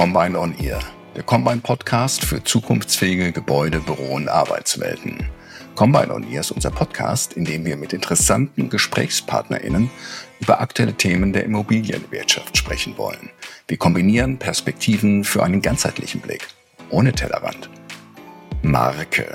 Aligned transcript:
Combine 0.00 0.38
on 0.38 0.54
Ear, 0.58 0.80
der 1.14 1.22
Combine 1.24 1.60
Podcast 1.60 2.24
für 2.24 2.42
zukunftsfähige 2.42 3.32
Gebäude, 3.32 3.80
Büro 3.80 4.14
und 4.14 4.30
Arbeitswelten. 4.30 5.26
Combine 5.74 6.14
on 6.14 6.26
Ear 6.32 6.40
ist 6.40 6.52
unser 6.52 6.70
Podcast, 6.70 7.34
in 7.34 7.44
dem 7.44 7.66
wir 7.66 7.76
mit 7.76 7.92
interessanten 7.92 8.70
GesprächspartnerInnen 8.70 9.90
über 10.40 10.62
aktuelle 10.62 10.94
Themen 10.94 11.34
der 11.34 11.44
Immobilienwirtschaft 11.44 12.56
sprechen 12.56 12.96
wollen. 12.96 13.28
Wir 13.68 13.76
kombinieren 13.76 14.38
Perspektiven 14.38 15.22
für 15.22 15.42
einen 15.42 15.60
ganzheitlichen 15.60 16.22
Blick, 16.22 16.48
ohne 16.88 17.12
Tellerrand. 17.12 17.68
Marke. 18.62 19.34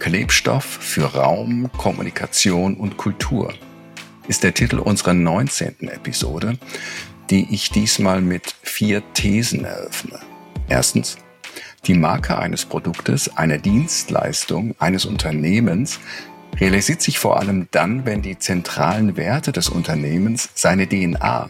Klebstoff 0.00 0.64
für 0.64 1.04
Raum, 1.04 1.70
Kommunikation 1.78 2.74
und 2.74 2.96
Kultur 2.96 3.54
ist 4.30 4.44
der 4.44 4.54
Titel 4.54 4.78
unserer 4.78 5.12
19. 5.12 5.88
Episode, 5.88 6.56
die 7.30 7.46
ich 7.50 7.70
diesmal 7.70 8.20
mit 8.20 8.54
vier 8.62 9.02
Thesen 9.14 9.64
eröffne. 9.64 10.18
Erstens, 10.68 11.16
die 11.86 11.94
Marke 11.94 12.36
eines 12.38 12.64
Produktes, 12.64 13.36
einer 13.36 13.58
Dienstleistung, 13.58 14.74
eines 14.78 15.04
Unternehmens 15.04 15.98
realisiert 16.58 17.00
sich 17.00 17.18
vor 17.18 17.38
allem 17.38 17.68
dann, 17.70 18.04
wenn 18.04 18.22
die 18.22 18.38
zentralen 18.38 19.16
Werte 19.16 19.52
des 19.52 19.68
Unternehmens, 19.68 20.50
seine 20.54 20.88
DNA, 20.88 21.48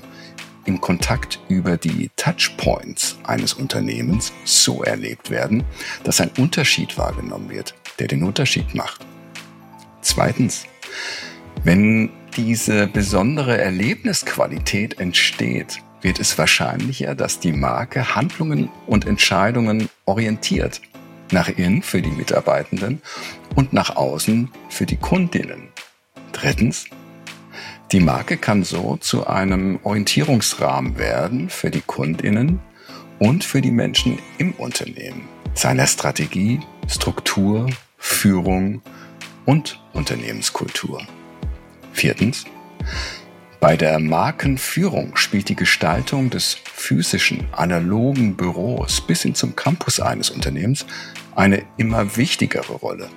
im 0.66 0.80
Kontakt 0.80 1.41
über 1.48 1.79
die 1.79 2.10
Touchpoints 2.16 3.19
eines 3.24 3.54
Unternehmens 3.54 4.32
so 4.45 4.82
erlebt 4.82 5.30
werden, 5.30 5.65
dass 6.04 6.21
ein 6.21 6.30
Unterschied 6.37 6.99
wahrgenommen 6.99 7.51
wird, 7.51 7.74
der 7.99 8.09
den 8.09 8.23
Unterschied 8.23 8.74
macht. 8.74 9.04
Zweitens, 10.02 10.65
wenn 11.65 12.10
diese 12.36 12.86
besondere 12.86 13.59
Erlebnisqualität 13.59 15.00
entsteht, 15.00 15.82
wird 16.02 16.20
es 16.20 16.38
wahrscheinlicher, 16.38 17.14
dass 17.14 17.40
die 17.40 17.52
Marke 17.52 18.14
Handlungen 18.14 18.70
und 18.86 19.06
Entscheidungen 19.06 19.88
orientiert. 20.06 20.80
Nach 21.32 21.48
innen 21.48 21.82
für 21.82 22.02
die 22.02 22.10
Mitarbeitenden 22.10 23.02
und 23.54 23.73
nach 23.73 23.95
außen 23.96 24.51
für 24.68 24.86
die 24.86 24.96
Kundinnen. 24.96 25.68
Drittens, 26.32 26.86
die 27.92 28.01
Marke 28.01 28.36
kann 28.36 28.64
so 28.64 28.96
zu 28.96 29.26
einem 29.26 29.78
Orientierungsrahmen 29.84 30.98
werden 30.98 31.48
für 31.48 31.70
die 31.70 31.82
Kundinnen 31.82 32.60
und 33.18 33.45
für 33.45 33.60
die 33.60 33.70
Menschen 33.70 34.18
im 34.38 34.52
Unternehmen, 34.52 35.28
seiner 35.54 35.86
Strategie, 35.86 36.60
Struktur, 36.88 37.68
Führung 37.96 38.82
und 39.45 39.80
Unternehmenskultur. 39.92 41.02
Viertens. 42.01 42.46
Bei 43.60 43.76
der 43.76 43.98
Markenführung 43.98 45.16
spielt 45.16 45.51
die 45.51 45.54
Gestaltung 45.54 46.30
des 46.30 46.54
physischen, 46.54 47.46
analogen 47.52 48.37
Büros 48.37 49.02
bis 49.02 49.20
hin 49.20 49.34
zum 49.34 49.54
Campus 49.54 50.01
eines 50.01 50.30
Unternehmens 50.30 50.87
eine 51.37 51.62
immer 51.76 52.16
wichtigere 52.16 52.73
Rolle. 52.73 53.10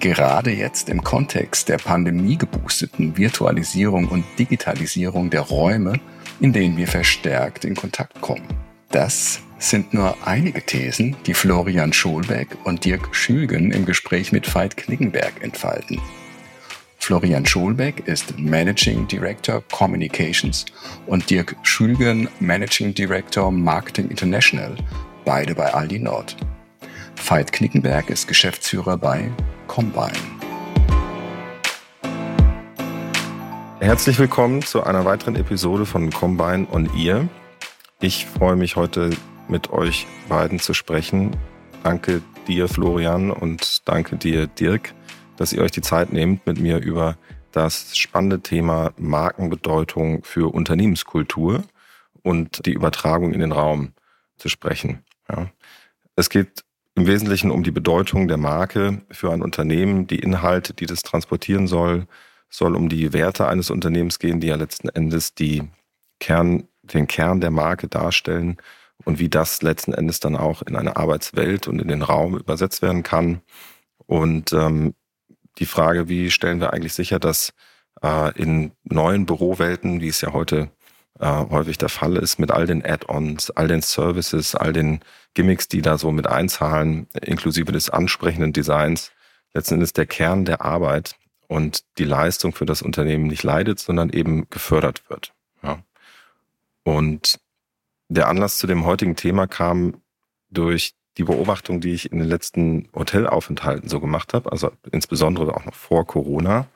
Gerade 0.00 0.50
jetzt 0.50 0.88
im 0.88 1.04
Kontext 1.04 1.68
der 1.68 1.76
pandemiegeboosteten 1.76 3.18
Virtualisierung 3.18 4.08
und 4.08 4.24
Digitalisierung 4.38 5.28
der 5.28 5.42
Räume, 5.42 6.00
in 6.40 6.54
denen 6.54 6.78
wir 6.78 6.88
verstärkt 6.88 7.66
in 7.66 7.76
Kontakt 7.76 8.22
kommen. 8.22 8.46
Das 8.90 9.40
sind 9.58 9.92
nur 9.92 10.16
einige 10.24 10.62
Thesen, 10.62 11.16
die 11.26 11.34
Florian 11.34 11.92
Scholbeck 11.92 12.48
und 12.64 12.86
Dirk 12.86 13.14
Schülgen 13.14 13.72
im 13.72 13.84
Gespräch 13.84 14.32
mit 14.32 14.54
Veit 14.54 14.78
Knickenberg 14.78 15.42
entfalten. 15.42 16.00
Florian 17.06 17.46
Scholbeck 17.46 18.08
ist 18.08 18.36
Managing 18.36 19.06
Director 19.06 19.62
Communications 19.70 20.66
und 21.06 21.30
Dirk 21.30 21.54
Schülgen 21.62 22.28
Managing 22.40 22.92
Director 22.94 23.52
Marketing 23.52 24.08
International, 24.10 24.74
beide 25.24 25.54
bei 25.54 25.72
Aldi 25.72 26.00
Nord. 26.00 26.36
Veit 27.24 27.52
Knickenberg 27.52 28.10
ist 28.10 28.26
Geschäftsführer 28.26 28.98
bei 28.98 29.30
Combine. 29.68 30.18
Herzlich 33.78 34.18
willkommen 34.18 34.62
zu 34.62 34.82
einer 34.82 35.04
weiteren 35.04 35.36
Episode 35.36 35.86
von 35.86 36.10
Combine 36.10 36.66
on 36.72 36.90
Ear. 36.98 37.28
Ich 38.00 38.26
freue 38.26 38.56
mich 38.56 38.74
heute 38.74 39.10
mit 39.46 39.70
euch 39.70 40.08
beiden 40.28 40.58
zu 40.58 40.74
sprechen. 40.74 41.36
Danke 41.84 42.20
dir, 42.48 42.66
Florian, 42.66 43.30
und 43.30 43.86
danke 43.88 44.16
dir, 44.16 44.48
Dirk 44.48 44.92
dass 45.36 45.52
ihr 45.52 45.62
euch 45.62 45.70
die 45.70 45.82
Zeit 45.82 46.12
nehmt, 46.12 46.46
mit 46.46 46.60
mir 46.60 46.78
über 46.78 47.16
das 47.52 47.96
spannende 47.96 48.40
Thema 48.40 48.92
Markenbedeutung 48.98 50.22
für 50.24 50.52
Unternehmenskultur 50.52 51.64
und 52.22 52.66
die 52.66 52.72
Übertragung 52.72 53.32
in 53.32 53.40
den 53.40 53.52
Raum 53.52 53.92
zu 54.36 54.48
sprechen. 54.48 55.04
Ja. 55.30 55.50
Es 56.16 56.28
geht 56.28 56.64
im 56.94 57.06
Wesentlichen 57.06 57.50
um 57.50 57.62
die 57.62 57.70
Bedeutung 57.70 58.26
der 58.28 58.36
Marke 58.38 59.02
für 59.10 59.32
ein 59.32 59.42
Unternehmen, 59.42 60.06
die 60.06 60.18
Inhalte, 60.18 60.74
die 60.74 60.86
das 60.86 61.02
transportieren 61.02 61.66
soll, 61.66 62.06
soll 62.48 62.74
um 62.74 62.88
die 62.88 63.12
Werte 63.12 63.46
eines 63.48 63.70
Unternehmens 63.70 64.18
gehen, 64.18 64.40
die 64.40 64.46
ja 64.48 64.56
letzten 64.56 64.88
Endes 64.88 65.34
die 65.34 65.62
Kern, 66.20 66.68
den 66.82 67.06
Kern 67.06 67.40
der 67.40 67.50
Marke 67.50 67.88
darstellen 67.88 68.56
und 69.04 69.18
wie 69.18 69.28
das 69.28 69.62
letzten 69.62 69.92
Endes 69.92 70.20
dann 70.20 70.36
auch 70.36 70.62
in 70.62 70.76
eine 70.76 70.96
Arbeitswelt 70.96 71.68
und 71.68 71.80
in 71.80 71.88
den 71.88 72.02
Raum 72.02 72.36
übersetzt 72.38 72.82
werden 72.82 73.02
kann. 73.02 73.42
Und 74.06 74.52
ähm, 74.52 74.94
die 75.58 75.66
Frage, 75.66 76.08
wie 76.08 76.30
stellen 76.30 76.60
wir 76.60 76.72
eigentlich 76.72 76.94
sicher, 76.94 77.18
dass 77.18 77.52
äh, 78.02 78.32
in 78.40 78.72
neuen 78.84 79.26
Bürowelten, 79.26 80.00
wie 80.00 80.08
es 80.08 80.20
ja 80.20 80.32
heute 80.32 80.70
äh, 81.18 81.26
häufig 81.26 81.78
der 81.78 81.88
Fall 81.88 82.16
ist, 82.16 82.38
mit 82.38 82.50
all 82.50 82.66
den 82.66 82.84
Add-ons, 82.84 83.50
all 83.50 83.68
den 83.68 83.82
Services, 83.82 84.54
all 84.54 84.72
den 84.72 85.00
Gimmicks, 85.34 85.68
die 85.68 85.82
da 85.82 85.98
so 85.98 86.12
mit 86.12 86.26
einzahlen, 86.26 87.06
inklusive 87.22 87.72
des 87.72 87.90
ansprechenden 87.90 88.52
Designs, 88.52 89.12
letzten 89.54 89.74
Endes 89.74 89.92
der 89.92 90.06
Kern 90.06 90.44
der 90.44 90.62
Arbeit 90.62 91.16
und 91.48 91.84
die 91.98 92.04
Leistung 92.04 92.52
für 92.52 92.66
das 92.66 92.82
Unternehmen 92.82 93.26
nicht 93.26 93.42
leidet, 93.42 93.78
sondern 93.78 94.10
eben 94.10 94.48
gefördert 94.50 95.08
wird. 95.08 95.32
Ja. 95.62 95.82
Und 96.84 97.38
der 98.08 98.28
Anlass 98.28 98.58
zu 98.58 98.66
dem 98.66 98.84
heutigen 98.84 99.16
Thema 99.16 99.46
kam 99.46 100.02
durch 100.50 100.94
die 101.18 101.24
Beobachtung, 101.24 101.80
die 101.80 101.92
ich 101.92 102.12
in 102.12 102.18
den 102.18 102.28
letzten 102.28 102.88
Hotelaufenthalten 102.94 103.88
so 103.88 104.00
gemacht 104.00 104.34
habe, 104.34 104.52
also 104.52 104.70
insbesondere 104.90 105.54
auch 105.54 105.64
noch 105.64 105.74
vor 105.74 106.06
Corona, 106.06 106.66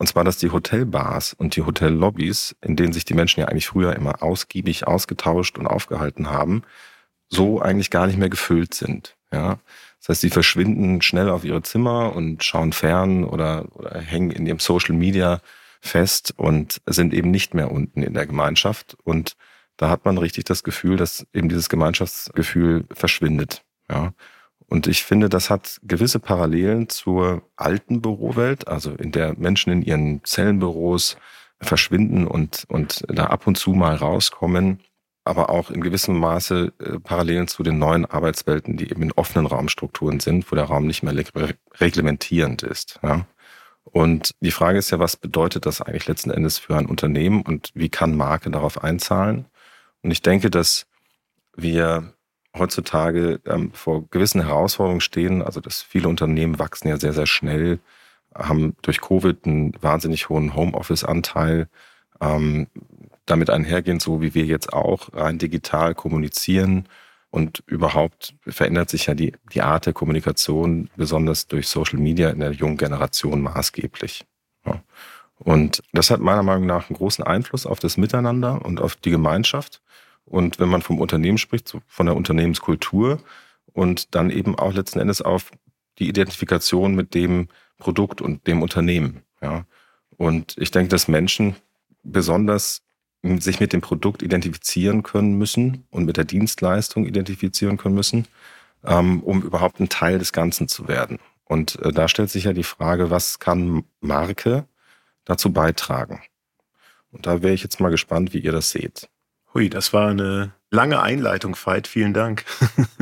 und 0.00 0.06
zwar, 0.06 0.24
dass 0.24 0.38
die 0.38 0.50
Hotelbars 0.50 1.34
und 1.34 1.56
die 1.56 1.62
Hotellobbys, 1.62 2.56
in 2.62 2.74
denen 2.74 2.94
sich 2.94 3.04
die 3.04 3.12
Menschen 3.12 3.40
ja 3.40 3.48
eigentlich 3.48 3.66
früher 3.66 3.94
immer 3.94 4.22
ausgiebig 4.22 4.86
ausgetauscht 4.86 5.58
und 5.58 5.66
aufgehalten 5.66 6.30
haben, 6.30 6.62
so 7.28 7.60
eigentlich 7.60 7.90
gar 7.90 8.06
nicht 8.06 8.18
mehr 8.18 8.30
gefüllt 8.30 8.72
sind. 8.72 9.18
Ja, 9.30 9.58
das 9.98 10.08
heißt, 10.08 10.20
sie 10.22 10.30
verschwinden 10.30 11.02
schnell 11.02 11.28
auf 11.28 11.44
ihre 11.44 11.60
Zimmer 11.60 12.16
und 12.16 12.42
schauen 12.42 12.72
fern 12.72 13.24
oder, 13.24 13.66
oder 13.74 14.00
hängen 14.00 14.30
in 14.30 14.46
ihrem 14.46 14.58
Social 14.58 14.94
Media 14.94 15.42
fest 15.82 16.32
und 16.34 16.80
sind 16.86 17.12
eben 17.12 17.30
nicht 17.30 17.52
mehr 17.52 17.70
unten 17.70 18.02
in 18.02 18.14
der 18.14 18.26
Gemeinschaft. 18.26 18.96
Und 19.04 19.36
da 19.76 19.90
hat 19.90 20.06
man 20.06 20.16
richtig 20.16 20.44
das 20.44 20.62
Gefühl, 20.62 20.96
dass 20.96 21.26
eben 21.34 21.50
dieses 21.50 21.68
Gemeinschaftsgefühl 21.68 22.86
verschwindet. 22.90 23.64
Ja. 23.90 24.12
Und 24.66 24.86
ich 24.86 25.02
finde, 25.02 25.28
das 25.28 25.50
hat 25.50 25.80
gewisse 25.82 26.20
Parallelen 26.20 26.88
zur 26.88 27.42
alten 27.56 28.00
Bürowelt, 28.00 28.68
also 28.68 28.92
in 28.92 29.10
der 29.10 29.34
Menschen 29.36 29.72
in 29.72 29.82
ihren 29.82 30.24
Zellenbüros 30.24 31.16
verschwinden 31.60 32.26
und, 32.26 32.64
und 32.68 33.04
da 33.08 33.24
ab 33.26 33.46
und 33.46 33.56
zu 33.56 33.72
mal 33.72 33.96
rauskommen, 33.96 34.80
aber 35.24 35.50
auch 35.50 35.70
in 35.70 35.80
gewissem 35.80 36.18
Maße 36.18 36.72
äh, 36.78 36.98
Parallelen 37.00 37.48
zu 37.48 37.62
den 37.62 37.78
neuen 37.78 38.06
Arbeitswelten, 38.06 38.76
die 38.76 38.90
eben 38.90 39.02
in 39.02 39.12
offenen 39.12 39.46
Raumstrukturen 39.46 40.20
sind, 40.20 40.50
wo 40.50 40.56
der 40.56 40.64
Raum 40.66 40.86
nicht 40.86 41.02
mehr 41.02 41.14
reglementierend 41.80 42.62
ist. 42.62 43.00
Ja. 43.02 43.26
Und 43.84 44.34
die 44.40 44.52
Frage 44.52 44.78
ist 44.78 44.90
ja, 44.90 44.98
was 44.98 45.16
bedeutet 45.16 45.66
das 45.66 45.80
eigentlich 45.80 46.06
letzten 46.06 46.30
Endes 46.30 46.58
für 46.58 46.76
ein 46.76 46.86
Unternehmen 46.86 47.42
und 47.42 47.70
wie 47.74 47.88
kann 47.88 48.16
Marke 48.16 48.50
darauf 48.50 48.84
einzahlen? 48.84 49.46
Und 50.02 50.10
ich 50.10 50.22
denke, 50.22 50.48
dass 50.48 50.86
wir 51.56 52.14
heutzutage 52.56 53.40
ähm, 53.46 53.72
vor 53.72 54.08
gewissen 54.10 54.42
Herausforderungen 54.42 55.00
stehen. 55.00 55.42
Also 55.42 55.60
dass 55.60 55.82
viele 55.82 56.08
Unternehmen 56.08 56.58
wachsen 56.58 56.88
ja 56.88 56.98
sehr, 56.98 57.12
sehr 57.12 57.26
schnell, 57.26 57.78
haben 58.34 58.76
durch 58.82 59.00
Covid 59.00 59.46
einen 59.46 59.72
wahnsinnig 59.80 60.28
hohen 60.28 60.54
Homeoffice-Anteil. 60.54 61.68
Ähm, 62.20 62.66
damit 63.30 63.50
einhergehend, 63.50 64.02
so 64.02 64.20
wie 64.20 64.34
wir 64.34 64.44
jetzt 64.44 64.72
auch 64.72 65.14
rein 65.14 65.38
digital 65.38 65.94
kommunizieren. 65.94 66.88
Und 67.30 67.62
überhaupt 67.66 68.34
verändert 68.44 68.90
sich 68.90 69.06
ja 69.06 69.14
die, 69.14 69.34
die 69.52 69.62
Art 69.62 69.86
der 69.86 69.92
Kommunikation, 69.92 70.90
besonders 70.96 71.46
durch 71.46 71.68
Social 71.68 72.00
Media 72.00 72.30
in 72.30 72.40
der 72.40 72.50
jungen 72.50 72.76
Generation 72.76 73.40
maßgeblich. 73.40 74.26
Ja. 74.66 74.82
Und 75.38 75.82
das 75.92 76.10
hat 76.10 76.20
meiner 76.20 76.42
Meinung 76.42 76.66
nach 76.66 76.90
einen 76.90 76.96
großen 76.96 77.24
Einfluss 77.24 77.66
auf 77.66 77.78
das 77.78 77.96
Miteinander 77.96 78.64
und 78.64 78.80
auf 78.80 78.96
die 78.96 79.10
Gemeinschaft. 79.10 79.80
Und 80.30 80.60
wenn 80.60 80.68
man 80.68 80.80
vom 80.80 81.00
Unternehmen 81.00 81.38
spricht, 81.38 81.68
so 81.68 81.82
von 81.88 82.06
der 82.06 82.16
Unternehmenskultur 82.16 83.20
und 83.72 84.14
dann 84.14 84.30
eben 84.30 84.56
auch 84.56 84.72
letzten 84.72 85.00
Endes 85.00 85.20
auf 85.20 85.50
die 85.98 86.08
Identifikation 86.08 86.94
mit 86.94 87.14
dem 87.14 87.48
Produkt 87.78 88.22
und 88.22 88.46
dem 88.46 88.62
Unternehmen. 88.62 89.22
Ja. 89.42 89.66
Und 90.16 90.54
ich 90.56 90.70
denke, 90.70 90.88
dass 90.88 91.08
Menschen 91.08 91.56
besonders 92.04 92.82
sich 93.22 93.58
mit 93.58 93.72
dem 93.72 93.80
Produkt 93.80 94.22
identifizieren 94.22 95.02
können 95.02 95.36
müssen 95.36 95.84
und 95.90 96.04
mit 96.04 96.16
der 96.16 96.24
Dienstleistung 96.24 97.06
identifizieren 97.06 97.76
können 97.76 97.96
müssen, 97.96 98.26
ähm, 98.84 99.22
um 99.22 99.42
überhaupt 99.42 99.80
ein 99.80 99.88
Teil 99.88 100.18
des 100.18 100.32
Ganzen 100.32 100.68
zu 100.68 100.88
werden. 100.88 101.18
Und 101.44 101.78
äh, 101.80 101.92
da 101.92 102.06
stellt 102.06 102.30
sich 102.30 102.44
ja 102.44 102.52
die 102.52 102.62
Frage, 102.62 103.10
was 103.10 103.40
kann 103.40 103.84
Marke 104.00 104.64
dazu 105.24 105.52
beitragen? 105.52 106.22
Und 107.10 107.26
da 107.26 107.42
wäre 107.42 107.52
ich 107.52 107.64
jetzt 107.64 107.80
mal 107.80 107.90
gespannt, 107.90 108.32
wie 108.32 108.38
ihr 108.38 108.52
das 108.52 108.70
seht. 108.70 109.08
Hui, 109.54 109.68
das 109.68 109.92
war 109.92 110.08
eine 110.08 110.52
lange 110.70 111.02
Einleitung, 111.02 111.56
Veit. 111.56 111.88
Vielen 111.88 112.14
Dank. 112.14 112.44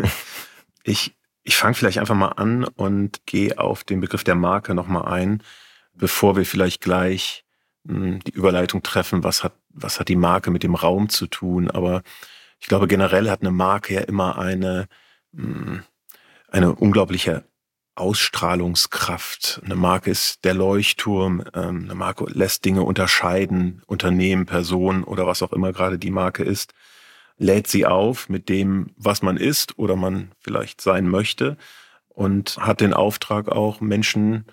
ich 0.82 1.14
ich 1.48 1.56
fange 1.56 1.72
vielleicht 1.74 1.98
einfach 1.98 2.14
mal 2.14 2.32
an 2.32 2.64
und 2.64 3.24
gehe 3.24 3.58
auf 3.58 3.82
den 3.82 4.00
Begriff 4.00 4.22
der 4.22 4.34
Marke 4.34 4.74
nochmal 4.74 5.06
ein, 5.06 5.42
bevor 5.94 6.36
wir 6.36 6.44
vielleicht 6.44 6.82
gleich 6.82 7.42
mh, 7.84 7.94
hm, 7.94 8.20
die 8.24 8.32
Überleitung 8.32 8.82
treffen, 8.82 9.24
was 9.24 9.42
hat, 9.42 9.54
was 9.70 9.98
hat 9.98 10.08
die 10.08 10.16
Marke 10.16 10.50
mit 10.50 10.62
dem 10.62 10.74
Raum 10.74 11.08
zu 11.08 11.26
tun. 11.26 11.70
Aber 11.70 12.02
ich 12.60 12.66
glaube, 12.66 12.86
generell 12.86 13.30
hat 13.30 13.40
eine 13.40 13.50
Marke 13.50 13.94
ja 13.94 14.02
immer 14.02 14.38
eine, 14.38 14.88
mh, 15.32 15.44
hm, 15.44 15.82
eine 16.48 16.74
unglaubliche 16.74 17.44
Ausstrahlungskraft. 17.98 19.60
Eine 19.64 19.76
Marke 19.76 20.10
ist 20.10 20.44
der 20.44 20.54
Leuchtturm. 20.54 21.42
Ähm, 21.54 21.84
eine 21.84 21.94
Marke 21.94 22.24
lässt 22.28 22.64
Dinge 22.64 22.82
unterscheiden, 22.82 23.82
Unternehmen, 23.86 24.46
Personen 24.46 25.04
oder 25.04 25.26
was 25.26 25.42
auch 25.42 25.52
immer 25.52 25.72
gerade 25.72 25.98
die 25.98 26.10
Marke 26.10 26.42
ist. 26.44 26.74
Lädt 27.36 27.66
sie 27.66 27.86
auf 27.86 28.28
mit 28.28 28.48
dem, 28.48 28.90
was 28.96 29.22
man 29.22 29.36
ist 29.36 29.78
oder 29.78 29.96
man 29.96 30.32
vielleicht 30.38 30.80
sein 30.80 31.08
möchte 31.08 31.56
und 32.08 32.56
hat 32.58 32.80
den 32.80 32.94
Auftrag 32.94 33.48
auch 33.48 33.80
Menschen 33.80 34.46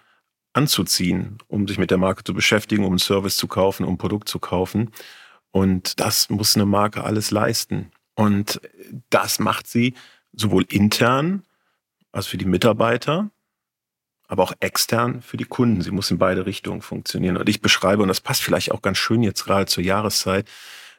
anzuziehen, 0.53 1.37
um 1.47 1.67
sich 1.67 1.77
mit 1.77 1.91
der 1.91 1.97
Marke 1.97 2.23
zu 2.23 2.33
beschäftigen, 2.33 2.83
um 2.83 2.91
einen 2.91 2.99
Service 2.99 3.35
zu 3.37 3.47
kaufen, 3.47 3.85
um 3.85 3.95
ein 3.95 3.97
Produkt 3.97 4.29
zu 4.29 4.39
kaufen. 4.39 4.91
Und 5.51 5.99
das 5.99 6.29
muss 6.29 6.55
eine 6.55 6.65
Marke 6.65 7.03
alles 7.03 7.31
leisten. 7.31 7.91
Und 8.15 8.61
das 9.09 9.39
macht 9.39 9.67
sie 9.67 9.93
sowohl 10.31 10.63
intern, 10.69 11.43
also 12.11 12.29
für 12.29 12.37
die 12.37 12.45
Mitarbeiter, 12.45 13.29
aber 14.27 14.43
auch 14.43 14.53
extern 14.59 15.21
für 15.21 15.37
die 15.37 15.45
Kunden. 15.45 15.81
Sie 15.81 15.91
muss 15.91 16.11
in 16.11 16.17
beide 16.17 16.45
Richtungen 16.45 16.81
funktionieren. 16.81 17.37
Und 17.37 17.49
ich 17.49 17.61
beschreibe, 17.61 18.01
und 18.01 18.07
das 18.07 18.21
passt 18.21 18.41
vielleicht 18.41 18.71
auch 18.71 18.81
ganz 18.81 18.97
schön 18.97 19.23
jetzt 19.23 19.45
gerade 19.45 19.65
zur 19.65 19.83
Jahreszeit, 19.83 20.47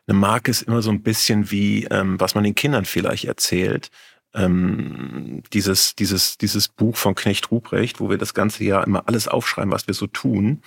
eine 0.06 0.19
Marke 0.19 0.50
ist 0.50 0.62
immer 0.62 0.82
so 0.82 0.90
ein 0.90 1.02
bisschen 1.02 1.50
wie, 1.50 1.84
ähm, 1.84 2.20
was 2.20 2.34
man 2.34 2.44
den 2.44 2.55
Kindern 2.55 2.84
vielleicht 2.84 3.25
erzählt. 3.25 3.90
Ähm, 4.34 5.43
dieses, 5.52 5.96
dieses, 5.96 6.38
dieses 6.38 6.69
Buch 6.69 6.96
von 6.96 7.14
Knecht 7.14 7.50
Ruprecht, 7.50 8.00
wo 8.00 8.11
wir 8.11 8.19
das 8.19 8.34
ganze 8.34 8.64
Jahr 8.64 8.87
immer 8.87 9.08
alles 9.08 9.29
aufschreiben, 9.29 9.72
was 9.72 9.87
wir 9.87 9.94
so 9.94 10.06
tun. 10.06 10.62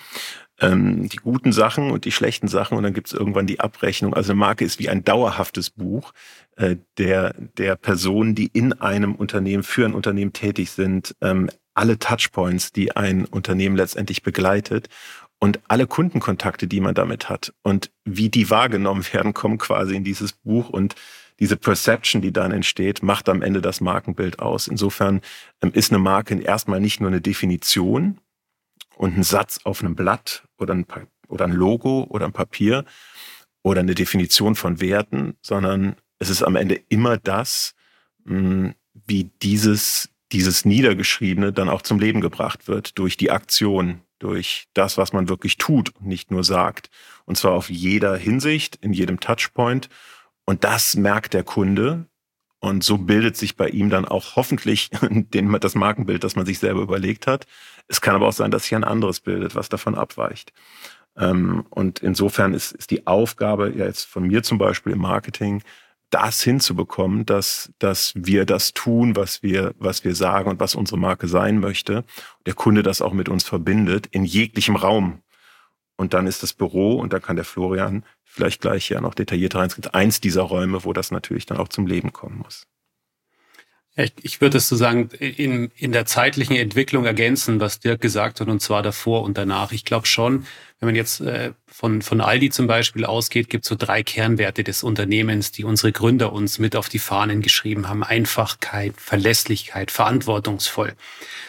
Ähm, 0.60 1.08
die 1.08 1.16
guten 1.16 1.52
Sachen 1.52 1.90
und 1.90 2.04
die 2.04 2.12
schlechten 2.12 2.48
Sachen 2.48 2.76
und 2.76 2.82
dann 2.82 2.92
gibt 2.92 3.06
es 3.06 3.12
irgendwann 3.14 3.46
die 3.46 3.60
Abrechnung. 3.60 4.12
Also 4.12 4.32
eine 4.32 4.40
Marke 4.40 4.64
ist 4.64 4.78
wie 4.78 4.90
ein 4.90 5.04
dauerhaftes 5.04 5.70
Buch 5.70 6.12
äh, 6.56 6.76
der, 6.98 7.34
der 7.56 7.76
Personen, 7.76 8.34
die 8.34 8.50
in 8.52 8.74
einem 8.74 9.14
Unternehmen, 9.14 9.62
für 9.62 9.86
ein 9.86 9.94
Unternehmen 9.94 10.34
tätig 10.34 10.70
sind, 10.72 11.14
ähm, 11.22 11.48
alle 11.80 11.98
Touchpoints, 11.98 12.72
die 12.72 12.94
ein 12.94 13.24
Unternehmen 13.24 13.74
letztendlich 13.74 14.22
begleitet 14.22 14.90
und 15.38 15.60
alle 15.66 15.86
Kundenkontakte, 15.86 16.66
die 16.66 16.80
man 16.80 16.94
damit 16.94 17.30
hat 17.30 17.54
und 17.62 17.90
wie 18.04 18.28
die 18.28 18.50
wahrgenommen 18.50 19.02
werden, 19.12 19.32
kommen 19.32 19.56
quasi 19.56 19.96
in 19.96 20.04
dieses 20.04 20.32
Buch 20.32 20.68
und 20.68 20.94
diese 21.38 21.56
Perception, 21.56 22.20
die 22.20 22.34
dann 22.34 22.52
entsteht, 22.52 23.02
macht 23.02 23.30
am 23.30 23.40
Ende 23.40 23.62
das 23.62 23.80
Markenbild 23.80 24.40
aus. 24.40 24.68
Insofern 24.68 25.22
ähm, 25.62 25.72
ist 25.72 25.90
eine 25.90 25.98
Marke 25.98 26.38
erstmal 26.38 26.80
nicht 26.80 27.00
nur 27.00 27.08
eine 27.08 27.22
Definition 27.22 28.20
und 28.96 29.16
ein 29.16 29.22
Satz 29.22 29.60
auf 29.64 29.80
einem 29.80 29.94
Blatt 29.94 30.44
oder 30.58 30.74
ein, 30.74 30.84
oder 31.28 31.46
ein 31.46 31.52
Logo 31.52 32.04
oder 32.10 32.26
ein 32.26 32.34
Papier 32.34 32.84
oder 33.62 33.80
eine 33.80 33.94
Definition 33.94 34.54
von 34.54 34.82
Werten, 34.82 35.38
sondern 35.40 35.96
es 36.18 36.28
ist 36.28 36.42
am 36.42 36.56
Ende 36.56 36.78
immer 36.90 37.16
das, 37.16 37.74
hm, 38.26 38.74
wie 39.06 39.30
dieses 39.40 40.09
dieses 40.32 40.64
Niedergeschriebene 40.64 41.52
dann 41.52 41.68
auch 41.68 41.82
zum 41.82 41.98
Leben 41.98 42.20
gebracht 42.20 42.68
wird 42.68 42.98
durch 42.98 43.16
die 43.16 43.30
Aktion, 43.30 44.00
durch 44.18 44.68
das, 44.74 44.98
was 44.98 45.12
man 45.12 45.28
wirklich 45.28 45.56
tut 45.56 45.94
und 45.96 46.06
nicht 46.06 46.30
nur 46.30 46.44
sagt. 46.44 46.90
Und 47.24 47.36
zwar 47.36 47.52
auf 47.52 47.70
jeder 47.70 48.16
Hinsicht, 48.16 48.76
in 48.76 48.92
jedem 48.92 49.20
Touchpoint. 49.20 49.88
Und 50.44 50.64
das 50.64 50.96
merkt 50.96 51.34
der 51.34 51.44
Kunde. 51.44 52.06
Und 52.60 52.84
so 52.84 52.98
bildet 52.98 53.36
sich 53.36 53.56
bei 53.56 53.68
ihm 53.68 53.88
dann 53.88 54.04
auch 54.04 54.36
hoffentlich 54.36 54.90
den, 55.00 55.52
das 55.60 55.74
Markenbild, 55.74 56.22
das 56.22 56.36
man 56.36 56.46
sich 56.46 56.58
selber 56.58 56.82
überlegt 56.82 57.26
hat. 57.26 57.46
Es 57.88 58.00
kann 58.00 58.14
aber 58.14 58.28
auch 58.28 58.32
sein, 58.32 58.50
dass 58.50 58.64
sich 58.64 58.74
ein 58.74 58.84
anderes 58.84 59.20
bildet, 59.20 59.54
was 59.54 59.68
davon 59.68 59.94
abweicht. 59.94 60.52
Ähm, 61.16 61.64
und 61.70 62.00
insofern 62.00 62.54
ist, 62.54 62.72
ist 62.72 62.90
die 62.90 63.06
Aufgabe 63.06 63.72
ja 63.76 63.86
jetzt 63.86 64.04
von 64.04 64.26
mir 64.26 64.42
zum 64.42 64.58
Beispiel 64.58 64.92
im 64.92 65.00
Marketing, 65.00 65.62
das 66.10 66.42
hinzubekommen, 66.42 67.24
dass, 67.24 67.72
dass 67.78 68.12
wir 68.16 68.44
das 68.44 68.74
tun, 68.74 69.16
was 69.16 69.42
wir, 69.42 69.74
was 69.78 70.04
wir 70.04 70.14
sagen 70.14 70.50
und 70.50 70.60
was 70.60 70.74
unsere 70.74 70.98
Marke 70.98 71.28
sein 71.28 71.58
möchte. 71.58 72.04
Der 72.46 72.54
Kunde 72.54 72.82
das 72.82 73.00
auch 73.00 73.12
mit 73.12 73.28
uns 73.28 73.44
verbindet, 73.44 74.08
in 74.10 74.24
jeglichem 74.24 74.76
Raum. 74.76 75.22
Und 75.96 76.14
dann 76.14 76.26
ist 76.26 76.42
das 76.42 76.52
Büro, 76.52 76.94
und 76.94 77.12
da 77.12 77.20
kann 77.20 77.36
der 77.36 77.44
Florian 77.44 78.04
vielleicht 78.24 78.60
gleich 78.60 78.88
ja 78.88 79.00
noch 79.00 79.14
detaillierter 79.14 79.58
rein, 79.58 79.70
eins 79.92 80.20
dieser 80.20 80.42
Räume, 80.42 80.84
wo 80.84 80.92
das 80.92 81.10
natürlich 81.10 81.46
dann 81.46 81.58
auch 81.58 81.68
zum 81.68 81.86
Leben 81.86 82.12
kommen 82.12 82.38
muss. 82.38 82.66
Ich, 84.22 84.40
würde 84.40 84.58
es 84.58 84.68
sozusagen 84.68 85.08
in, 85.18 85.70
in 85.76 85.92
der 85.92 86.06
zeitlichen 86.06 86.56
Entwicklung 86.56 87.04
ergänzen, 87.04 87.60
was 87.60 87.80
Dirk 87.80 88.00
gesagt 88.00 88.40
hat, 88.40 88.48
und 88.48 88.60
zwar 88.60 88.82
davor 88.82 89.22
und 89.22 89.36
danach. 89.36 89.72
Ich 89.72 89.84
glaube 89.84 90.06
schon, 90.06 90.46
wenn 90.78 90.88
man 90.88 90.96
jetzt 90.96 91.20
äh, 91.20 91.52
von, 91.66 92.02
von 92.02 92.20
Aldi 92.20 92.50
zum 92.50 92.66
Beispiel 92.66 93.04
ausgeht, 93.04 93.50
gibt 93.50 93.64
es 93.64 93.68
so 93.68 93.76
drei 93.76 94.02
Kernwerte 94.02 94.64
des 94.64 94.82
Unternehmens, 94.82 95.52
die 95.52 95.64
unsere 95.64 95.92
Gründer 95.92 96.32
uns 96.32 96.58
mit 96.58 96.76
auf 96.76 96.88
die 96.88 96.98
Fahnen 96.98 97.42
geschrieben 97.42 97.88
haben. 97.88 98.02
Einfachkeit, 98.02 98.94
Verlässlichkeit, 98.96 99.90
verantwortungsvoll. 99.90 100.94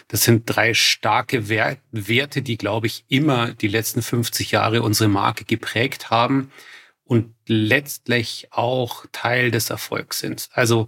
Das 0.07 0.23
sind 0.23 0.43
drei 0.45 0.73
starke 0.73 1.47
Werte, 1.49 2.41
die, 2.41 2.57
glaube 2.57 2.87
ich, 2.87 3.05
immer 3.07 3.53
die 3.53 3.67
letzten 3.69 4.01
50 4.01 4.51
Jahre 4.51 4.81
unsere 4.81 5.09
Marke 5.09 5.45
geprägt 5.45 6.09
haben 6.09 6.51
und 7.05 7.33
letztlich 7.45 8.47
auch 8.51 9.05
Teil 9.11 9.51
des 9.51 9.69
Erfolgs 9.69 10.19
sind. 10.19 10.49
Also 10.53 10.87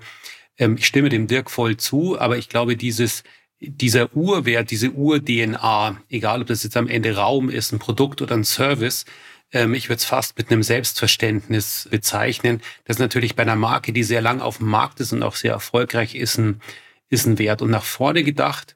ähm, 0.58 0.78
ich 0.78 0.86
stimme 0.86 1.10
dem 1.10 1.28
Dirk 1.28 1.50
voll 1.50 1.78
zu, 1.78 2.20
aber 2.20 2.38
ich 2.38 2.50
glaube, 2.50 2.76
dieses, 2.78 3.24
dieser 3.60 4.16
Urwert, 4.16 4.72
diese 4.72 4.92
Ur-DNA, 4.92 6.02
egal 6.10 6.42
ob 6.42 6.48
das 6.48 6.64
jetzt 6.64 6.78
am 6.78 6.88
Ende 6.88 7.16
Raum 7.16 7.50
ist, 7.50 7.72
ein 7.72 7.80
Produkt 7.80 8.22
oder 8.22 8.36
ein 8.36 8.44
Service, 8.44 9.06
ähm, 9.52 9.74
ich 9.74 9.90
würde 9.90 9.98
es 9.98 10.06
fast 10.06 10.38
mit 10.38 10.52
einem 10.52 10.64
Selbstverständnis 10.64 11.88
bezeichnen. 11.90 12.62
Das 12.86 12.98
ist 12.98 13.02
natürlich 13.02 13.36
bei 13.36 13.44
einer 13.44 13.56
Marke, 13.56 13.94
die 13.94 14.04
sehr 14.04 14.22
lang 14.22 14.42
auf 14.42 14.58
dem 14.58 14.68
Markt 14.68 15.00
ist 15.00 15.14
und 15.14 15.24
auch 15.24 15.36
sehr 15.36 15.54
erfolgreich 15.54 16.16
ist, 16.16 16.38
ein, 16.38 16.62
ist 17.10 17.26
ein 17.26 17.40
Wert. 17.40 17.62
Und 17.62 17.70
nach 17.70 17.84
vorne 17.84 18.24
gedacht, 18.24 18.76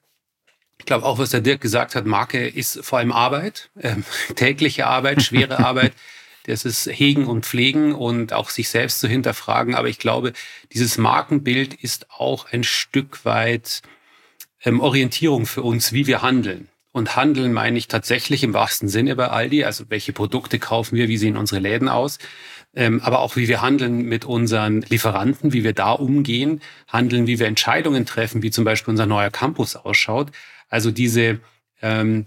ich 0.78 0.86
glaube 0.86 1.04
auch, 1.04 1.18
was 1.18 1.30
der 1.30 1.40
Dirk 1.40 1.60
gesagt 1.60 1.96
hat, 1.96 2.06
Marke 2.06 2.46
ist 2.46 2.84
vor 2.84 2.98
allem 3.00 3.12
Arbeit, 3.12 3.70
ähm, 3.80 4.04
tägliche 4.36 4.86
Arbeit, 4.86 5.22
schwere 5.22 5.58
Arbeit 5.64 5.92
das 6.48 6.64
ist 6.64 6.86
Hegen 6.86 7.26
und 7.26 7.44
Pflegen 7.44 7.94
und 7.94 8.32
auch 8.32 8.48
sich 8.48 8.70
selbst 8.70 9.00
zu 9.00 9.08
hinterfragen. 9.08 9.74
Aber 9.74 9.88
ich 9.88 9.98
glaube, 9.98 10.32
dieses 10.72 10.96
Markenbild 10.96 11.74
ist 11.74 12.10
auch 12.10 12.50
ein 12.50 12.64
Stück 12.64 13.24
weit 13.26 13.82
ähm, 14.64 14.80
Orientierung 14.80 15.44
für 15.44 15.62
uns, 15.62 15.92
wie 15.92 16.06
wir 16.06 16.22
handeln. 16.22 16.68
Und 16.90 17.16
handeln 17.16 17.52
meine 17.52 17.76
ich 17.76 17.86
tatsächlich 17.86 18.42
im 18.42 18.54
wahrsten 18.54 18.88
Sinne 18.88 19.14
bei 19.14 19.28
Aldi. 19.28 19.64
Also 19.64 19.84
welche 19.88 20.14
Produkte 20.14 20.58
kaufen 20.58 20.96
wir, 20.96 21.08
wie 21.08 21.18
sehen 21.18 21.36
unsere 21.36 21.60
Läden 21.60 21.90
aus. 21.90 22.18
Ähm, 22.74 23.02
aber 23.02 23.18
auch 23.20 23.36
wie 23.36 23.46
wir 23.46 23.60
handeln 23.60 24.02
mit 24.06 24.24
unseren 24.24 24.80
Lieferanten, 24.82 25.52
wie 25.52 25.64
wir 25.64 25.74
da 25.74 25.92
umgehen, 25.92 26.62
handeln, 26.86 27.26
wie 27.26 27.38
wir 27.38 27.46
Entscheidungen 27.46 28.06
treffen, 28.06 28.42
wie 28.42 28.50
zum 28.50 28.64
Beispiel 28.64 28.92
unser 28.92 29.06
neuer 29.06 29.30
Campus 29.30 29.76
ausschaut. 29.76 30.30
Also 30.70 30.90
diese, 30.90 31.40
ähm, 31.82 32.24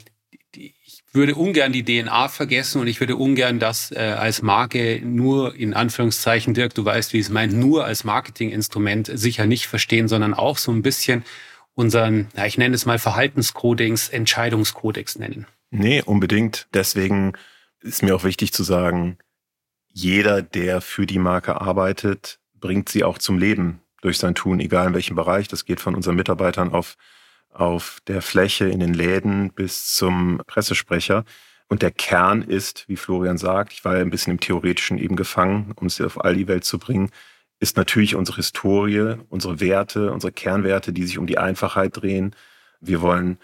würde 1.14 1.36
ungern 1.36 1.74
die 1.74 1.84
DNA 1.84 2.30
vergessen 2.30 2.80
und 2.82 2.88
ich 2.88 3.00
würde 3.00 3.18
ungern 3.18 3.60
das 3.60 3.92
äh, 3.92 4.00
als 4.00 4.42
Marke 4.42 5.02
nur 5.04 5.56
in 5.56 5.74
Anführungszeichen, 5.74 6.54
Dirk, 6.54 6.74
du 6.74 6.86
weißt, 6.86 7.14
wie 7.14 7.20
es 7.20 7.30
meint, 7.30 7.54
nur 7.54 7.86
als 7.86 8.04
Marketinginstrument 8.04 9.12
sicher 9.14 9.46
nicht 9.46 9.68
verstehen, 9.68 10.08
sondern 10.08 10.34
auch 10.34 10.58
so 10.58 10.72
ein 10.72 10.82
bisschen 10.82 11.24
unseren, 11.74 12.28
ja, 12.36 12.46
ich 12.46 12.58
nenne 12.58 12.76
es 12.76 12.86
mal 12.86 13.00
Verhaltenskodex, 13.00 14.10
Entscheidungskodex 14.10 15.18
nennen. 15.18 15.48
Nee, 15.70 16.02
unbedingt. 16.02 16.68
Deswegen 16.74 17.34
ist 17.82 18.04
mir 18.04 18.16
auch 18.16 18.24
wichtig 18.24 18.54
zu 18.54 18.64
sagen, 18.64 19.18
jeder, 19.88 20.42
der 20.42 20.82
für 20.82 21.06
die 21.06 21.20
Marke 21.20 21.60
arbeitet, 21.60 22.40
bringt 22.60 22.90
sie 22.90 23.04
auch 23.04 23.18
zum 23.18 23.38
Leben 23.38 23.82
durch 24.02 24.18
sein 24.18 24.36
Tun, 24.36 24.60
egal 24.60 24.88
in 24.88 24.94
welchem 24.94 25.16
Bereich. 25.16 25.48
Das 25.48 25.66
geht 25.66 25.80
von 25.80 25.96
unseren 25.96 26.16
Mitarbeitern 26.16 26.72
auf 26.72 26.96
auf 27.54 28.00
der 28.08 28.22
Fläche 28.22 28.68
in 28.68 28.80
den 28.80 28.94
Läden 28.94 29.52
bis 29.54 29.94
zum 29.94 30.42
Pressesprecher. 30.48 31.26
Und 31.68 31.82
der 31.82 31.92
Kern 31.92 32.42
ist, 32.42 32.86
wie 32.88 32.98
Florian 32.98 33.38
sagt, 33.38 33.74
ich 33.74 33.86
war 33.86 33.96
ja 33.96 34.02
ein 34.02 34.10
bisschen 34.10 34.32
im 34.32 34.40
Theoretischen 34.40 34.98
eben 34.98 35.16
gefangen, 35.16 35.74
um 35.76 35.88
es 35.88 36.02
auf 36.02 36.24
all 36.24 36.36
die 36.36 36.48
Welt 36.48 36.66
zu 36.66 36.80
bringen, 36.80 37.10
ist 37.60 37.78
natürlich 37.78 38.16
unsere 38.16 38.38
Historie, 38.38 39.18
unsere 39.30 39.60
Werte, 39.60 40.12
unsere 40.12 40.34
Kernwerte, 40.34 40.92
die 40.94 41.04
sich 41.04 41.18
um 41.18 41.28
die 41.28 41.38
Einfachheit 41.38 41.96
drehen. 41.96 42.36
Wir 42.82 43.02
wollen 43.02 43.38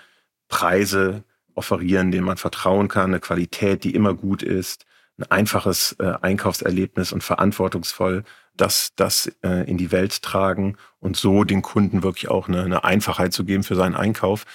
Preise 0.48 1.24
offerieren, 1.54 2.12
denen 2.12 2.26
man 2.26 2.38
vertrauen 2.38 2.88
kann, 2.88 3.12
eine 3.12 3.20
Qualität, 3.20 3.84
die 3.84 3.94
immer 3.94 4.14
gut 4.14 4.44
ist, 4.44 4.86
ein 5.18 5.32
einfaches 5.32 5.96
äh, 6.00 6.14
Einkaufserlebnis 6.22 7.12
und 7.12 7.24
verantwortungsvoll 7.24 8.24
das, 8.58 8.94
das 8.96 9.32
äh, 9.44 9.70
in 9.70 9.78
die 9.78 9.92
Welt 9.92 10.22
tragen 10.22 10.78
und 11.00 11.16
so 11.16 11.44
den 11.44 11.62
Kunden 11.62 12.04
wirklich 12.04 12.30
auch 12.30 12.48
eine, 12.48 12.64
eine 12.64 12.84
Einfachheit 12.84 13.34
zu 13.34 13.46
geben 13.46 13.64
für 13.64 13.76
seinen 13.76 13.96
Einkauf. 13.96 14.46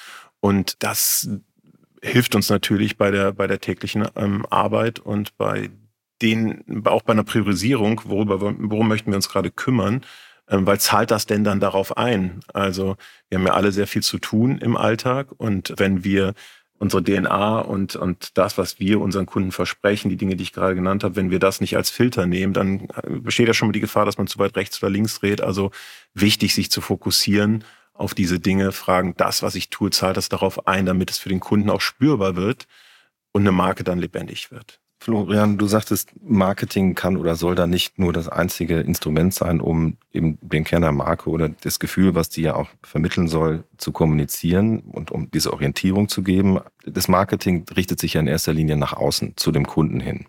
Und 0.40 0.82
das 0.82 1.28
hilft 2.02 2.35
uns 2.35 2.50
natürlich 2.50 2.97
bei 2.97 3.11
der, 3.11 3.32
bei 3.32 3.47
der 3.47 3.61
täglichen 3.61 4.06
ähm, 4.16 4.44
Arbeit 4.50 4.99
und 4.99 5.37
bei 5.38 5.71
den, 6.21 6.85
auch 6.85 7.02
bei 7.02 7.12
einer 7.12 7.25
Priorisierung, 7.25 8.02
worüber, 8.04 8.40
worum 8.40 8.88
möchten 8.88 9.11
wir 9.11 9.16
uns 9.16 9.28
gerade 9.28 9.50
kümmern, 9.50 10.02
ähm, 10.49 10.66
weil 10.66 10.80
zahlt 10.80 11.11
das 11.11 11.26
denn 11.26 11.44
dann 11.44 11.61
darauf 11.61 11.97
ein? 11.97 12.40
Also 12.52 12.97
wir 13.28 13.38
haben 13.38 13.47
ja 13.47 13.54
alle 13.54 13.73
sehr 13.73 13.87
viel 13.87 14.02
zu 14.02 14.18
tun 14.18 14.59
im 14.59 14.76
Alltag 14.76 15.28
und 15.37 15.75
wenn 15.76 16.04
wir 16.04 16.35
unsere 16.82 17.04
DNA 17.04 17.60
und, 17.60 17.94
und 17.94 18.36
das, 18.36 18.58
was 18.58 18.80
wir 18.80 19.00
unseren 19.00 19.24
Kunden 19.24 19.52
versprechen, 19.52 20.08
die 20.08 20.16
Dinge, 20.16 20.34
die 20.34 20.42
ich 20.42 20.52
gerade 20.52 20.74
genannt 20.74 21.04
habe, 21.04 21.14
wenn 21.14 21.30
wir 21.30 21.38
das 21.38 21.60
nicht 21.60 21.76
als 21.76 21.90
Filter 21.90 22.26
nehmen, 22.26 22.52
dann 22.52 22.88
äh, 23.04 23.20
besteht 23.20 23.46
ja 23.46 23.54
schon 23.54 23.68
mal 23.68 23.72
die 23.72 23.78
Gefahr, 23.78 24.04
dass 24.04 24.18
man 24.18 24.26
zu 24.26 24.40
weit 24.40 24.56
rechts 24.56 24.82
oder 24.82 24.90
links 24.90 25.20
dreht. 25.20 25.42
Also 25.42 25.70
wichtig, 26.12 26.54
sich 26.54 26.72
zu 26.72 26.80
fokussieren 26.80 27.62
auf 27.94 28.14
diese 28.14 28.40
Dinge, 28.40 28.72
fragen, 28.72 29.14
das, 29.16 29.44
was 29.44 29.54
ich 29.54 29.70
tue, 29.70 29.90
zahlt 29.90 30.16
das 30.16 30.28
darauf 30.28 30.66
ein, 30.66 30.84
damit 30.84 31.08
es 31.10 31.18
für 31.18 31.28
den 31.28 31.38
Kunden 31.38 31.70
auch 31.70 31.80
spürbar 31.80 32.34
wird 32.34 32.66
und 33.30 33.42
eine 33.42 33.52
Marke 33.52 33.84
dann 33.84 34.00
lebendig 34.00 34.50
wird. 34.50 34.81
Florian, 35.02 35.59
du 35.59 35.66
sagtest, 35.66 36.12
Marketing 36.23 36.94
kann 36.94 37.16
oder 37.16 37.35
soll 37.35 37.56
da 37.56 37.66
nicht 37.66 37.99
nur 37.99 38.12
das 38.12 38.28
einzige 38.28 38.78
Instrument 38.78 39.35
sein, 39.35 39.61
um 39.61 39.97
eben 40.12 40.38
den 40.40 40.62
Kern 40.62 40.82
der 40.82 40.92
Marke 40.92 41.28
oder 41.28 41.49
das 41.49 41.80
Gefühl, 41.80 42.14
was 42.14 42.28
die 42.28 42.42
ja 42.42 42.54
auch 42.54 42.68
vermitteln 42.85 43.26
soll, 43.26 43.64
zu 43.78 43.90
kommunizieren 43.90 44.78
und 44.78 45.11
um 45.11 45.28
diese 45.32 45.52
Orientierung 45.52 46.09
zu 46.09 46.23
geben. 46.23 46.61
Das 46.87 47.09
Marketing 47.09 47.64
richtet 47.75 47.99
sich 47.99 48.14
ja 48.14 48.21
in 48.21 48.28
erster 48.28 48.52
Linie 48.52 48.76
nach 48.76 48.92
außen, 48.92 49.37
zu 49.37 49.50
dem 49.50 49.66
Kunden 49.66 49.99
hin. 49.99 50.26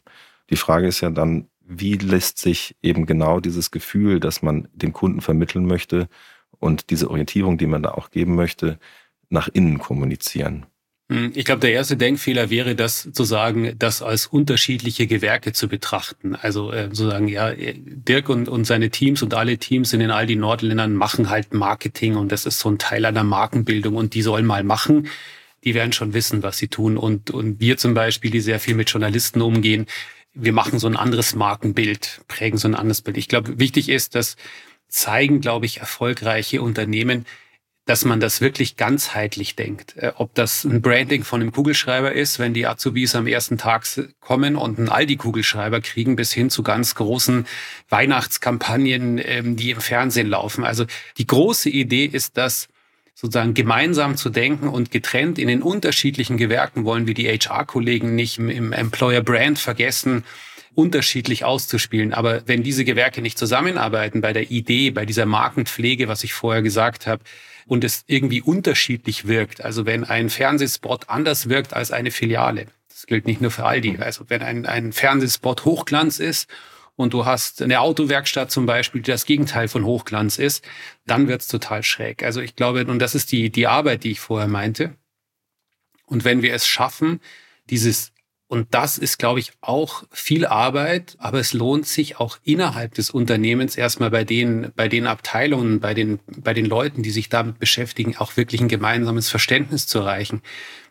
Die 0.49 0.55
Frage 0.55 0.87
ist 0.87 1.01
ja 1.01 1.11
dann, 1.11 1.49
wie 1.61 1.93
lässt 1.93 2.39
sich 2.39 2.75
eben 2.81 3.05
genau 3.05 3.39
dieses 3.39 3.69
Gefühl, 3.69 4.19
das 4.19 4.41
man 4.41 4.69
dem 4.73 4.91
Kunden 4.91 5.21
vermitteln 5.21 5.67
möchte 5.67 6.09
und 6.57 6.89
diese 6.89 7.11
Orientierung, 7.11 7.59
die 7.59 7.67
man 7.67 7.83
da 7.83 7.91
auch 7.91 8.09
geben 8.09 8.33
möchte, 8.33 8.79
nach 9.29 9.49
innen 9.49 9.77
kommunizieren? 9.77 10.65
Hm, 11.13 11.31
ich 11.35 11.45
glaube, 11.45 11.59
der 11.59 11.73
erste 11.73 11.95
Denkfehler 11.95 12.49
wäre, 12.49 12.73
das 12.73 13.07
zu 13.11 13.23
sagen, 13.23 13.75
das 13.77 14.01
als 14.01 14.25
unterschiedliche 14.25 15.05
Gewerke 15.05 15.53
zu 15.53 15.67
betrachten. 15.67 16.35
Also 16.35 16.71
äh, 16.71 16.85
sozusagen, 16.85 17.27
ja, 17.27 17.53
Dirk 17.53 18.29
und, 18.29 18.49
und 18.49 18.65
seine 18.65 18.89
Teams 18.89 19.21
und 19.21 19.35
alle 19.35 19.59
Teams 19.59 19.93
in 19.93 19.99
den 19.99 20.09
all 20.09 20.25
die 20.25 20.35
Nordländern 20.35 20.95
machen 20.95 21.29
halt 21.29 21.53
Marketing 21.53 22.15
und 22.15 22.31
das 22.31 22.47
ist 22.47 22.59
so 22.59 22.69
ein 22.71 22.79
Teil 22.79 23.05
einer 23.05 23.23
Markenbildung 23.23 23.95
und 23.95 24.15
die 24.15 24.23
sollen 24.23 24.47
mal 24.47 24.63
machen. 24.63 25.07
Die 25.63 25.75
werden 25.75 25.93
schon 25.93 26.15
wissen, 26.15 26.41
was 26.41 26.57
sie 26.57 26.67
tun. 26.67 26.97
Und, 26.97 27.29
und 27.29 27.59
wir 27.59 27.77
zum 27.77 27.93
Beispiel, 27.93 28.31
die 28.31 28.41
sehr 28.41 28.59
viel 28.59 28.73
mit 28.73 28.89
Journalisten 28.89 29.41
umgehen, 29.41 29.85
wir 30.33 30.51
machen 30.51 30.79
so 30.79 30.87
ein 30.87 30.97
anderes 30.97 31.35
Markenbild, 31.35 32.21
prägen 32.27 32.57
so 32.57 32.67
ein 32.67 32.73
anderes 32.73 33.03
Bild. 33.03 33.17
Ich 33.17 33.27
glaube, 33.27 33.59
wichtig 33.59 33.87
ist, 33.87 34.15
dass 34.15 34.35
zeigen, 34.87 35.41
glaube 35.41 35.67
ich, 35.67 35.77
erfolgreiche 35.77 36.63
Unternehmen, 36.63 37.27
dass 37.85 38.05
man 38.05 38.21
das 38.21 38.39
wirklich 38.39 38.77
ganzheitlich 38.77 39.55
denkt. 39.55 39.97
Äh, 39.97 40.13
ob 40.15 40.33
das 40.35 40.63
ein 40.63 40.81
Branding 40.81 41.23
von 41.23 41.41
einem 41.41 41.51
Kugelschreiber 41.51 42.13
ist, 42.13 42.39
wenn 42.39 42.53
die 42.53 42.65
Azubis 42.65 43.15
am 43.15 43.27
ersten 43.27 43.57
Tag 43.57 43.85
kommen 44.21 44.55
und 44.55 44.77
einen 44.77 44.89
Aldi-Kugelschreiber 44.89 45.81
kriegen, 45.81 46.15
bis 46.15 46.31
hin 46.31 46.49
zu 46.49 46.63
ganz 46.63 46.95
großen 46.95 47.45
Weihnachtskampagnen, 47.89 49.19
ähm, 49.23 49.55
die 49.55 49.71
im 49.71 49.81
Fernsehen 49.81 50.29
laufen. 50.29 50.63
Also 50.63 50.85
die 51.17 51.27
große 51.27 51.69
Idee 51.69 52.05
ist, 52.05 52.37
dass 52.37 52.69
sozusagen 53.15 53.53
gemeinsam 53.53 54.17
zu 54.17 54.29
denken 54.29 54.67
und 54.67 54.91
getrennt 54.91 55.37
in 55.37 55.47
den 55.47 55.61
unterschiedlichen 55.61 56.37
Gewerken 56.37 56.83
wollen 56.83 57.05
wir 57.05 57.13
die 57.13 57.27
HR-Kollegen 57.27 58.15
nicht 58.15 58.39
im 58.39 58.73
Employer 58.73 59.21
Brand 59.21 59.59
vergessen, 59.59 60.23
unterschiedlich 60.75 61.45
auszuspielen. 61.45 62.13
Aber 62.13 62.47
wenn 62.47 62.63
diese 62.63 62.85
Gewerke 62.85 63.21
nicht 63.21 63.37
zusammenarbeiten 63.37 64.21
bei 64.21 64.33
der 64.33 64.51
Idee, 64.51 64.91
bei 64.91 65.05
dieser 65.05 65.25
Markenpflege, 65.25 66.07
was 66.07 66.23
ich 66.23 66.33
vorher 66.33 66.61
gesagt 66.61 67.07
habe, 67.07 67.23
und 67.65 67.83
es 67.83 68.03
irgendwie 68.07 68.41
unterschiedlich 68.41 69.27
wirkt. 69.27 69.63
Also 69.63 69.85
wenn 69.85 70.03
ein 70.03 70.29
Fernsehspot 70.29 71.09
anders 71.09 71.49
wirkt 71.49 71.73
als 71.73 71.91
eine 71.91 72.11
Filiale. 72.11 72.67
Das 72.89 73.05
gilt 73.05 73.25
nicht 73.25 73.41
nur 73.41 73.51
für 73.51 73.65
Aldi. 73.65 73.93
Mhm. 73.93 74.03
Also 74.03 74.25
wenn 74.29 74.41
ein, 74.41 74.65
ein 74.65 74.91
Fernsehspot 74.91 75.65
Hochglanz 75.65 76.19
ist 76.19 76.49
und 76.95 77.13
du 77.13 77.25
hast 77.25 77.61
eine 77.61 77.79
Autowerkstatt 77.79 78.51
zum 78.51 78.65
Beispiel, 78.65 79.01
die 79.01 79.11
das 79.11 79.25
Gegenteil 79.25 79.67
von 79.67 79.85
Hochglanz 79.85 80.37
ist, 80.37 80.63
dann 81.05 81.27
wird's 81.27 81.47
total 81.47 81.83
schräg. 81.83 82.23
Also 82.23 82.41
ich 82.41 82.55
glaube, 82.55 82.85
und 82.85 82.99
das 82.99 83.15
ist 83.15 83.31
die, 83.31 83.49
die 83.49 83.67
Arbeit, 83.67 84.03
die 84.03 84.11
ich 84.11 84.19
vorher 84.19 84.47
meinte. 84.47 84.95
Und 86.05 86.25
wenn 86.25 86.41
wir 86.41 86.53
es 86.53 86.67
schaffen, 86.67 87.19
dieses 87.69 88.11
und 88.53 88.67
das 88.69 88.99
ist, 88.99 89.17
glaube 89.17 89.39
ich, 89.39 89.51
auch 89.61 90.03
viel 90.11 90.45
Arbeit, 90.45 91.15
aber 91.17 91.39
es 91.39 91.53
lohnt 91.53 91.87
sich 91.87 92.19
auch 92.19 92.37
innerhalb 92.43 92.93
des 92.93 93.09
Unternehmens 93.09 93.75
erstmal 93.75 94.11
bei 94.11 94.25
den, 94.25 94.71
bei 94.75 94.87
den 94.87 95.07
Abteilungen, 95.07 95.79
bei 95.79 95.95
den, 95.95 96.19
bei 96.27 96.53
den 96.53 96.67
Leuten, 96.67 97.01
die 97.01 97.09
sich 97.09 97.29
damit 97.29 97.57
beschäftigen, 97.57 98.15
auch 98.15 98.37
wirklich 98.37 98.61
ein 98.61 98.67
gemeinsames 98.67 99.27
Verständnis 99.27 99.87
zu 99.87 100.01
erreichen, 100.01 100.43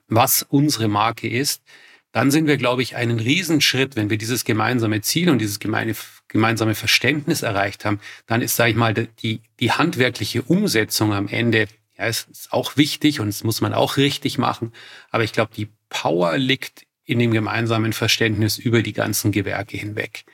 was 0.08 0.42
unsere 0.42 0.88
Marke 0.88 1.28
ist. 1.28 1.62
Dann 2.10 2.32
sind 2.32 2.48
wir, 2.48 2.56
glaube 2.56 2.82
ich, 2.82 2.96
einen 2.96 3.20
Riesenschritt, 3.20 3.94
wenn 3.94 4.10
wir 4.10 4.18
dieses 4.18 4.44
gemeinsame 4.44 5.00
Ziel 5.00 5.30
und 5.30 5.38
dieses 5.38 5.60
gemeine, 5.60 5.94
gemeinsame 6.26 6.74
Verständnis 6.74 7.42
erreicht 7.42 7.84
haben. 7.84 8.00
Dann 8.26 8.42
ist, 8.42 8.56
sage 8.56 8.72
ich 8.72 8.76
mal, 8.76 8.92
die, 8.92 9.40
die 9.60 9.70
handwerkliche 9.70 10.42
Umsetzung 10.42 11.12
am 11.12 11.28
Ende, 11.28 11.68
ja, 11.96 12.06
ist 12.06 12.48
auch 12.50 12.76
wichtig 12.76 13.20
und 13.20 13.28
das 13.28 13.44
muss 13.44 13.60
man 13.60 13.72
auch 13.72 13.98
richtig 13.98 14.36
machen. 14.36 14.72
Aber 15.12 15.22
ich 15.22 15.32
glaube, 15.32 15.52
die 15.56 15.68
Power 15.90 16.36
liegt 16.38 16.86
in 17.04 17.18
dem 17.18 17.32
gemeinsamen 17.32 17.92
Verständnis 17.92 18.58
über 18.58 18.82
die 18.82 18.92
ganzen 18.92 19.32
Gewerke 19.32 19.76
hinweg. 19.76 20.24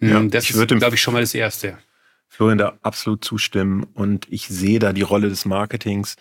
Ja, 0.00 0.18
hm, 0.18 0.30
das 0.30 0.50
ist, 0.50 0.68
glaube 0.68 0.94
ich, 0.94 1.02
schon 1.02 1.14
mal 1.14 1.20
das 1.20 1.34
Erste. 1.34 1.78
Florian 2.28 2.58
da 2.58 2.78
absolut 2.82 3.24
zustimmen 3.24 3.84
und 3.94 4.26
ich 4.30 4.48
sehe 4.48 4.78
da 4.78 4.92
die 4.92 5.02
Rolle 5.02 5.28
des 5.28 5.44
Marketings 5.44 6.16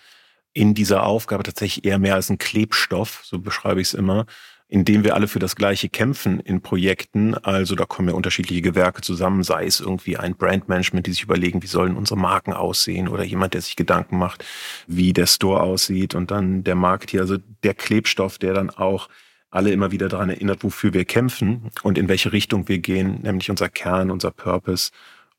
in 0.53 0.74
dieser 0.74 1.03
Aufgabe 1.03 1.44
tatsächlich 1.44 1.86
eher 1.86 2.00
mehr 2.00 2.15
als 2.15 2.29
ein 2.29 2.39
Klebstoff, 2.39 3.22
so 3.24 3.38
beschreibe 3.38 3.79
ich 3.79 3.89
es 3.89 3.94
immer, 3.94 4.25
in 4.70 4.84
dem 4.84 5.03
wir 5.03 5.15
alle 5.15 5.27
für 5.27 5.39
das 5.39 5.56
Gleiche 5.56 5.88
kämpfen 5.88 6.39
in 6.39 6.62
Projekten. 6.62 7.36
Also 7.36 7.75
da 7.75 7.86
kommen 7.86 8.10
ja 8.10 8.15
unterschiedliche 8.15 8.62
Gewerke 8.62 9.01
zusammen, 9.01 9.44
sei 9.44 9.65
es 9.65 9.79
irgendwie 9.79 10.17
ein 10.17 10.36
Brandmanagement, 10.36 11.06
die 11.06 11.12
sich 11.12 11.24
überlegen, 11.24 11.62
wie 11.62 11.67
sollen 11.67 11.96
unsere 11.96 12.20
Marken 12.20 12.53
aussehen 12.53 13.08
oder 13.08 13.24
jemand, 13.24 13.53
der 13.53 13.62
sich 13.62 13.75
Gedanken 13.75 14.17
macht, 14.17 14.44
wie 14.88 15.13
der 15.13 15.27
Store 15.27 15.62
aussieht 15.62 16.15
und 16.15 16.32
dann 16.32 16.63
der 16.63 16.75
Markt 16.75 17.12
hier, 17.12 17.22
also 17.22 17.38
der 17.63 17.75
Klebstoff, 17.75 18.39
der 18.39 18.53
dann 18.53 18.70
auch 18.70 19.08
alle 19.49 19.71
immer 19.71 19.91
wieder 19.91 20.09
daran 20.09 20.29
erinnert, 20.29 20.63
wofür 20.63 20.93
wir 20.93 21.05
kämpfen 21.05 21.69
und 21.83 21.97
in 21.97 22.07
welche 22.07 22.31
Richtung 22.33 22.67
wir 22.67 22.79
gehen, 22.79 23.21
nämlich 23.21 23.49
unser 23.49 23.69
Kern, 23.69 24.11
unser 24.11 24.31
Purpose 24.31 24.91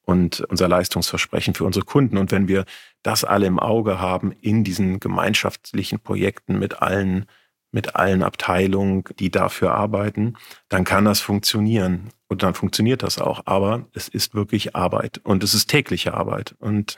und 0.09 0.41
unser 0.49 0.69
Leistungsversprechen 0.69 1.55
für 1.55 1.65
unsere 1.65 1.85
Kunden. 1.85 2.17
Und 2.17 2.31
wenn 2.31 2.49
wir 2.49 2.65
das 3.03 3.25
alle 3.25 3.47
im 3.47 3.59
Auge 3.59 4.01
haben 4.01 4.33
in 4.33 4.65
diesen 4.65 5.01
gemeinschaftlichen 5.01 6.01
Projekten 6.01 6.59
mit 6.59 6.81
allen, 6.81 7.27
mit 7.73 7.95
allen 7.97 8.23
Abteilungen, 8.23 9.05
die 9.19 9.31
dafür 9.31 9.75
arbeiten, 9.75 10.39
dann 10.71 10.85
kann 10.85 11.05
das 11.05 11.21
funktionieren. 11.21 12.09
Und 12.29 12.43
dann 12.43 12.55
funktioniert 12.55 13.03
das 13.03 13.19
auch. 13.19 13.43
Aber 13.45 13.87
es 13.93 14.09
ist 14.09 14.35
wirklich 14.35 14.75
Arbeit 14.75 15.21
und 15.25 15.45
es 15.45 15.53
ist 15.53 15.69
tägliche 15.69 16.15
Arbeit. 16.15 16.55
Und 16.59 16.97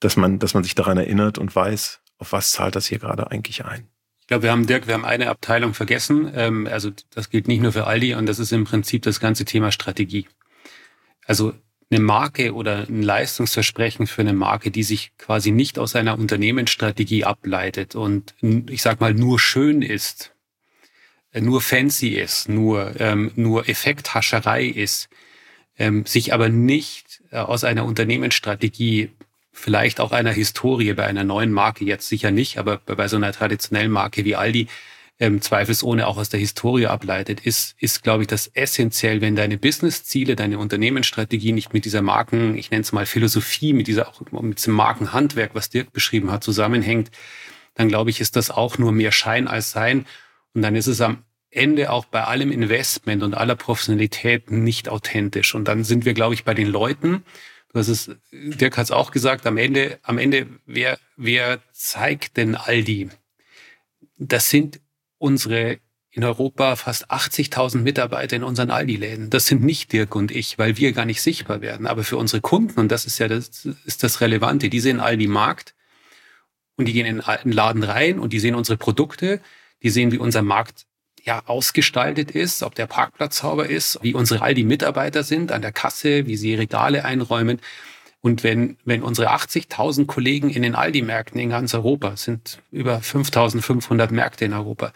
dass 0.00 0.16
man, 0.16 0.38
dass 0.38 0.52
man 0.52 0.62
sich 0.62 0.74
daran 0.74 0.98
erinnert 0.98 1.38
und 1.38 1.56
weiß, 1.56 2.02
auf 2.18 2.32
was 2.32 2.52
zahlt 2.52 2.76
das 2.76 2.86
hier 2.86 2.98
gerade 2.98 3.30
eigentlich 3.30 3.64
ein. 3.64 3.88
Ich 4.26 4.28
glaube, 4.28 4.42
wir 4.42 4.50
haben, 4.50 4.66
Dirk, 4.66 4.88
wir 4.88 4.94
haben 4.94 5.04
eine 5.04 5.30
Abteilung 5.30 5.72
vergessen. 5.72 6.32
Ähm, 6.34 6.66
also 6.66 6.90
das 7.10 7.30
gilt 7.30 7.46
nicht 7.46 7.62
nur 7.62 7.70
für 7.70 7.86
Aldi 7.86 8.16
und 8.16 8.26
das 8.26 8.40
ist 8.40 8.50
im 8.50 8.64
Prinzip 8.64 9.02
das 9.02 9.20
ganze 9.20 9.44
Thema 9.44 9.70
Strategie. 9.70 10.26
Also 11.26 11.52
eine 11.92 12.00
Marke 12.00 12.52
oder 12.52 12.88
ein 12.88 13.04
Leistungsversprechen 13.04 14.08
für 14.08 14.22
eine 14.22 14.32
Marke, 14.32 14.72
die 14.72 14.82
sich 14.82 15.12
quasi 15.16 15.52
nicht 15.52 15.78
aus 15.78 15.94
einer 15.94 16.18
Unternehmensstrategie 16.18 17.22
ableitet 17.22 17.94
und 17.94 18.34
ich 18.42 18.82
sag 18.82 19.00
mal 19.00 19.14
nur 19.14 19.38
schön 19.38 19.80
ist, 19.80 20.34
äh, 21.30 21.40
nur 21.40 21.60
fancy 21.60 22.16
ist, 22.16 22.48
nur, 22.48 22.98
ähm, 22.98 23.30
nur 23.36 23.68
Effekthascherei 23.68 24.64
ist, 24.64 25.08
ähm, 25.78 26.04
sich 26.04 26.34
aber 26.34 26.48
nicht 26.48 27.22
äh, 27.30 27.36
aus 27.36 27.62
einer 27.62 27.84
Unternehmensstrategie 27.84 29.10
vielleicht 29.56 30.00
auch 30.00 30.12
einer 30.12 30.32
Historie 30.32 30.92
bei 30.92 31.06
einer 31.06 31.24
neuen 31.24 31.50
Marke 31.50 31.84
jetzt 31.84 32.08
sicher 32.08 32.30
nicht, 32.30 32.58
aber 32.58 32.78
bei 32.84 33.08
so 33.08 33.16
einer 33.16 33.32
traditionellen 33.32 33.90
Marke 33.90 34.24
wie 34.24 34.36
Aldi 34.36 34.68
ähm, 35.18 35.40
zweifelsohne 35.40 36.06
auch 36.06 36.18
aus 36.18 36.28
der 36.28 36.38
Historie 36.38 36.86
ableitet, 36.86 37.40
ist, 37.40 37.74
ist, 37.80 38.02
glaube 38.02 38.22
ich, 38.22 38.28
das 38.28 38.48
essentiell, 38.48 39.22
wenn 39.22 39.34
deine 39.34 39.56
Businessziele, 39.56 40.36
deine 40.36 40.58
Unternehmensstrategie 40.58 41.52
nicht 41.52 41.72
mit 41.72 41.86
dieser 41.86 42.02
Marken, 42.02 42.56
ich 42.56 42.70
nenne 42.70 42.82
es 42.82 42.92
mal 42.92 43.06
Philosophie, 43.06 43.72
mit 43.72 43.86
dieser 43.86 44.08
auch 44.08 44.20
mit 44.42 44.58
diesem 44.58 44.74
Markenhandwerk, 44.74 45.54
was 45.54 45.70
Dirk 45.70 45.92
beschrieben 45.92 46.30
hat, 46.30 46.44
zusammenhängt, 46.44 47.10
dann 47.74 47.88
glaube 47.88 48.10
ich, 48.10 48.20
ist 48.20 48.36
das 48.36 48.50
auch 48.50 48.76
nur 48.76 48.92
mehr 48.92 49.12
Schein 49.12 49.48
als 49.48 49.70
Sein. 49.70 50.04
Und 50.54 50.62
dann 50.62 50.76
ist 50.76 50.86
es 50.86 51.00
am 51.00 51.22
Ende 51.50 51.90
auch 51.90 52.04
bei 52.04 52.24
allem 52.24 52.52
Investment 52.52 53.22
und 53.22 53.34
aller 53.34 53.56
Professionalität 53.56 54.50
nicht 54.50 54.90
authentisch. 54.90 55.54
Und 55.54 55.66
dann 55.66 55.82
sind 55.82 56.04
wir, 56.04 56.12
glaube 56.12 56.34
ich, 56.34 56.44
bei 56.44 56.52
den 56.52 56.68
Leuten, 56.68 57.22
das 57.76 57.88
ist, 57.88 58.10
Dirk 58.32 58.76
hat 58.76 58.84
es 58.84 58.90
auch 58.90 59.10
gesagt, 59.10 59.46
am 59.46 59.56
Ende, 59.56 59.98
am 60.02 60.18
Ende, 60.18 60.46
wer, 60.66 60.98
wer 61.16 61.60
zeigt 61.72 62.36
denn 62.36 62.54
Aldi? 62.54 63.10
Das 64.18 64.50
sind 64.50 64.80
unsere 65.18 65.78
in 66.16 66.24
Europa 66.24 66.76
fast 66.76 67.10
80.000 67.10 67.78
Mitarbeiter 67.78 68.36
in 68.36 68.42
unseren 68.42 68.70
Aldi-Läden. 68.70 69.28
Das 69.28 69.46
sind 69.46 69.62
nicht 69.62 69.92
Dirk 69.92 70.16
und 70.16 70.30
ich, 70.30 70.58
weil 70.58 70.78
wir 70.78 70.92
gar 70.92 71.04
nicht 71.04 71.20
sichtbar 71.20 71.60
werden. 71.60 71.86
Aber 71.86 72.04
für 72.04 72.16
unsere 72.16 72.40
Kunden, 72.40 72.80
und 72.80 72.90
das 72.90 73.04
ist 73.04 73.18
ja 73.18 73.28
das, 73.28 73.66
ist 73.84 74.02
das 74.02 74.22
Relevante, 74.22 74.70
die 74.70 74.80
sehen 74.80 74.98
Aldi-Markt 74.98 75.74
und 76.76 76.88
die 76.88 76.94
gehen 76.94 77.04
in 77.04 77.20
den 77.20 77.52
Laden 77.52 77.82
rein 77.82 78.18
und 78.18 78.32
die 78.32 78.40
sehen 78.40 78.54
unsere 78.54 78.78
Produkte, 78.78 79.42
die 79.82 79.90
sehen, 79.90 80.10
wie 80.10 80.16
unser 80.16 80.40
Markt 80.40 80.86
ja 81.26 81.42
ausgestaltet 81.46 82.30
ist, 82.30 82.62
ob 82.62 82.74
der 82.74 82.86
Parkplatz 82.86 83.38
sauber 83.38 83.68
ist, 83.68 83.98
wie 84.02 84.14
unsere 84.14 84.42
Aldi-Mitarbeiter 84.42 85.24
sind 85.24 85.52
an 85.52 85.62
der 85.62 85.72
Kasse, 85.72 86.26
wie 86.26 86.36
sie 86.36 86.54
Regale 86.54 87.04
einräumen. 87.04 87.60
Und 88.20 88.42
wenn, 88.42 88.76
wenn 88.84 89.02
unsere 89.02 89.32
80.000 89.32 90.06
Kollegen 90.06 90.50
in 90.50 90.62
den 90.62 90.74
Aldi-Märkten 90.74 91.38
in 91.40 91.50
ganz 91.50 91.74
Europa, 91.74 92.16
sind 92.16 92.60
über 92.70 92.98
5.500 92.98 94.12
Märkte 94.12 94.44
in 94.44 94.52
Europa, 94.52 94.92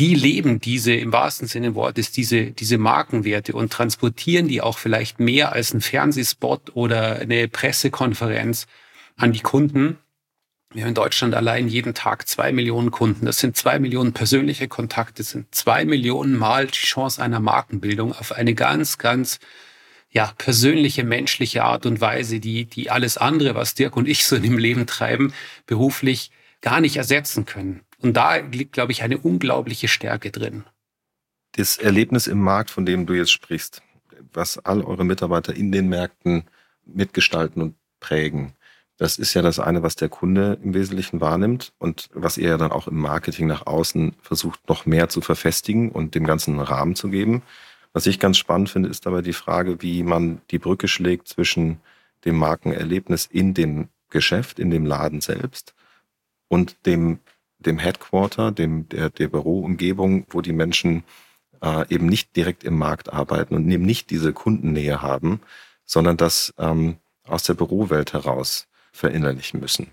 die 0.00 0.14
leben 0.14 0.60
diese, 0.60 0.92
im 0.92 1.12
wahrsten 1.12 1.46
Sinne 1.46 1.68
des 1.68 1.76
Wortes, 1.76 2.10
diese, 2.10 2.50
diese 2.50 2.78
Markenwerte 2.78 3.52
und 3.52 3.72
transportieren 3.72 4.48
die 4.48 4.60
auch 4.60 4.78
vielleicht 4.78 5.20
mehr 5.20 5.52
als 5.52 5.72
ein 5.72 5.80
Fernsehspot 5.80 6.74
oder 6.74 7.20
eine 7.20 7.46
Pressekonferenz 7.48 8.66
an 9.16 9.32
die 9.32 9.40
Kunden. 9.40 9.98
Wir 10.74 10.82
haben 10.82 10.88
in 10.88 10.94
Deutschland 10.94 11.34
allein 11.36 11.68
jeden 11.68 11.94
Tag 11.94 12.26
zwei 12.26 12.50
Millionen 12.50 12.90
Kunden. 12.90 13.26
Das 13.26 13.38
sind 13.38 13.56
zwei 13.56 13.78
Millionen 13.78 14.12
persönliche 14.12 14.66
Kontakte, 14.66 15.22
das 15.22 15.30
sind 15.30 15.54
zwei 15.54 15.84
Millionen 15.84 16.36
Mal 16.36 16.66
die 16.66 16.72
Chance 16.72 17.22
einer 17.22 17.38
Markenbildung 17.38 18.12
auf 18.12 18.32
eine 18.32 18.54
ganz, 18.54 18.98
ganz 18.98 19.38
ja, 20.10 20.32
persönliche, 20.36 21.04
menschliche 21.04 21.62
Art 21.62 21.86
und 21.86 22.00
Weise, 22.00 22.40
die, 22.40 22.64
die 22.64 22.90
alles 22.90 23.16
andere, 23.16 23.54
was 23.54 23.74
Dirk 23.74 23.96
und 23.96 24.08
ich 24.08 24.26
so 24.26 24.34
in 24.34 24.42
dem 24.42 24.58
Leben 24.58 24.86
treiben, 24.86 25.32
beruflich 25.66 26.32
gar 26.60 26.80
nicht 26.80 26.96
ersetzen 26.96 27.44
können. 27.44 27.82
Und 27.98 28.16
da 28.16 28.36
liegt, 28.36 28.72
glaube 28.72 28.90
ich, 28.90 29.04
eine 29.04 29.18
unglaubliche 29.18 29.86
Stärke 29.86 30.32
drin. 30.32 30.64
Das 31.52 31.76
Erlebnis 31.76 32.26
im 32.26 32.40
Markt, 32.40 32.70
von 32.70 32.84
dem 32.84 33.06
du 33.06 33.14
jetzt 33.14 33.30
sprichst, 33.30 33.80
was 34.32 34.58
all 34.58 34.82
eure 34.82 35.04
Mitarbeiter 35.04 35.54
in 35.54 35.70
den 35.70 35.88
Märkten 35.88 36.44
mitgestalten 36.84 37.62
und 37.62 37.76
prägen, 38.00 38.54
das 38.96 39.18
ist 39.18 39.34
ja 39.34 39.42
das 39.42 39.58
eine, 39.58 39.82
was 39.82 39.96
der 39.96 40.08
Kunde 40.08 40.58
im 40.62 40.74
Wesentlichen 40.74 41.20
wahrnimmt 41.20 41.72
und 41.78 42.08
was 42.12 42.38
ihr 42.38 42.50
ja 42.50 42.56
dann 42.56 42.70
auch 42.70 42.86
im 42.86 42.98
Marketing 43.00 43.46
nach 43.46 43.66
außen 43.66 44.14
versucht, 44.22 44.68
noch 44.68 44.86
mehr 44.86 45.08
zu 45.08 45.20
verfestigen 45.20 45.90
und 45.90 46.14
dem 46.14 46.24
ganzen 46.24 46.60
Rahmen 46.60 46.94
zu 46.94 47.08
geben. 47.08 47.42
Was 47.92 48.06
ich 48.06 48.20
ganz 48.20 48.38
spannend 48.38 48.70
finde, 48.70 48.88
ist 48.88 49.06
aber 49.06 49.22
die 49.22 49.32
Frage, 49.32 49.82
wie 49.82 50.02
man 50.02 50.40
die 50.50 50.58
Brücke 50.58 50.88
schlägt 50.88 51.28
zwischen 51.28 51.80
dem 52.24 52.36
Markenerlebnis 52.36 53.26
in 53.26 53.54
dem 53.54 53.88
Geschäft, 54.10 54.58
in 54.58 54.70
dem 54.70 54.86
Laden 54.86 55.20
selbst 55.20 55.74
und 56.48 56.86
dem 56.86 57.18
dem 57.58 57.78
Headquarter, 57.78 58.52
dem, 58.52 58.88
der, 58.88 59.10
der 59.10 59.28
Büroumgebung, 59.28 60.26
wo 60.30 60.40
die 60.40 60.52
Menschen 60.52 61.04
äh, 61.62 61.86
eben 61.88 62.06
nicht 62.06 62.36
direkt 62.36 62.64
im 62.64 62.78
Markt 62.78 63.12
arbeiten 63.12 63.54
und 63.54 63.70
eben 63.70 63.84
nicht 63.84 64.10
diese 64.10 64.32
Kundennähe 64.32 65.02
haben, 65.02 65.40
sondern 65.84 66.16
das 66.16 66.54
ähm, 66.58 66.96
aus 67.26 67.44
der 67.44 67.54
Bürowelt 67.54 68.12
heraus 68.12 68.68
verinnerlichen 68.94 69.60
müssen. 69.60 69.90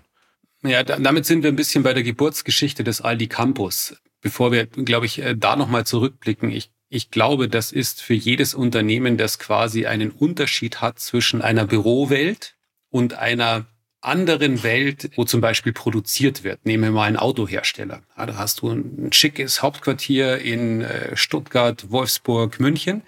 Ja, 0.62 0.84
damit 0.84 1.26
sind 1.26 1.42
wir 1.42 1.50
ein 1.50 1.56
bisschen 1.56 1.82
bei 1.82 1.92
der 1.92 2.04
Geburtsgeschichte 2.04 2.84
des 2.84 3.00
Aldi 3.00 3.26
Campus. 3.26 3.96
Bevor 4.20 4.52
wir, 4.52 4.66
glaube 4.66 5.06
ich, 5.06 5.18
äh, 5.18 5.34
da 5.36 5.56
nochmal 5.56 5.84
zurückblicken, 5.84 6.50
ich, 6.50 6.70
ich 6.88 7.10
glaube, 7.10 7.48
das 7.48 7.72
ist 7.72 8.00
für 8.00 8.14
jedes 8.14 8.54
Unternehmen, 8.54 9.16
das 9.16 9.40
quasi 9.40 9.86
einen 9.86 10.10
Unterschied 10.10 10.80
hat 10.80 11.00
zwischen 11.00 11.42
einer 11.42 11.66
Bürowelt 11.66 12.54
und 12.90 13.14
einer 13.14 13.66
anderen 14.00 14.62
Welt, 14.62 15.10
wo 15.16 15.24
zum 15.24 15.40
Beispiel 15.40 15.72
produziert 15.72 16.44
wird. 16.44 16.64
Nehmen 16.64 16.84
wir 16.84 16.90
mal 16.92 17.04
einen 17.04 17.16
Autohersteller. 17.16 18.02
Ja, 18.16 18.26
da 18.26 18.36
hast 18.36 18.60
du 18.60 18.70
ein 18.70 19.12
schickes 19.12 19.62
Hauptquartier 19.62 20.38
in 20.38 20.82
äh, 20.82 21.16
Stuttgart, 21.16 21.90
Wolfsburg, 21.90 22.60
München, 22.60 23.02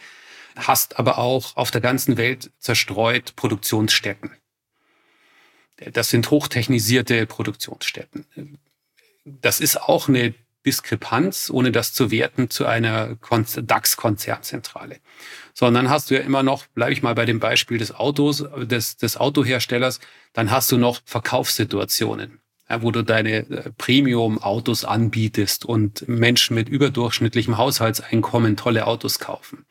hast 0.57 0.99
aber 0.99 1.19
auch 1.19 1.57
auf 1.57 1.71
der 1.71 1.81
ganzen 1.81 2.17
Welt 2.17 2.51
zerstreut 2.59 3.37
Produktionsstätten. 3.37 4.31
Das 5.93 6.11
sind 6.11 6.31
hochtechnisierte 6.31 7.27
Produktionsstätten. 7.27 8.27
Das 9.25 9.61
ist 9.61 9.81
auch 9.81 10.09
eine 10.09 10.35
Diskrepanz, 10.65 11.51
ohne 11.51 11.73
das 11.73 11.93
zu 11.93 12.11
werten, 12.11 12.49
zu 12.49 12.65
einer 12.65 13.17
DAX-Konzernzentrale. 13.19 14.99
Sondern 15.53 15.91
hast 15.91 16.11
du 16.11 16.15
ja 16.15 16.21
immer 16.21 16.43
noch, 16.43 16.67
bleibe 16.69 16.93
ich 16.93 17.03
mal 17.03 17.15
bei 17.15 17.27
dem 17.27 17.39
Beispiel 17.39 17.79
des 17.79 17.95
Autos, 17.95 18.45
des, 18.57 18.97
des 18.97 19.17
Autoherstellers, 19.17 20.01
dann 20.33 20.51
hast 20.51 20.73
du 20.73 20.79
noch 20.79 21.01
Verkaufssituationen, 21.05 22.41
ja, 22.69 22.83
wo 22.83 22.91
du 22.91 23.03
deine 23.03 23.49
äh, 23.49 23.71
Premium-Autos 23.77 24.85
anbietest 24.85 25.65
und 25.65 26.09
Menschen 26.09 26.55
mit 26.55 26.69
überdurchschnittlichem 26.69 27.59
Haushaltseinkommen 27.59 28.57
tolle 28.57 28.87
Autos 28.87 29.19
kaufen. 29.19 29.67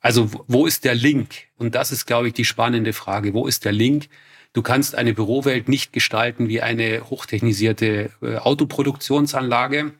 Also 0.00 0.30
wo 0.48 0.66
ist 0.66 0.84
der 0.84 0.94
Link? 0.94 1.34
Und 1.56 1.74
das 1.74 1.92
ist, 1.92 2.06
glaube 2.06 2.28
ich, 2.28 2.34
die 2.34 2.44
spannende 2.44 2.92
Frage. 2.92 3.32
Wo 3.32 3.46
ist 3.46 3.64
der 3.64 3.72
Link? 3.72 4.08
Du 4.56 4.62
kannst 4.62 4.94
eine 4.94 5.12
Bürowelt 5.12 5.68
nicht 5.68 5.92
gestalten 5.92 6.48
wie 6.48 6.62
eine 6.62 7.10
hochtechnisierte 7.10 8.08
äh, 8.22 8.36
Autoproduktionsanlage 8.38 9.92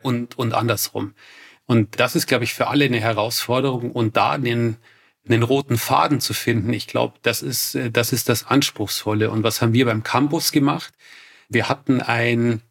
und, 0.00 0.38
und 0.38 0.54
andersrum. 0.54 1.12
Und 1.66 2.00
das 2.00 2.16
ist, 2.16 2.26
glaube 2.26 2.44
ich, 2.44 2.54
für 2.54 2.68
alle 2.68 2.86
eine 2.86 2.98
Herausforderung 2.98 3.92
und 3.92 4.16
da 4.16 4.38
den, 4.38 4.78
einen 5.28 5.42
roten 5.42 5.76
Faden 5.76 6.20
zu 6.20 6.32
finden, 6.32 6.72
ich 6.72 6.86
glaube, 6.86 7.18
das 7.20 7.42
ist, 7.42 7.74
äh, 7.74 7.90
das 7.90 8.14
ist 8.14 8.30
das 8.30 8.46
Anspruchsvolle. 8.46 9.30
Und 9.30 9.42
was 9.42 9.60
haben 9.60 9.74
wir 9.74 9.84
beim 9.84 10.02
Campus 10.02 10.50
gemacht? 10.50 10.94
Wir 11.50 11.68
hatten 11.68 12.00
ein 12.00 12.62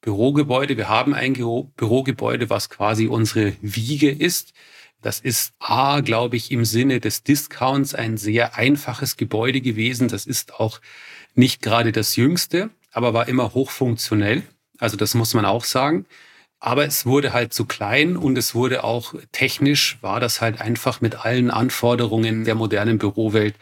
Bürogebäude, 0.00 0.78
wir 0.78 0.88
haben 0.88 1.12
ein 1.12 1.34
Bürogebäude, 1.34 2.48
was 2.48 2.70
quasi 2.70 3.08
unsere 3.08 3.52
Wiege 3.60 4.10
ist. 4.10 4.54
Das 5.00 5.20
ist 5.20 5.52
A, 5.60 6.00
glaube 6.00 6.36
ich, 6.36 6.50
im 6.50 6.64
Sinne 6.64 7.00
des 7.00 7.22
Discounts 7.22 7.94
ein 7.94 8.16
sehr 8.16 8.56
einfaches 8.56 9.16
Gebäude 9.16 9.60
gewesen. 9.60 10.08
Das 10.08 10.26
ist 10.26 10.54
auch 10.54 10.80
nicht 11.34 11.62
gerade 11.62 11.92
das 11.92 12.16
jüngste, 12.16 12.70
aber 12.92 13.14
war 13.14 13.28
immer 13.28 13.54
hochfunktionell. 13.54 14.42
Also 14.78 14.96
das 14.96 15.14
muss 15.14 15.34
man 15.34 15.44
auch 15.44 15.64
sagen. 15.64 16.06
Aber 16.60 16.84
es 16.84 17.06
wurde 17.06 17.32
halt 17.32 17.52
zu 17.54 17.66
klein 17.66 18.16
und 18.16 18.36
es 18.36 18.54
wurde 18.54 18.82
auch 18.82 19.14
technisch, 19.30 19.98
war 20.00 20.18
das 20.18 20.40
halt 20.40 20.60
einfach 20.60 21.00
mit 21.00 21.24
allen 21.24 21.50
Anforderungen 21.50 22.44
der 22.44 22.56
modernen 22.56 22.98
Bürowelt 22.98 23.54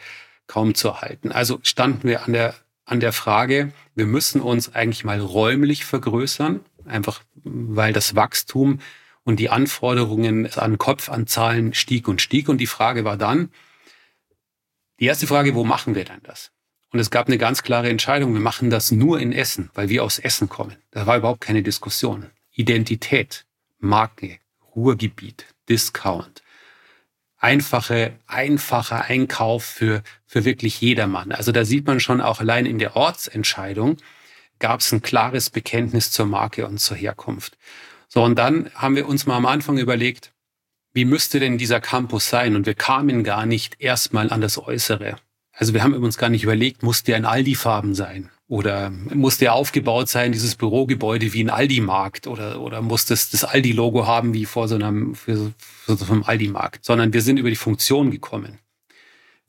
kaum 0.47 0.73
zu 0.73 1.01
halten. 1.01 1.31
Also 1.31 1.59
standen 1.61 2.07
wir 2.07 2.25
an 2.25 2.33
der, 2.33 2.55
an 2.85 2.99
der 2.99 3.13
Frage, 3.13 3.71
wir 3.93 4.07
müssen 4.07 4.41
uns 4.41 4.73
eigentlich 4.73 5.03
mal 5.03 5.19
räumlich 5.19 5.85
vergrößern, 5.85 6.61
einfach 6.85 7.21
weil 7.43 7.93
das 7.93 8.15
Wachstum 8.15 8.79
und 9.27 9.41
die 9.41 9.49
Anforderungen 9.49 10.49
an 10.53 10.77
Kopfanzahlen 10.77 11.73
stieg 11.73 12.07
und 12.07 12.21
stieg. 12.21 12.47
Und 12.47 12.59
die 12.59 12.65
Frage 12.65 13.03
war 13.03 13.17
dann, 13.17 13.51
die 15.01 15.05
erste 15.05 15.27
Frage, 15.27 15.53
wo 15.53 15.65
machen 15.65 15.95
wir 15.95 16.05
denn 16.05 16.21
das? 16.23 16.51
Und 16.93 16.99
es 16.99 17.11
gab 17.11 17.27
eine 17.27 17.37
ganz 17.37 17.61
klare 17.61 17.89
Entscheidung, 17.89 18.33
wir 18.33 18.39
machen 18.39 18.69
das 18.69 18.89
nur 18.89 19.19
in 19.19 19.33
Essen, 19.33 19.69
weil 19.73 19.89
wir 19.89 20.05
aus 20.05 20.17
Essen 20.17 20.47
kommen. 20.47 20.77
Da 20.91 21.05
war 21.07 21.17
überhaupt 21.17 21.41
keine 21.41 21.61
Diskussion. 21.61 22.27
Identität, 22.53 23.45
Marke, 23.79 24.39
Ruhrgebiet, 24.73 25.45
Discount. 25.67 26.41
Einfache, 27.37 28.17
einfacher 28.27 29.03
Einkauf 29.03 29.65
für, 29.65 30.03
für 30.25 30.45
wirklich 30.45 30.79
jedermann. 30.79 31.33
Also 31.33 31.51
da 31.51 31.65
sieht 31.65 31.85
man 31.85 31.99
schon 31.99 32.21
auch 32.21 32.39
allein 32.39 32.65
in 32.65 32.79
der 32.79 32.95
Ortsentscheidung 32.95 33.97
gab 34.59 34.79
es 34.79 34.91
ein 34.93 35.01
klares 35.01 35.49
Bekenntnis 35.49 36.11
zur 36.11 36.27
Marke 36.27 36.65
und 36.65 36.79
zur 36.79 36.95
Herkunft. 36.95 37.57
So, 38.07 38.23
und 38.23 38.35
dann 38.37 38.69
haben 38.75 38.95
wir 38.95 39.07
uns 39.07 39.25
mal 39.25 39.35
am 39.35 39.45
Anfang 39.45 39.77
überlegt, 39.77 40.33
wie 40.93 41.05
müsste 41.05 41.39
denn 41.39 41.57
dieser 41.57 41.79
Campus 41.79 42.29
sein? 42.29 42.55
Und 42.55 42.65
wir 42.65 42.73
kamen 42.73 43.23
gar 43.23 43.45
nicht 43.45 43.75
erstmal 43.79 44.31
an 44.31 44.41
das 44.41 44.57
Äußere. 44.57 45.17
Also 45.51 45.73
wir 45.73 45.83
haben 45.83 45.93
uns 45.93 46.17
gar 46.17 46.29
nicht 46.29 46.43
überlegt, 46.43 46.83
muss 46.83 47.03
der 47.03 47.17
in 47.17 47.25
Aldi-Farben 47.25 47.95
sein? 47.95 48.29
Oder 48.47 48.89
muss 48.89 49.37
der 49.37 49.53
aufgebaut 49.53 50.07
sein, 50.07 50.31
dieses 50.31 50.55
Bürogebäude 50.55 51.33
wie 51.33 51.43
ein 51.43 51.49
Aldi-Markt? 51.49 52.27
Oder, 52.27 52.61
oder 52.61 52.81
muss 52.81 53.05
das 53.05 53.29
das 53.29 53.43
Aldi-Logo 53.43 54.07
haben 54.07 54.33
wie 54.33 54.45
vor 54.45 54.67
so 54.67 54.75
einem, 54.75 55.15
für, 55.15 55.53
für 55.59 55.97
so 55.97 56.05
einem 56.05 56.23
Aldi-Markt? 56.23 56.85
Sondern 56.85 57.11
wir 57.11 57.21
sind 57.21 57.37
über 57.37 57.49
die 57.49 57.55
Funktion 57.55 58.09
gekommen. 58.09 58.59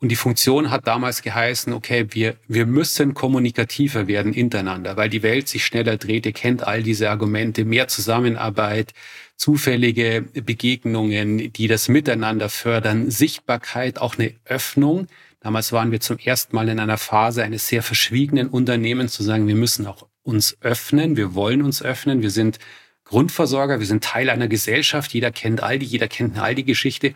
Und 0.01 0.11
die 0.11 0.17
Funktion 0.17 0.71
hat 0.71 0.87
damals 0.87 1.23
geheißen, 1.23 1.73
okay, 1.73 2.07
wir, 2.11 2.37
wir 2.47 2.67
müssen 2.67 3.15
kommunikativer 3.15 4.07
werden 4.07 4.33
untereinander, 4.33 4.97
weil 4.97 5.09
die 5.09 5.25
Welt 5.25 5.49
sich 5.49 5.65
schneller 5.65 5.97
dreht. 5.97 6.25
Ihr 6.25 6.33
kennt 6.33 6.65
all 6.65 6.83
diese 6.85 7.11
Argumente, 7.11 7.65
mehr 7.65 7.89
Zusammenarbeit, 7.89 8.93
zufällige 9.37 10.23
Begegnungen, 10.33 11.53
die 11.53 11.67
das 11.67 11.89
Miteinander 11.89 12.49
fördern, 12.49 13.11
Sichtbarkeit, 13.11 14.01
auch 14.01 14.19
eine 14.19 14.35
Öffnung 14.45 15.09
Damals 15.41 15.73
waren 15.73 15.93
wir 15.93 16.01
zum 16.01 16.19
ersten 16.19 16.57
Mal 16.57 16.69
in 16.69 16.81
einer 16.81 16.99
Phase 16.99 17.45
eines 17.45 17.69
sehr 17.69 17.83
verschwiegenen 17.83 18.49
Unternehmens 18.49 19.13
zu 19.13 19.23
sagen, 19.23 19.47
wir 19.47 19.55
müssen 19.55 19.87
auch 19.87 20.07
uns 20.23 20.57
öffnen, 20.61 21.17
wir 21.17 21.35
wollen 21.35 21.63
uns 21.63 21.81
öffnen, 21.81 22.23
wir 22.23 22.31
sind 22.31 22.59
Grundversorger, 23.05 23.79
wir 23.79 23.87
sind 23.87 24.03
Teil 24.03 24.31
einer 24.31 24.49
Gesellschaft, 24.49 25.15
jeder 25.15 25.31
kennt 25.31 25.63
Aldi, 25.63 25.87
jeder 25.87 26.09
kennt 26.09 26.35
eine 26.35 26.43
Aldi-Geschichte. 26.43 27.15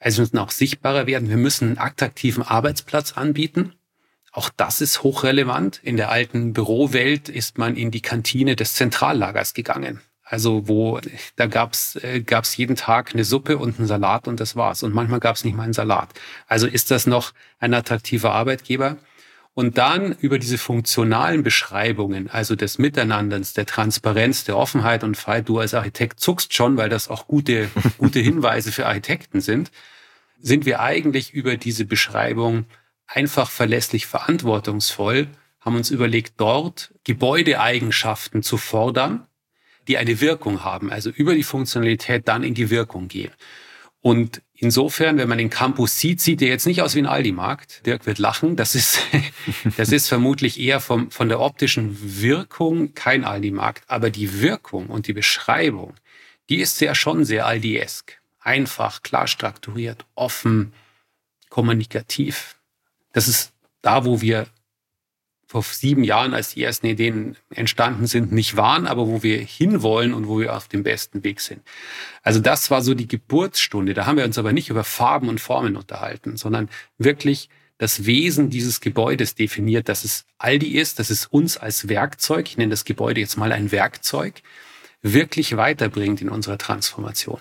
Also 0.00 0.18
wir 0.18 0.22
müssen 0.22 0.38
auch 0.38 0.50
sichtbarer 0.50 1.06
werden, 1.06 1.28
wir 1.28 1.36
müssen 1.36 1.68
einen 1.68 1.78
attraktiven 1.78 2.42
Arbeitsplatz 2.42 3.12
anbieten. 3.12 3.74
Auch 4.32 4.50
das 4.56 4.80
ist 4.80 5.02
hochrelevant. 5.02 5.80
In 5.82 5.96
der 5.96 6.10
alten 6.10 6.52
Bürowelt 6.52 7.28
ist 7.28 7.58
man 7.58 7.76
in 7.76 7.90
die 7.90 8.02
Kantine 8.02 8.56
des 8.56 8.74
Zentrallagers 8.74 9.54
gegangen. 9.54 10.00
Also 10.22 10.68
wo 10.68 11.00
da 11.36 11.46
gab's 11.46 11.96
äh, 11.96 12.20
gab's 12.20 12.56
jeden 12.56 12.76
Tag 12.76 13.14
eine 13.14 13.24
Suppe 13.24 13.56
und 13.56 13.78
einen 13.78 13.88
Salat 13.88 14.28
und 14.28 14.40
das 14.40 14.56
war's. 14.56 14.82
Und 14.82 14.94
manchmal 14.94 15.20
gab's 15.20 15.44
nicht 15.44 15.56
mal 15.56 15.64
einen 15.64 15.72
Salat. 15.72 16.10
Also 16.46 16.66
ist 16.66 16.90
das 16.90 17.06
noch 17.06 17.32
ein 17.58 17.72
attraktiver 17.72 18.32
Arbeitgeber? 18.32 18.98
Und 19.54 19.76
dann 19.76 20.12
über 20.12 20.38
diese 20.38 20.56
funktionalen 20.56 21.42
Beschreibungen, 21.42 22.30
also 22.30 22.54
des 22.54 22.78
Miteinanders, 22.78 23.54
der 23.54 23.66
Transparenz, 23.66 24.44
der 24.44 24.56
Offenheit 24.56 25.02
und 25.02 25.16
Freiheit, 25.16 25.48
du 25.48 25.58
als 25.58 25.74
Architekt 25.74 26.20
zuckst 26.20 26.54
schon, 26.54 26.76
weil 26.76 26.88
das 26.88 27.08
auch 27.08 27.26
gute, 27.26 27.68
gute 27.98 28.20
Hinweise 28.20 28.70
für 28.70 28.86
Architekten 28.86 29.40
sind, 29.40 29.72
sind 30.40 30.64
wir 30.64 30.80
eigentlich 30.80 31.34
über 31.34 31.56
diese 31.56 31.84
Beschreibung 31.84 32.66
einfach 33.06 33.50
verlässlich 33.50 34.06
verantwortungsvoll, 34.06 35.26
haben 35.60 35.76
uns 35.76 35.90
überlegt, 35.90 36.34
dort 36.36 36.94
Gebäudeeigenschaften 37.04 38.42
zu 38.42 38.58
fordern, 38.58 39.26
die 39.88 39.98
eine 39.98 40.20
Wirkung 40.20 40.62
haben, 40.62 40.92
also 40.92 41.10
über 41.10 41.34
die 41.34 41.42
Funktionalität 41.42 42.28
dann 42.28 42.44
in 42.44 42.54
die 42.54 42.70
Wirkung 42.70 43.08
gehen. 43.08 43.32
Und 44.00 44.42
insofern, 44.58 45.16
wenn 45.18 45.28
man 45.28 45.38
den 45.38 45.50
Campus 45.50 45.98
sieht, 45.98 46.20
sieht 46.20 46.42
er 46.42 46.48
jetzt 46.48 46.66
nicht 46.66 46.82
aus 46.82 46.94
wie 46.94 47.00
ein 47.00 47.06
Aldi-Markt. 47.06 47.86
Dirk 47.86 48.06
wird 48.06 48.18
lachen. 48.18 48.56
Das 48.56 48.74
ist, 48.74 49.00
das 49.76 49.90
ist 49.90 50.08
vermutlich 50.08 50.60
eher 50.60 50.80
vom, 50.80 51.10
von 51.10 51.28
der 51.28 51.40
optischen 51.40 51.96
Wirkung 52.20 52.94
kein 52.94 53.24
Aldi-Markt. 53.24 53.84
Aber 53.86 54.10
die 54.10 54.40
Wirkung 54.40 54.88
und 54.88 55.06
die 55.06 55.12
Beschreibung, 55.12 55.94
die 56.48 56.58
ist 56.58 56.80
ja 56.80 56.94
schon 56.94 57.24
sehr 57.24 57.46
Aldi-esk. 57.46 58.18
Einfach, 58.40 59.02
klar 59.02 59.26
strukturiert, 59.26 60.04
offen, 60.14 60.72
kommunikativ. 61.48 62.56
Das 63.12 63.28
ist 63.28 63.52
da, 63.82 64.04
wo 64.04 64.20
wir 64.20 64.46
vor 65.48 65.62
sieben 65.62 66.04
Jahren, 66.04 66.34
als 66.34 66.50
die 66.50 66.62
ersten 66.62 66.86
Ideen 66.86 67.36
entstanden 67.48 68.06
sind, 68.06 68.32
nicht 68.32 68.58
waren, 68.58 68.86
aber 68.86 69.06
wo 69.06 69.22
wir 69.22 69.38
hinwollen 69.38 70.12
und 70.12 70.28
wo 70.28 70.38
wir 70.38 70.54
auf 70.54 70.68
dem 70.68 70.82
besten 70.82 71.24
Weg 71.24 71.40
sind. 71.40 71.62
Also 72.22 72.38
das 72.38 72.70
war 72.70 72.82
so 72.82 72.92
die 72.92 73.08
Geburtsstunde. 73.08 73.94
Da 73.94 74.04
haben 74.04 74.18
wir 74.18 74.26
uns 74.26 74.36
aber 74.36 74.52
nicht 74.52 74.68
über 74.68 74.84
Farben 74.84 75.30
und 75.30 75.40
Formen 75.40 75.76
unterhalten, 75.76 76.36
sondern 76.36 76.68
wirklich 76.98 77.48
das 77.78 78.04
Wesen 78.04 78.50
dieses 78.50 78.80
Gebäudes 78.82 79.36
definiert, 79.36 79.88
dass 79.88 80.04
es 80.04 80.26
Aldi 80.36 80.76
ist, 80.78 80.98
dass 80.98 81.08
es 81.08 81.24
uns 81.24 81.56
als 81.56 81.88
Werkzeug, 81.88 82.46
ich 82.48 82.58
nenne 82.58 82.70
das 82.70 82.84
Gebäude 82.84 83.20
jetzt 83.20 83.38
mal 83.38 83.52
ein 83.52 83.72
Werkzeug, 83.72 84.42
wirklich 85.00 85.56
weiterbringt 85.56 86.20
in 86.20 86.28
unserer 86.28 86.58
Transformation. 86.58 87.40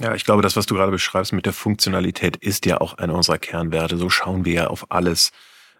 Ja, 0.00 0.14
ich 0.14 0.24
glaube, 0.24 0.42
das, 0.42 0.56
was 0.56 0.66
du 0.66 0.74
gerade 0.74 0.92
beschreibst 0.92 1.32
mit 1.32 1.46
der 1.46 1.54
Funktionalität, 1.54 2.36
ist 2.36 2.66
ja 2.66 2.80
auch 2.80 2.98
einer 2.98 3.14
unserer 3.14 3.38
Kernwerte. 3.38 3.96
So 3.96 4.10
schauen 4.10 4.44
wir 4.44 4.52
ja 4.52 4.66
auf 4.68 4.92
alles 4.92 5.32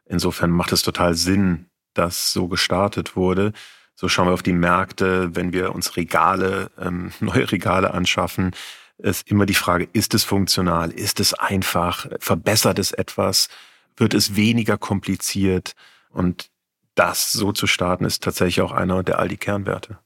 Insofern 0.06 0.50
macht 0.50 0.72
es 0.72 0.82
total 0.82 1.14
Sinn, 1.14 1.66
dass 1.94 2.32
so 2.32 2.48
gestartet 2.48 3.16
wurde. 3.16 3.52
So 3.94 4.08
schauen 4.08 4.28
wir 4.28 4.34
auf 4.34 4.42
die 4.42 4.52
Märkte, 4.52 5.34
wenn 5.34 5.52
wir 5.52 5.74
uns 5.74 5.96
Regale, 5.96 6.70
ähm, 6.80 7.12
neue 7.20 7.50
Regale 7.50 7.92
anschaffen, 7.92 8.52
ist 8.98 9.30
immer 9.30 9.44
die 9.44 9.54
Frage, 9.54 9.88
ist 9.92 10.14
es 10.14 10.24
funktional, 10.24 10.90
ist 10.90 11.20
es 11.20 11.34
einfach, 11.34 12.06
verbessert 12.18 12.78
es 12.78 12.92
etwas, 12.92 13.48
wird 13.96 14.14
es 14.14 14.36
weniger 14.36 14.78
kompliziert 14.78 15.74
und 16.10 16.50
das 16.94 17.32
so 17.32 17.52
zu 17.52 17.66
starten, 17.66 18.06
ist 18.06 18.22
tatsächlich 18.22 18.62
auch 18.62 18.72
einer 18.72 19.02
der 19.02 19.18
all 19.18 19.28
die 19.28 19.36
Kernwerte. 19.36 19.98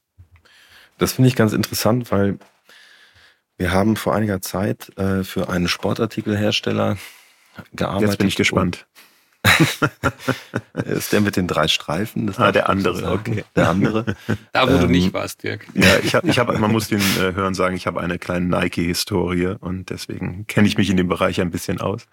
Das 0.97 1.13
finde 1.13 1.29
ich 1.29 1.37
ganz 1.37 1.53
interessant, 1.53 2.11
weil 2.11 2.37
wir 3.57 3.71
haben 3.71 3.95
vor 3.95 4.13
einiger 4.13 4.41
Zeit 4.41 4.97
äh, 4.97 5.23
für 5.23 5.47
einen 5.47 5.69
Sportartikelhersteller 5.69 6.97
gearbeitet. 7.73 8.09
Jetzt 8.09 8.17
bin 8.17 8.27
ich 8.27 8.35
gespannt 8.35 8.87
ist 10.85 11.11
der 11.11 11.21
mit 11.21 11.35
den 11.35 11.47
drei 11.47 11.67
Streifen? 11.67 12.27
Das 12.27 12.39
ah, 12.39 12.51
der 12.51 12.69
andere, 12.69 13.11
okay. 13.11 13.43
Der 13.55 13.69
andere. 13.69 14.05
Da, 14.53 14.67
wo 14.67 14.73
ähm, 14.73 14.81
du 14.81 14.87
nicht 14.87 15.13
warst, 15.13 15.43
Dirk. 15.43 15.65
Ja, 15.73 15.97
ich 16.03 16.13
habe, 16.15 16.27
ich 16.27 16.37
hab, 16.39 16.47
man 16.59 16.71
muss 16.71 16.87
den 16.89 16.99
äh, 16.99 17.33
Hören 17.33 17.53
sagen, 17.53 17.75
ich 17.75 17.87
habe 17.87 18.01
eine 18.01 18.19
kleine 18.19 18.45
Nike-Historie 18.47 19.55
und 19.59 19.89
deswegen 19.89 20.45
kenne 20.47 20.67
ich 20.67 20.77
mich 20.77 20.89
in 20.89 20.97
dem 20.97 21.07
Bereich 21.07 21.41
ein 21.41 21.51
bisschen 21.51 21.81
aus. 21.81 22.07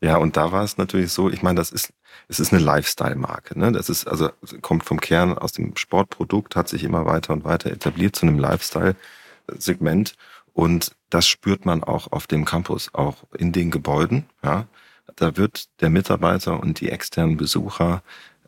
ja, 0.00 0.16
und 0.16 0.36
da 0.36 0.52
war 0.52 0.64
es 0.64 0.76
natürlich 0.76 1.12
so, 1.12 1.30
ich 1.30 1.42
meine, 1.42 1.56
das 1.56 1.70
ist, 1.70 1.92
es 2.28 2.40
ist 2.40 2.52
eine 2.52 2.62
Lifestyle-Marke. 2.62 3.58
Ne? 3.58 3.72
Das 3.72 3.88
ist, 3.88 4.06
also 4.06 4.30
kommt 4.60 4.84
vom 4.84 5.00
Kern 5.00 5.38
aus 5.38 5.52
dem 5.52 5.76
Sportprodukt, 5.76 6.56
hat 6.56 6.68
sich 6.68 6.84
immer 6.84 7.06
weiter 7.06 7.32
und 7.32 7.44
weiter 7.44 7.70
etabliert 7.70 8.16
zu 8.16 8.26
einem 8.26 8.38
Lifestyle-Segment. 8.38 10.14
Und 10.52 10.92
das 11.10 11.26
spürt 11.26 11.64
man 11.64 11.82
auch 11.82 12.12
auf 12.12 12.26
dem 12.26 12.44
Campus, 12.44 12.90
auch 12.92 13.24
in 13.36 13.52
den 13.52 13.70
Gebäuden. 13.70 14.26
Ja, 14.42 14.66
da 15.16 15.36
wird 15.36 15.68
der 15.80 15.90
Mitarbeiter 15.90 16.60
und 16.60 16.80
die 16.80 16.90
externen 16.90 17.36
Besucher 17.36 18.02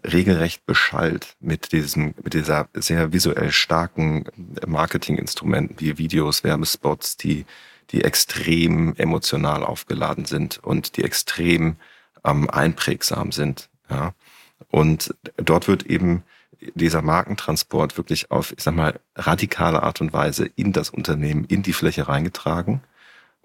regelrecht 0.05 0.64
beschallt 0.66 1.37
mit 1.40 1.72
diesem, 1.72 2.14
mit 2.22 2.35
dieser 2.35 2.68
sehr 2.74 3.12
visuell 3.12 3.50
starken 3.50 4.24
Marketinginstrumenten 4.66 5.81
wie 5.81 5.98
Videos, 5.98 6.44
Werbespots, 6.44 7.16
die, 7.16 7.44
die 7.90 8.05
extrem 8.05 8.94
emotional 8.96 9.64
aufgeladen 9.64 10.24
sind 10.24 10.59
und 10.62 10.96
die 10.96 11.05
extrem 11.05 11.76
ähm, 12.24 12.48
einprägsam 12.50 13.33
sind. 13.33 13.68
Ja. 13.90 14.14
Und 14.70 15.14
dort 15.37 15.68
wird 15.68 15.85
eben 15.85 16.22
dieser 16.74 17.02
Markentransport 17.02 17.96
wirklich 17.96 18.31
auf, 18.31 18.52
ich 18.52 18.62
sag 18.62 18.74
mal, 18.74 18.98
radikale 19.14 19.83
Art 19.83 20.00
und 20.00 20.12
Weise 20.12 20.48
in 20.57 20.72
das 20.72 20.90
Unternehmen, 20.90 21.44
in 21.44 21.62
die 21.62 21.72
Fläche 21.72 22.09
reingetragen. 22.09 22.83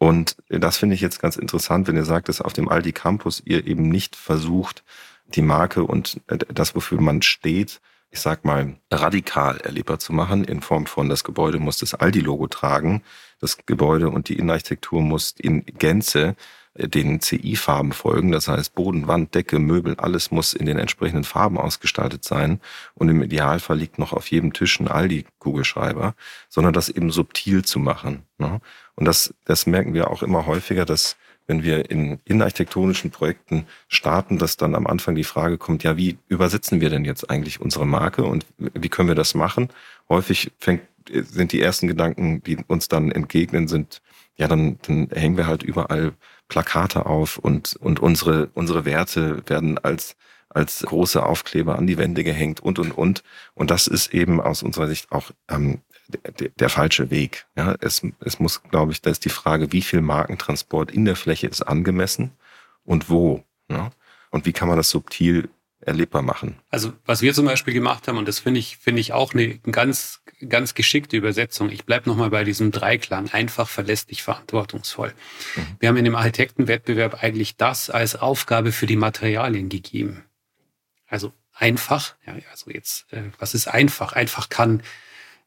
Und 0.02 0.38
das 0.50 0.78
finde 0.78 0.96
ich 0.96 1.02
jetzt 1.02 1.22
ganz 1.22 1.36
interessant, 1.36 1.88
wenn 1.88 1.96
ihr 1.96 2.06
sagt, 2.06 2.28
dass 2.28 2.42
auf 2.42 2.54
dem 2.54 2.70
Aldi 2.70 2.92
Campus 2.92 3.40
ihr 3.46 3.68
eben 3.68 3.88
nicht 3.88 4.16
versucht, 4.16 4.84
die 5.28 5.44
Marke 5.44 5.84
und 5.84 6.20
das, 6.26 6.74
wofür 6.74 7.00
man 7.00 7.22
steht, 7.22 7.82
ich 8.10 8.20
sag 8.20 8.44
mal, 8.44 8.78
radikal 8.90 9.58
erlebbar 9.58 10.00
zu 10.00 10.12
machen, 10.12 10.44
in 10.44 10.62
Form 10.62 10.88
von, 10.88 11.08
das 11.08 11.24
Gebäude 11.24 11.60
muss 11.60 11.78
das 11.78 11.94
Aldi-Logo 11.94 12.48
tragen, 12.48 13.04
das 13.42 13.58
Gebäude 13.68 14.10
und 14.10 14.28
die 14.28 14.40
Innenarchitektur 14.40 15.04
muss 15.04 15.36
in 15.38 15.66
Gänze 15.66 16.36
den 16.74 17.20
CI-Farben 17.20 17.92
folgen. 17.92 18.32
Das 18.32 18.48
heißt, 18.48 18.74
Boden, 18.74 19.08
Wand, 19.08 19.36
Decke, 19.36 19.60
Möbel, 19.60 19.96
alles 19.98 20.32
muss 20.32 20.54
in 20.54 20.66
den 20.66 20.80
entsprechenden 20.80 21.26
Farben 21.26 21.58
ausgestaltet 21.58 22.24
sein. 22.24 22.62
Und 22.96 23.10
im 23.10 23.22
Idealfall 23.22 23.78
liegt 23.78 24.00
noch 24.00 24.14
auf 24.14 24.32
jedem 24.32 24.54
Tisch 24.54 24.80
ein 24.80 24.88
Aldi-Kugelschreiber, 24.88 26.16
sondern 26.50 26.74
das 26.74 26.90
eben 26.90 27.12
subtil 27.12 27.64
zu 27.66 27.80
machen. 27.80 28.24
Ne? 28.38 28.62
Und 28.96 29.06
das, 29.06 29.34
das 29.46 29.66
merken 29.66 29.94
wir 29.94 30.10
auch 30.10 30.24
immer 30.24 30.46
häufiger, 30.46 30.86
dass 30.86 31.16
wenn 31.48 31.64
wir 31.64 31.90
in 31.90 32.20
innenarchitektonischen 32.26 33.12
Projekten 33.12 33.66
starten, 33.88 34.38
dass 34.38 34.58
dann 34.58 34.76
am 34.76 34.88
Anfang 34.88 35.16
die 35.16 35.24
Frage 35.24 35.58
kommt, 35.58 35.84
ja, 35.84 35.98
wie 35.98 36.18
übersetzen 36.28 36.82
wir 36.82 36.90
denn 36.90 37.04
jetzt 37.04 37.30
eigentlich 37.30 37.60
unsere 37.60 37.86
Marke 37.86 38.24
und 38.24 38.46
wie 38.58 38.90
können 38.90 39.10
wir 39.10 39.16
das 39.16 39.34
machen? 39.34 39.70
Häufig 40.08 40.52
fängt, 40.60 40.84
sind 41.10 41.52
die 41.52 41.62
ersten 41.62 41.88
Gedanken, 41.88 42.42
die 42.44 42.58
uns 42.68 42.88
dann 42.88 43.12
entgegnen, 43.12 43.68
sind, 43.68 44.02
ja, 44.38 44.48
dann, 44.48 44.78
dann 44.88 45.10
hängen 45.12 45.36
wir 45.36 45.48
halt 45.48 45.64
überall 45.64 46.14
Plakate 46.48 47.06
auf 47.06 47.38
und, 47.38 47.76
und 47.78 48.00
unsere, 48.00 48.50
unsere 48.54 48.86
Werte 48.86 49.42
werden 49.48 49.78
als, 49.78 50.16
als 50.50 50.84
große 50.84 51.26
Aufkleber 51.26 51.78
an 51.78 51.88
die 51.88 51.98
Wände 51.98 52.24
gehängt 52.24 52.60
und, 52.60 52.78
und, 52.80 52.92
und. 52.92 53.24
Und 53.56 53.72
das 53.72 53.88
ist 53.88 54.14
eben 54.14 54.40
aus 54.40 54.64
unserer 54.64 54.88
Sicht 54.88 55.12
auch 55.12 55.32
ähm, 55.50 55.82
der, 56.12 56.50
der 56.50 56.70
falsche 56.70 57.10
Weg. 57.10 57.46
Ja, 57.56 57.76
es, 57.80 58.02
es 58.20 58.40
muss, 58.40 58.64
glaube 58.64 58.92
ich, 58.92 59.02
da 59.02 59.10
ist 59.10 59.26
die 59.26 59.30
Frage, 59.30 59.72
wie 59.72 59.82
viel 59.82 60.02
Markentransport 60.02 60.92
in 60.92 61.06
der 61.06 61.16
Fläche 61.16 61.48
ist 61.48 61.62
angemessen 61.62 62.32
und 62.84 63.10
wo. 63.10 63.44
Ja? 63.70 63.92
Und 64.30 64.46
wie 64.46 64.54
kann 64.54 64.68
man 64.68 64.78
das 64.78 64.90
subtil 64.90 65.50
erlebbar 65.82 66.22
machen. 66.22 66.56
Also 66.70 66.94
was 67.06 67.22
wir 67.22 67.34
zum 67.34 67.46
Beispiel 67.46 67.74
gemacht 67.74 68.08
haben, 68.08 68.18
und 68.18 68.28
das 68.28 68.40
finde 68.40 68.60
ich, 68.60 68.78
finde 68.78 69.02
ich 69.02 69.14
auch 69.14 69.34
eine 69.34 69.58
ganz, 69.60 70.22
ganz 70.48 70.74
geschickte 70.74 71.18
Übersetzung. 71.18 71.70
Ich 71.70 71.86
bleibe 71.86 72.10
nochmal 72.10 72.30
bei 72.30 72.44
diesem 72.44 72.72
Dreiklang, 72.72 73.30
einfach, 73.32 73.68
verlässlich, 73.68 74.24
verantwortungsvoll. 74.24 75.14
Mhm. 75.56 75.68
Wir 75.80 75.90
haben 75.90 75.98
in 75.98 76.06
dem 76.06 76.16
Architektenwettbewerb 76.16 77.24
eigentlich 77.24 77.58
das 77.58 77.90
als 77.90 78.16
Aufgabe 78.16 78.72
für 78.72 78.86
die 78.86 78.96
Materialien 78.96 79.70
gegeben. 79.70 80.24
Also 81.08 81.34
einfach, 81.54 82.16
ja, 82.26 82.36
also 82.52 82.72
jetzt, 82.72 83.12
äh, 83.12 83.24
was 83.40 83.54
ist 83.54 83.68
einfach? 83.68 84.14
Einfach 84.14 84.50
kann 84.50 84.84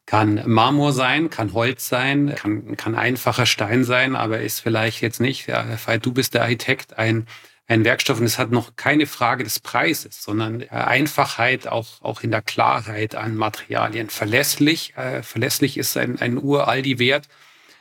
kann 0.05 0.41
Marmor 0.45 0.93
sein, 0.93 1.29
kann 1.29 1.53
Holz 1.53 1.89
sein, 1.89 2.35
kann, 2.35 2.77
kann 2.77 2.95
einfacher 2.95 3.45
Stein 3.45 3.83
sein, 3.83 4.15
aber 4.15 4.41
ist 4.41 4.59
vielleicht 4.59 5.01
jetzt 5.01 5.19
nicht, 5.19 5.47
ja, 5.47 5.65
du 5.97 6.13
bist 6.13 6.33
der 6.33 6.43
Architekt, 6.43 6.97
ein 6.97 7.25
ein 7.67 7.83
Werkstoff 7.83 8.19
und 8.19 8.25
es 8.25 8.37
hat 8.37 8.51
noch 8.51 8.75
keine 8.75 9.07
Frage 9.07 9.43
des 9.43 9.59
Preises, 9.59 10.21
sondern 10.21 10.61
Einfachheit 10.69 11.67
auch, 11.67 12.01
auch 12.01 12.21
in 12.21 12.31
der 12.31 12.41
Klarheit 12.41 13.15
an 13.15 13.35
Materialien. 13.35 14.09
Verlässlich, 14.09 14.95
äh, 14.97 15.23
verlässlich 15.23 15.77
ist 15.77 15.97
ein, 15.97 16.19
ein 16.19 16.37
Uraldi-Wert. 16.37 17.27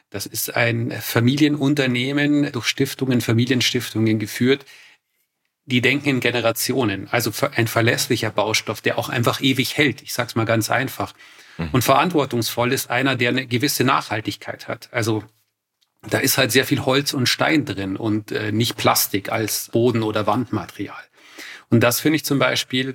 Das 0.08 0.26
ist 0.26 0.56
ein 0.56 0.90
Familienunternehmen 0.90 2.50
durch 2.52 2.66
Stiftungen, 2.66 3.20
Familienstiftungen 3.20 4.18
geführt. 4.18 4.64
Die 5.66 5.82
denken 5.82 6.08
in 6.08 6.20
Generationen. 6.20 7.08
Also 7.10 7.30
ein 7.54 7.66
verlässlicher 7.66 8.30
Baustoff, 8.30 8.80
der 8.80 8.98
auch 8.98 9.08
einfach 9.10 9.42
ewig 9.42 9.76
hält. 9.76 10.02
Ich 10.02 10.14
sage 10.14 10.28
es 10.28 10.34
mal 10.34 10.44
ganz 10.44 10.70
einfach. 10.70 11.12
Mhm. 11.58 11.68
Und 11.72 11.82
verantwortungsvoll 11.82 12.72
ist 12.72 12.90
einer, 12.90 13.16
der 13.16 13.30
eine 13.30 13.46
gewisse 13.46 13.84
Nachhaltigkeit 13.84 14.68
hat. 14.68 14.88
Also 14.92 15.24
da 16.08 16.18
ist 16.18 16.36
halt 16.38 16.52
sehr 16.52 16.64
viel 16.64 16.84
Holz 16.84 17.14
und 17.14 17.28
Stein 17.28 17.64
drin 17.64 17.96
und 17.96 18.32
äh, 18.32 18.52
nicht 18.52 18.76
Plastik 18.76 19.32
als 19.32 19.70
Boden- 19.72 20.02
oder 20.02 20.26
Wandmaterial. 20.26 21.02
Und 21.70 21.80
das 21.80 22.00
finde 22.00 22.16
ich 22.16 22.24
zum 22.24 22.38
Beispiel 22.38 22.94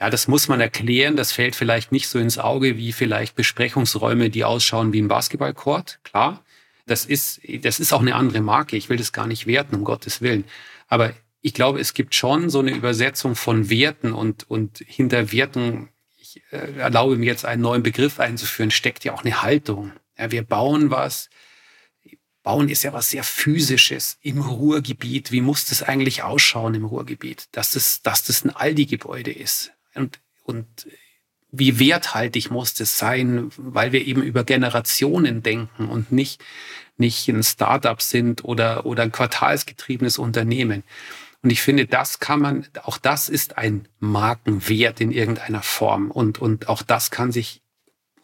Ja, 0.00 0.08
das 0.08 0.28
muss 0.28 0.48
man 0.48 0.60
erklären. 0.60 1.16
Das 1.16 1.30
fällt 1.30 1.54
vielleicht 1.54 1.92
nicht 1.92 2.08
so 2.08 2.18
ins 2.18 2.38
Auge 2.38 2.78
wie 2.78 2.92
vielleicht 2.92 3.34
Besprechungsräume, 3.36 4.30
die 4.30 4.44
ausschauen 4.44 4.92
wie 4.94 5.00
ein 5.00 5.08
Basketballcourt. 5.08 6.00
Klar, 6.04 6.42
das 6.86 7.04
ist, 7.04 7.40
das 7.62 7.80
ist 7.80 7.92
auch 7.92 8.00
eine 8.00 8.14
andere 8.14 8.40
Marke. 8.40 8.76
Ich 8.76 8.88
will 8.88 8.96
das 8.96 9.12
gar 9.12 9.26
nicht 9.26 9.46
werten, 9.46 9.76
um 9.76 9.84
Gottes 9.84 10.22
Willen. 10.22 10.44
Aber 10.88 11.12
ich 11.42 11.52
glaube, 11.52 11.80
es 11.80 11.92
gibt 11.92 12.14
schon 12.14 12.48
so 12.48 12.60
eine 12.60 12.70
Übersetzung 12.70 13.36
von 13.36 13.68
Werten 13.68 14.12
und, 14.12 14.48
und 14.48 14.82
hinter 14.86 15.32
Werten, 15.32 15.90
ich 16.36 16.42
äh, 16.52 16.78
erlaube 16.78 17.16
mir 17.16 17.26
jetzt 17.26 17.44
einen 17.44 17.62
neuen 17.62 17.82
Begriff 17.82 18.20
einzuführen, 18.20 18.70
steckt 18.70 19.04
ja 19.04 19.12
auch 19.12 19.24
eine 19.24 19.42
Haltung. 19.42 19.92
Ja, 20.18 20.30
wir 20.30 20.42
bauen 20.42 20.90
was. 20.90 21.30
Bauen 22.42 22.68
ist 22.68 22.84
ja 22.84 22.92
was 22.92 23.10
sehr 23.10 23.24
physisches 23.24 24.18
im 24.22 24.40
Ruhrgebiet. 24.40 25.30
Wie 25.30 25.42
muss 25.42 25.66
das 25.66 25.82
eigentlich 25.82 26.22
ausschauen 26.22 26.74
im 26.74 26.86
Ruhrgebiet? 26.86 27.48
Dass 27.52 27.72
das, 27.72 28.02
dass 28.02 28.24
das 28.24 28.44
ein 28.44 28.50
Aldi-Gebäude 28.50 29.30
ist 29.30 29.72
und, 29.94 30.20
und 30.44 30.86
wie 31.52 31.78
werthaltig 31.78 32.50
muss 32.50 32.74
das 32.74 32.96
sein, 32.96 33.50
weil 33.56 33.92
wir 33.92 34.06
eben 34.06 34.22
über 34.22 34.44
Generationen 34.44 35.42
denken 35.42 35.88
und 35.88 36.12
nicht, 36.12 36.42
nicht 36.96 37.28
ein 37.28 37.42
Startup 37.42 38.00
sind 38.00 38.44
oder, 38.44 38.86
oder 38.86 39.02
ein 39.02 39.12
quartalsgetriebenes 39.12 40.16
Unternehmen. 40.16 40.84
Und 41.42 41.50
ich 41.50 41.62
finde, 41.62 41.86
das 41.86 42.18
kann 42.18 42.40
man, 42.40 42.66
auch 42.82 42.98
das 42.98 43.28
ist 43.28 43.56
ein 43.56 43.88
Markenwert 43.98 45.00
in 45.00 45.10
irgendeiner 45.10 45.62
Form. 45.62 46.10
Und, 46.10 46.38
und 46.38 46.68
auch 46.68 46.82
das 46.82 47.10
kann 47.10 47.32
sich, 47.32 47.62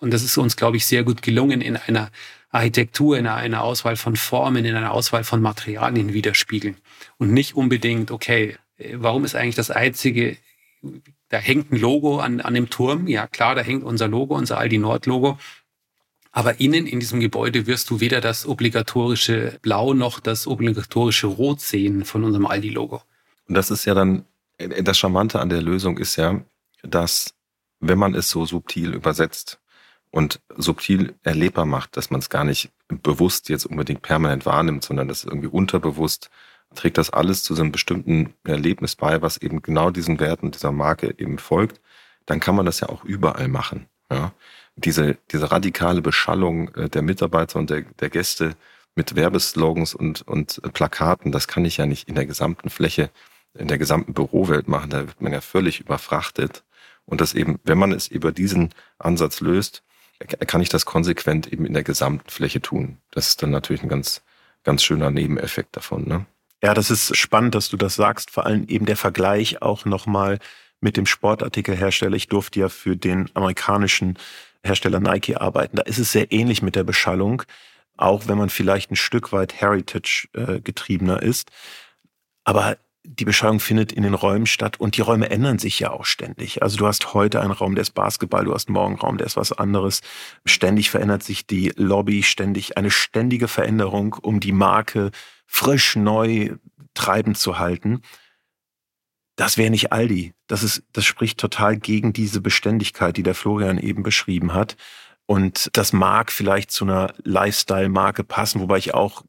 und 0.01 0.13
das 0.13 0.23
ist 0.23 0.37
uns, 0.37 0.57
glaube 0.57 0.77
ich, 0.77 0.87
sehr 0.87 1.03
gut 1.03 1.23
gelungen, 1.23 1.61
in 1.61 1.77
einer 1.77 2.11
Architektur, 2.51 3.19
in 3.19 3.27
einer 3.27 3.63
Auswahl 3.63 3.97
von 3.97 4.17
Formen, 4.17 4.65
in 4.65 4.77
einer 4.77 4.93
Auswahl 4.93 5.25
von 5.25 5.41
Materialien 5.41 6.13
widerspiegeln. 6.13 6.77
Und 7.17 7.33
nicht 7.33 7.55
unbedingt, 7.55 8.11
okay, 8.11 8.57
warum 8.93 9.25
ist 9.25 9.35
eigentlich 9.35 9.55
das 9.55 9.71
einzige 9.71 10.37
da 11.29 11.39
hängt 11.39 11.73
ein 11.73 11.79
Logo 11.79 12.19
an, 12.19 12.41
an 12.41 12.55
dem 12.55 12.71
Turm. 12.71 13.09
Ja, 13.09 13.27
klar, 13.27 13.55
da 13.55 13.63
hängt 13.63 13.83
unser 13.83 14.09
Logo, 14.09 14.37
unser 14.37 14.59
Aldi 14.59 14.79
Nord 14.79 15.07
Logo. 15.07 15.39
Aber 16.37 16.61
innen 16.61 16.87
in 16.87 17.01
diesem 17.01 17.21
Gebäude 17.21 17.67
wirst 17.67 17.89
du 17.89 18.01
weder 18.01 18.21
das 18.21 18.47
obligatorische 18.47 19.59
Blau 19.63 19.95
noch 19.95 20.21
das 20.21 20.47
obligatorische 20.47 21.29
Rot 21.29 21.63
sehen 21.63 22.05
von 22.05 22.25
unserem 22.25 22.45
Aldi 22.45 22.69
Logo. 22.69 23.01
Und 23.49 23.55
das 23.55 23.71
ist 23.71 23.87
ja 23.87 23.95
dann, 23.95 24.27
das 24.59 24.99
Charmante 24.99 25.41
an 25.41 25.49
der 25.49 25.63
Lösung 25.63 25.97
ist 25.97 26.17
ja, 26.17 26.43
dass 26.83 27.35
wenn 27.81 27.99
man 27.99 28.15
es 28.15 28.29
so 28.29 28.45
subtil 28.45 28.93
übersetzt 28.93 29.61
und 30.11 30.43
subtil 30.55 31.15
erlebbar 31.23 31.65
macht, 31.65 31.97
dass 31.97 32.11
man 32.11 32.21
es 32.21 32.29
gar 32.29 32.45
nicht 32.45 32.71
bewusst 32.89 33.49
jetzt 33.49 33.65
unbedingt 33.65 34.03
permanent 34.03 34.45
wahrnimmt, 34.45 34.85
sondern 34.85 35.09
das 35.09 35.25
irgendwie 35.25 35.49
unterbewusst 35.49 36.29
trägt 36.75 36.99
das 36.99 37.09
alles 37.09 37.45
zu 37.45 37.55
so 37.55 37.63
einem 37.63 37.73
bestimmten 37.73 38.35
Erlebnis 38.45 38.95
bei, 38.95 39.23
was 39.23 39.39
eben 39.39 39.63
genau 39.63 39.91
diesen 39.91 40.21
Werten 40.21 40.51
dieser 40.51 40.73
Marke 40.73 41.15
eben 41.17 41.39
folgt, 41.39 41.81
dann 42.27 42.41
kann 42.41 42.57
man 42.57 42.67
das 42.67 42.81
ja 42.81 42.91
auch 42.91 43.05
überall 43.05 43.49
machen. 43.49 43.87
Ja? 44.11 44.35
Diese, 44.77 45.17
diese 45.33 45.51
radikale 45.51 46.03
Beschallung 46.03 46.75
äh, 46.75 46.89
der 46.89 47.03
Mitarbeiter 47.03 47.59
und 47.59 47.71
der, 47.71 47.83
der 47.83 48.11
Gäste 48.11 48.57
mit 48.95 49.15
Werbeslogans 49.15 49.95
und, 49.95 50.23
und 50.23 50.61
Plakaten, 50.73 51.33
das 51.33 51.49
kann 51.49 51.65
ich 51.65 51.77
ja 51.77 51.87
nicht 51.87 52.09
in 52.09 52.15
der 52.15 52.27
gesamten 52.27 52.71
Fläche, 52.71 53.11
in 53.55 53.69
der 53.69 53.79
gesamten 53.79 54.15
Bürowelt 54.15 54.69
machen. 54.69 54.91
Da 54.91 55.07
wird 55.07 55.21
man 55.21 55.33
ja 55.33 55.41
völlig 55.41 55.81
überfrachtet. 55.81 56.65
Und 57.05 57.21
das 57.21 57.35
eben, 57.35 57.61
wenn 57.65 57.79
man 57.79 57.93
es 57.93 58.09
über 58.09 58.33
diesen 58.33 58.71
Ansatz 58.99 59.41
löst, 59.41 59.83
kann 60.47 60.61
ich 60.61 60.69
das 60.69 60.87
konsequent 60.87 61.53
eben 61.53 61.67
in 61.67 61.75
der 61.75 61.83
gesamten 61.83 62.29
Fläche 62.31 62.61
tun. 62.61 62.99
Das 63.11 63.29
ist 63.29 63.43
dann 63.43 63.51
natürlich 63.51 63.83
ein 63.83 63.89
ganz, 63.89 64.23
ganz 64.65 64.83
schöner 64.83 65.11
Nebeneffekt 65.11 65.77
davon. 65.77 66.09
Ne? 66.09 66.27
Ja, 66.63 66.75
das 66.75 66.91
ist 66.91 67.17
spannend, 67.17 67.55
dass 67.55 67.69
du 67.69 67.77
das 67.77 67.95
sagst. 67.95 68.31
Vor 68.31 68.47
allem 68.47 68.67
eben 68.69 68.87
der 68.87 68.97
Vergleich 68.97 69.63
auch 69.63 69.85
nochmal 69.85 70.39
mit 70.81 70.97
dem 70.97 71.07
Sportartikelhersteller. 71.07 72.17
Ich 72.17 72.29
durfte 72.29 72.61
ja 72.61 72.69
für 72.69 72.97
den 72.97 73.31
amerikanischen 73.35 74.19
Hersteller 74.67 75.01
Nike 75.01 75.37
arbeiten. 75.37 75.77
Da 75.77 75.83
ist 75.83 75.99
es 75.99 76.13
sehr 76.13 76.33
ähnlich 76.33 76.63
mit 76.63 76.77
der 76.77 76.85
Beschallung, 76.85 77.43
auch 77.97 78.29
wenn 78.29 78.39
man 78.39 78.51
vielleicht 78.51 78.91
ein 78.91 78.97
Stück 78.97 79.33
weit 79.33 79.61
Heritage 79.61 80.29
äh, 80.35 81.25
ist. 81.25 81.51
Aber 82.45 82.77
die 83.09 83.25
Beschallung 83.25 83.61
findet 83.61 83.93
in 83.93 84.03
den 84.03 84.15
Räumen 84.15 84.47
statt 84.47 84.81
und 84.81 84.97
die 84.97 85.01
Räume 85.01 85.31
ändern 85.31 85.59
sich 85.59 85.79
ja 85.79 85.91
auch 85.91 86.05
ständig. 86.05 86.63
Also 86.63 86.77
du 86.77 86.87
hast 86.87 87.15
heute 87.15 87.41
einen 87.41 87.53
Raum, 87.53 87.75
der 87.75 87.83
ist 87.83 87.93
Basketball, 87.93 88.45
du 88.45 88.53
hast 88.53 88.69
morgen 88.69 88.95
einen 88.95 89.01
Raum, 89.01 89.19
der 89.19 89.27
ist 89.27 89.37
was 89.37 89.53
anderes. 89.53 90.01
Ständig 90.45 90.91
verändert 90.91 91.23
sich 91.23 91.47
die 91.47 91.73
Lobby, 91.77 92.23
ständig 92.23 92.77
eine 92.77 92.91
ständige 92.91 93.49
Veränderung, 93.49 94.15
um 94.15 94.41
die 94.41 94.53
Marke 94.53 95.11
frisch, 95.47 95.97
neu 95.97 96.57
treibend 96.95 97.39
zu 97.39 97.59
halten. 97.59 98.03
Das 99.37 99.59
wäre 99.59 99.71
nicht 99.71 99.93
Aldi. 99.93 100.33
Das 100.47 100.63
ist, 100.63 100.83
das 100.93 101.05
spricht 101.05 101.39
total 101.39 101.77
gegen 101.77 102.13
diese 102.13 102.41
Beständigkeit, 102.41 103.17
die 103.17 103.23
der 103.23 103.35
Florian 103.35 103.79
eben 103.79 104.03
beschrieben 104.03 104.55
hat. 104.55 104.77
Und 105.27 105.69
das 105.73 105.93
mag 105.93 106.33
vielleicht 106.33 106.71
zu 106.71 106.85
einer 106.85 107.13
Lifestyle-Marke 107.23 108.25
passen, 108.25 108.61
wobei 108.61 108.79
ich 108.79 108.95
auch 108.95 109.23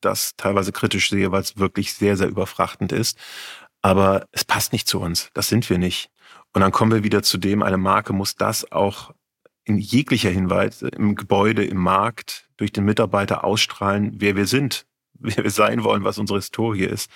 das 0.00 0.36
teilweise 0.36 0.72
kritisch 0.72 1.08
sehe, 1.08 1.32
weil 1.32 1.40
es 1.40 1.56
wirklich 1.56 1.94
sehr, 1.94 2.16
sehr 2.16 2.28
überfrachtend 2.28 2.92
ist. 2.92 3.16
Aber 3.80 4.26
es 4.32 4.44
passt 4.44 4.72
nicht 4.72 4.86
zu 4.86 5.00
uns. 5.00 5.30
Das 5.32 5.48
sind 5.48 5.70
wir 5.70 5.78
nicht. 5.78 6.10
Und 6.52 6.60
dann 6.60 6.72
kommen 6.72 6.92
wir 6.92 7.04
wieder 7.04 7.22
zu 7.22 7.38
dem, 7.38 7.62
eine 7.62 7.78
Marke 7.78 8.12
muss 8.12 8.36
das 8.36 8.70
auch 8.72 9.14
in 9.64 9.78
jeglicher 9.78 10.30
Hinweis 10.30 10.82
im 10.82 11.14
Gebäude, 11.14 11.64
im 11.64 11.78
Markt, 11.78 12.48
durch 12.56 12.72
den 12.72 12.84
Mitarbeiter 12.84 13.44
ausstrahlen, 13.44 14.14
wer 14.16 14.36
wir 14.36 14.46
sind 14.46 14.86
wer 15.20 15.44
wir 15.44 15.50
sein 15.50 15.84
wollen, 15.84 16.04
was 16.04 16.18
unsere 16.18 16.38
Historie 16.38 16.84
ist. 16.84 17.10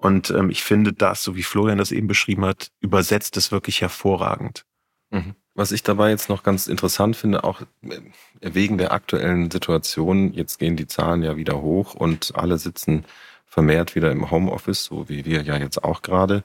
Und 0.00 0.30
ähm, 0.30 0.50
ich 0.50 0.62
finde 0.62 0.92
das, 0.92 1.22
so 1.22 1.36
wie 1.36 1.42
Florian 1.42 1.78
das 1.78 1.92
eben 1.92 2.06
beschrieben 2.06 2.44
hat, 2.44 2.70
übersetzt 2.80 3.36
es 3.36 3.52
wirklich 3.52 3.82
hervorragend. 3.82 4.64
Mhm. 5.10 5.34
Was 5.54 5.72
ich 5.72 5.82
dabei 5.82 6.10
jetzt 6.10 6.30
noch 6.30 6.42
ganz 6.42 6.68
interessant 6.68 7.16
finde, 7.16 7.44
auch 7.44 7.60
äh, 7.82 8.00
wegen 8.40 8.78
der 8.78 8.92
aktuellen 8.92 9.50
Situation, 9.50 10.32
jetzt 10.32 10.58
gehen 10.58 10.76
die 10.76 10.86
Zahlen 10.86 11.22
ja 11.22 11.36
wieder 11.36 11.60
hoch 11.60 11.94
und 11.94 12.32
alle 12.34 12.56
sitzen 12.56 13.04
vermehrt 13.44 13.94
wieder 13.94 14.10
im 14.10 14.30
Homeoffice, 14.30 14.84
so 14.84 15.08
wie 15.08 15.24
wir 15.26 15.42
ja 15.42 15.58
jetzt 15.58 15.84
auch 15.84 16.00
gerade. 16.02 16.44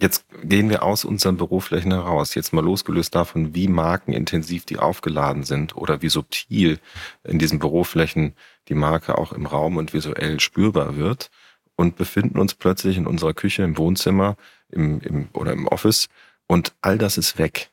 Jetzt 0.00 0.26
gehen 0.42 0.68
wir 0.68 0.82
aus 0.82 1.04
unseren 1.04 1.36
Büroflächen 1.36 1.92
heraus, 1.92 2.34
jetzt 2.34 2.52
mal 2.52 2.64
losgelöst 2.64 3.14
davon, 3.14 3.54
wie 3.54 3.68
markenintensiv 3.68 4.66
die 4.66 4.78
aufgeladen 4.78 5.44
sind 5.44 5.76
oder 5.76 6.02
wie 6.02 6.08
subtil 6.08 6.80
in 7.22 7.38
diesen 7.38 7.60
Büroflächen 7.60 8.34
die 8.68 8.74
Marke 8.74 9.16
auch 9.16 9.32
im 9.32 9.46
Raum 9.46 9.76
und 9.76 9.94
visuell 9.94 10.40
spürbar 10.40 10.96
wird 10.96 11.30
und 11.76 11.96
befinden 11.96 12.38
uns 12.38 12.54
plötzlich 12.54 12.96
in 12.96 13.06
unserer 13.06 13.34
Küche, 13.34 13.62
im 13.62 13.76
Wohnzimmer 13.76 14.36
im, 14.68 15.00
im, 15.00 15.28
oder 15.32 15.52
im 15.52 15.66
Office 15.68 16.08
und 16.46 16.74
all 16.80 16.98
das 16.98 17.18
ist 17.18 17.38
weg. 17.38 17.70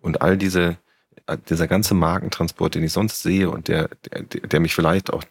Und 0.00 0.22
all 0.22 0.36
diese, 0.36 0.78
dieser 1.48 1.66
ganze 1.66 1.94
Markentransport, 1.94 2.74
den 2.74 2.84
ich 2.84 2.92
sonst 2.92 3.22
sehe 3.22 3.50
und 3.50 3.68
der, 3.68 3.88
der, 4.10 4.22
der 4.22 4.60
mich 4.60 4.74
vielleicht 4.74 5.12
auch 5.12 5.24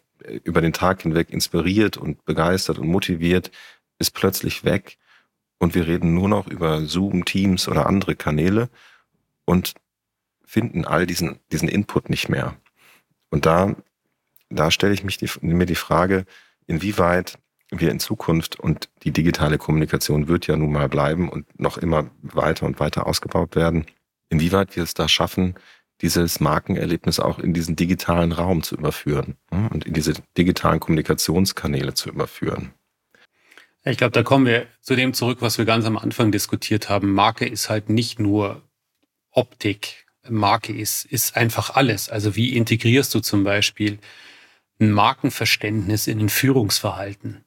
über 0.43 0.61
den 0.61 0.73
Tag 0.73 1.03
hinweg 1.03 1.29
inspiriert 1.29 1.97
und 1.97 2.25
begeistert 2.25 2.79
und 2.79 2.87
motiviert, 2.87 3.51
ist 3.99 4.11
plötzlich 4.11 4.63
weg 4.63 4.97
und 5.59 5.75
wir 5.75 5.87
reden 5.87 6.13
nur 6.13 6.27
noch 6.27 6.47
über 6.47 6.81
Zoom, 6.81 7.25
Teams 7.25 7.67
oder 7.67 7.85
andere 7.87 8.15
Kanäle 8.15 8.69
und 9.45 9.75
finden 10.43 10.85
all 10.85 11.05
diesen, 11.05 11.39
diesen 11.51 11.67
Input 11.67 12.09
nicht 12.09 12.29
mehr. 12.29 12.55
Und 13.29 13.45
da, 13.45 13.75
da 14.49 14.71
stelle 14.71 14.93
ich 14.93 15.03
mich 15.03 15.17
die, 15.17 15.29
mir 15.41 15.65
die 15.65 15.75
Frage, 15.75 16.25
inwieweit 16.67 17.37
wir 17.71 17.91
in 17.91 17.99
Zukunft 17.99 18.59
und 18.59 18.89
die 19.03 19.11
digitale 19.11 19.57
Kommunikation 19.57 20.27
wird 20.27 20.47
ja 20.47 20.55
nun 20.55 20.71
mal 20.71 20.89
bleiben 20.89 21.29
und 21.29 21.59
noch 21.59 21.77
immer 21.77 22.09
weiter 22.21 22.65
und 22.65 22.79
weiter 22.79 23.07
ausgebaut 23.07 23.55
werden, 23.55 23.85
inwieweit 24.29 24.75
wir 24.75 24.83
es 24.83 24.93
da 24.93 25.07
schaffen, 25.07 25.55
dieses 26.01 26.39
Markenerlebnis 26.39 27.19
auch 27.19 27.39
in 27.39 27.53
diesen 27.53 27.75
digitalen 27.75 28.31
Raum 28.31 28.63
zu 28.63 28.75
überführen 28.75 29.37
und 29.49 29.85
in 29.85 29.93
diese 29.93 30.13
digitalen 30.37 30.79
Kommunikationskanäle 30.79 31.93
zu 31.93 32.09
überführen. 32.09 32.73
Ich 33.85 33.97
glaube, 33.97 34.11
da 34.11 34.23
kommen 34.23 34.45
wir 34.45 34.65
zu 34.81 34.95
dem 34.95 35.13
zurück, 35.13 35.37
was 35.41 35.57
wir 35.57 35.65
ganz 35.65 35.85
am 35.85 35.97
Anfang 35.97 36.31
diskutiert 36.31 36.89
haben. 36.89 37.13
Marke 37.13 37.47
ist 37.47 37.69
halt 37.69 37.89
nicht 37.89 38.19
nur 38.19 38.63
Optik. 39.31 40.05
Marke 40.27 40.73
ist, 40.73 41.05
ist 41.05 41.37
einfach 41.37 41.75
alles. 41.75 42.09
Also 42.09 42.35
wie 42.35 42.55
integrierst 42.55 43.13
du 43.13 43.19
zum 43.19 43.43
Beispiel 43.43 43.99
ein 44.79 44.91
Markenverständnis 44.91 46.07
in 46.07 46.19
ein 46.19 46.29
Führungsverhalten? 46.29 47.45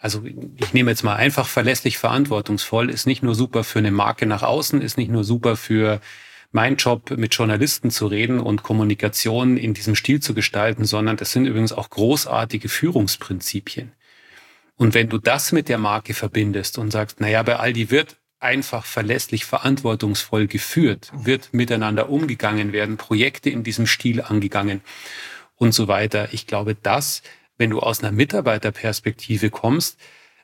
Also 0.00 0.24
ich 0.24 0.72
nehme 0.72 0.90
jetzt 0.90 1.04
mal 1.04 1.14
einfach 1.14 1.46
verlässlich 1.46 1.98
verantwortungsvoll, 1.98 2.88
ist 2.88 3.06
nicht 3.06 3.22
nur 3.22 3.34
super 3.34 3.64
für 3.64 3.80
eine 3.80 3.90
Marke 3.90 4.24
nach 4.24 4.42
außen, 4.42 4.80
ist 4.80 4.96
nicht 4.96 5.10
nur 5.10 5.24
super 5.24 5.56
für 5.56 6.00
mein 6.52 6.76
Job 6.76 7.10
mit 7.10 7.34
Journalisten 7.34 7.90
zu 7.90 8.06
reden 8.06 8.40
und 8.40 8.62
Kommunikation 8.62 9.58
in 9.58 9.74
diesem 9.74 9.94
Stil 9.94 10.20
zu 10.20 10.32
gestalten, 10.32 10.86
sondern 10.86 11.18
das 11.18 11.32
sind 11.32 11.44
übrigens 11.44 11.72
auch 11.72 11.90
großartige 11.90 12.70
Führungsprinzipien. 12.70 13.92
Und 14.76 14.94
wenn 14.94 15.10
du 15.10 15.18
das 15.18 15.52
mit 15.52 15.68
der 15.68 15.76
Marke 15.76 16.14
verbindest 16.14 16.78
und 16.78 16.90
sagst, 16.90 17.20
naja, 17.20 17.42
bei 17.42 17.56
Aldi 17.56 17.90
wird 17.90 18.16
einfach 18.40 18.86
verlässlich 18.86 19.44
verantwortungsvoll 19.44 20.46
geführt, 20.46 21.12
wird 21.12 21.52
miteinander 21.52 22.08
umgegangen 22.08 22.72
werden, 22.72 22.96
Projekte 22.96 23.50
in 23.50 23.62
diesem 23.62 23.86
Stil 23.86 24.22
angegangen 24.22 24.80
und 25.56 25.72
so 25.72 25.88
weiter. 25.88 26.30
Ich 26.32 26.46
glaube, 26.46 26.74
dass, 26.74 27.22
wenn 27.60 27.70
du 27.70 27.80
aus 27.80 28.02
einer 28.02 28.10
Mitarbeiterperspektive 28.10 29.50
kommst, 29.50 29.98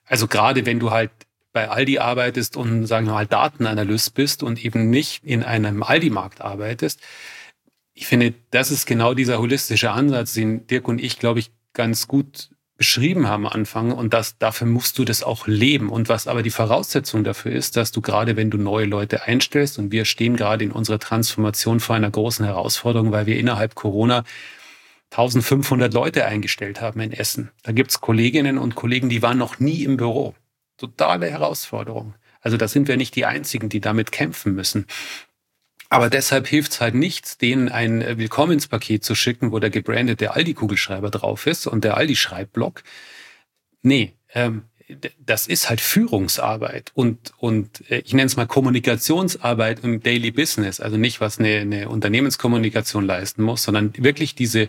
also 0.05 0.29
gerade 0.29 0.67
wenn 0.67 0.79
du 0.79 0.91
halt 0.91 1.11
bei 1.53 1.71
Aldi 1.71 1.99
arbeitest 1.99 2.57
und, 2.59 2.87
sagen 2.87 3.07
wir 3.07 3.15
mal, 3.15 3.27
Datenanalyst 3.27 4.13
bist 4.13 4.43
und 4.43 4.63
eben 4.63 4.91
nicht 4.91 5.25
in 5.25 5.43
einem 5.43 5.83
Aldi-Markt 5.83 6.43
arbeitest. 6.43 7.01
Ich 7.95 8.07
finde, 8.07 8.35
das 8.51 8.71
ist 8.71 8.85
genau 8.85 9.15
dieser 9.15 9.39
holistische 9.39 9.91
Ansatz, 9.91 10.35
den 10.35 10.67
Dirk 10.67 10.87
und 10.87 11.01
ich, 11.01 11.19
glaube 11.19 11.41
ich, 11.41 11.51
ganz 11.73 12.07
gut 12.07 12.51
beschrieben 12.77 13.27
haben 13.27 13.47
am 13.47 13.53
Anfang 13.53 13.93
und 13.93 14.13
das, 14.13 14.37
dafür 14.37 14.67
musst 14.67 14.99
du 14.99 15.07
das 15.07 15.23
auch 15.23 15.47
leben. 15.47 15.89
Und 15.89 16.11
was 16.11 16.27
aber 16.27 16.43
die 16.43 16.51
Voraussetzung 16.51 17.25
dafür 17.25 17.53
ist, 17.53 17.79
dass 17.79 17.91
du 17.91 18.03
gerade, 18.03 18.37
wenn 18.37 18.51
du 18.51 18.59
neue 18.59 18.85
Leute 18.85 19.23
einstellst 19.23 19.79
und 19.79 19.93
wir 19.93 20.05
stehen 20.05 20.37
gerade 20.37 20.63
in 20.63 20.73
unserer 20.73 20.99
Transformation 20.99 21.81
vor 21.81 21.97
einer 21.97 22.11
großen 22.11 22.45
Herausforderung, 22.45 23.13
weil 23.13 23.25
wir 23.25 23.39
innerhalb 23.39 23.75
Corona 23.75 24.25
1500 25.11 25.93
Leute 25.95 26.27
eingestellt 26.27 26.81
haben 26.81 27.01
in 27.01 27.13
Essen. 27.13 27.51
Da 27.63 27.73
gibt's 27.73 28.01
Kolleginnen 28.01 28.59
und 28.59 28.75
Kollegen, 28.75 29.09
die 29.09 29.23
waren 29.23 29.39
noch 29.39 29.59
nie 29.59 29.85
im 29.85 29.97
Büro. 29.97 30.35
Totale 30.77 31.31
Herausforderung. 31.31 32.15
Also 32.41 32.57
da 32.57 32.69
sind 32.69 32.89
wir 32.89 32.97
nicht 32.97 33.17
die 33.17 33.25
Einzigen, 33.25 33.69
die 33.69 33.81
damit 33.81 34.13
kämpfen 34.13 34.55
müssen. 34.55 34.87
Aber 35.89 36.11
deshalb 36.11 36.49
hilft 36.49 36.73
es 36.73 36.81
halt 36.81 36.95
nichts, 36.95 37.39
denen 37.39 37.69
ein 37.69 38.19
Willkommenspaket 38.19 39.05
zu 39.05 39.15
schicken, 39.15 39.53
wo 39.53 39.59
der 39.61 39.71
gebrandete 39.71 40.33
Aldi-Kugelschreiber 40.33 41.11
drauf 41.11 41.47
ist 41.47 41.67
und 41.67 41.85
der 41.85 41.97
Aldi-Schreibblock. 41.97 42.83
Nee, 43.83 44.15
ähm, 44.35 44.65
das 45.19 45.47
ist 45.47 45.69
halt 45.69 45.81
Führungsarbeit 45.81 46.93
und, 46.95 47.33
und 47.39 47.89
äh, 47.91 47.99
ich 47.99 48.15
nenne 48.15 48.27
es 48.27 48.37
mal 48.37 48.47
Kommunikationsarbeit 48.47 49.83
im 49.83 50.03
Daily 50.03 50.31
Business. 50.31 50.81
Also 50.81 50.97
nicht, 50.97 51.21
was 51.21 51.39
eine, 51.39 51.57
eine 51.59 51.89
Unternehmenskommunikation 51.89 53.05
leisten 53.05 53.43
muss, 53.43 53.63
sondern 53.63 53.93
wirklich 53.97 54.35
diese, 54.35 54.69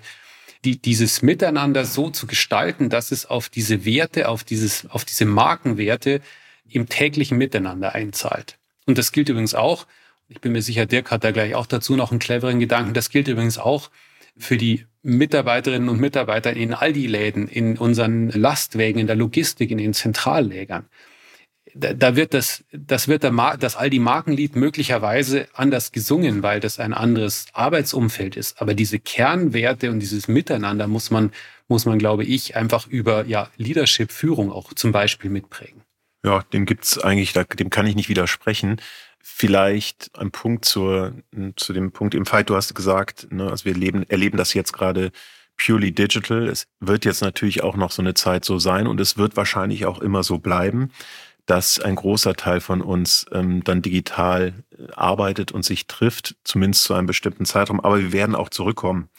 die, 0.68 0.82
dieses 0.82 1.22
Miteinander 1.22 1.86
so 1.86 2.10
zu 2.10 2.28
gestalten, 2.28 2.90
dass 2.90 3.12
es 3.12 3.26
auf 3.26 3.48
diese 3.48 3.86
Werte, 3.86 4.28
auf, 4.28 4.44
dieses, 4.44 4.86
auf 4.90 5.06
diese 5.06 5.24
Markenwerte 5.24 6.22
im 6.68 6.90
täglichen 6.90 7.38
Miteinander 7.38 7.96
einzahlt. 7.96 8.58
Und 8.86 8.98
das 8.98 9.14
gilt 9.14 9.30
übrigens 9.30 9.56
auch, 9.56 9.88
ich 10.28 10.42
bin 10.42 10.52
mir 10.52 10.62
sicher, 10.62 10.86
Dirk 10.86 11.10
hat 11.10 11.24
da 11.24 11.32
gleich 11.32 11.56
auch 11.56 11.68
dazu 11.68 11.96
noch 11.96 12.12
einen 12.12 12.20
cleveren 12.20 12.60
Gedanken. 12.60 12.94
Das 12.94 13.10
gilt 13.10 13.30
übrigens 13.30 13.58
auch 13.58 13.90
für 14.38 14.58
die 14.58 14.86
Mitarbeiterinnen 15.04 15.88
und 15.88 16.02
Mitarbeiter 16.02 16.54
in 16.54 16.74
Aldi-Läden, 16.74 17.48
in 17.48 17.78
unseren 17.78 18.30
Lastwägen, 18.30 19.00
in 19.00 19.08
der 19.08 19.16
Logistik, 19.16 19.72
in 19.72 19.78
den 19.78 19.94
Zentrallägern. 19.94 20.86
Da, 21.80 22.16
wird 22.16 22.34
das, 22.34 22.64
das 22.72 23.08
wird 23.08 23.24
der 23.24 23.32
Mar 23.32 23.58
das 23.58 23.76
Aldi-Markenlied 23.76 24.56
möglicherweise 24.56 25.48
anders 25.54 25.92
gesungen, 25.92 26.44
weil 26.44 26.60
das 26.60 26.80
ein 26.80 26.94
anderes 26.94 27.46
Arbeitsumfeld 27.54 28.36
ist. 28.36 28.62
Aber 28.62 28.74
diese 28.74 29.00
Kernwerte 29.00 29.92
und 29.92 30.00
dieses 30.00 30.28
Miteinander 30.28 30.88
muss 30.88 31.12
man, 31.12 31.32
muss 31.68 31.86
man, 31.86 32.00
glaube 32.00 32.24
ich, 32.24 32.56
einfach 32.56 32.88
über 32.88 33.26
ja, 33.26 33.50
Leadership-Führung 33.58 34.52
auch 34.52 34.74
zum 34.74 34.92
Beispiel 34.92 35.30
mitprägen. 35.30 35.84
Ja, 36.26 36.44
dem 36.54 36.66
gibt's 36.66 36.98
eigentlich, 36.98 37.34
dem 37.34 37.70
kann 37.70 37.86
ich 37.86 37.96
nicht 37.96 38.10
widersprechen. 38.10 38.82
Vielleicht 39.20 40.10
ein 40.18 40.32
Punkt 40.32 40.66
zur, 40.66 41.14
zu 41.56 41.74
dem 41.74 41.92
Punkt 41.92 42.16
im 42.16 42.26
Fight, 42.26 42.50
du 42.50 42.56
hast 42.56 42.74
gesagt, 42.74 43.32
ne, 43.32 43.50
also 43.50 43.66
wir 43.66 43.74
leben, 43.74 44.04
erleben 44.10 44.38
das 44.38 44.54
jetzt 44.54 44.74
gerade 44.74 45.12
purely 45.58 45.92
digital. 45.92 46.48
Es 46.48 46.68
wird 46.80 47.06
jetzt 47.06 47.22
natürlich 47.22 47.64
auch 47.64 47.76
noch 47.76 47.92
so 47.92 48.02
eine 48.02 48.14
Zeit 48.14 48.46
so 48.46 48.60
sein 48.60 48.88
und 48.88 49.00
es 49.00 49.18
wird 49.18 49.36
wahrscheinlich 49.36 49.86
auch 49.86 50.00
immer 50.00 50.24
so 50.24 50.38
bleiben, 50.38 50.92
dass 51.48 51.80
ein 51.80 51.96
großer 51.96 52.36
Teil 52.36 52.60
von 52.60 52.82
uns 52.82 53.26
ähm, 53.32 53.64
dann 53.64 53.82
digital 53.82 54.54
äh, 54.78 54.92
arbeitet 54.94 55.52
und 55.52 55.64
sich 55.64 55.88
trifft, 55.88 56.36
zumindest 56.44 56.84
zu 56.84 56.94
einem 56.94 57.08
bestimmten 57.08 57.46
Zeitraum. 57.46 57.80
Aber 57.80 58.00
wir 58.00 58.12
werden 58.12 58.36
auch 58.36 58.50
zurückkommen. 58.50 59.10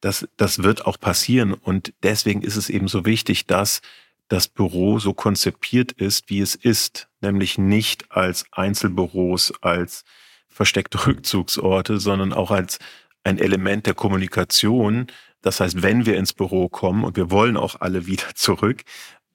Das, 0.00 0.28
das 0.36 0.62
wird 0.62 0.86
auch 0.86 1.00
passieren 1.00 1.52
und 1.52 1.92
deswegen 2.02 2.42
ist 2.42 2.56
es 2.56 2.70
eben 2.70 2.88
so 2.88 3.04
wichtig, 3.04 3.46
dass 3.46 3.80
das 4.28 4.46
Büro 4.46 4.98
so 4.98 5.12
konzipiert 5.12 5.92
ist, 5.92 6.30
wie 6.30 6.40
es 6.40 6.54
ist, 6.54 7.08
nämlich 7.20 7.58
nicht 7.58 8.12
als 8.12 8.44
Einzelbüros, 8.52 9.52
als 9.60 10.04
versteckte 10.48 11.06
Rückzugsorte, 11.06 11.98
sondern 11.98 12.32
auch 12.32 12.50
als 12.50 12.78
ein 13.24 13.38
Element 13.38 13.86
der 13.86 13.94
Kommunikation. 13.94 15.06
Das 15.42 15.60
heißt, 15.60 15.82
wenn 15.82 16.06
wir 16.06 16.16
ins 16.16 16.34
Büro 16.34 16.68
kommen 16.68 17.04
und 17.04 17.16
wir 17.16 17.30
wollen 17.30 17.56
auch 17.56 17.80
alle 17.80 18.06
wieder 18.06 18.34
zurück, 18.34 18.84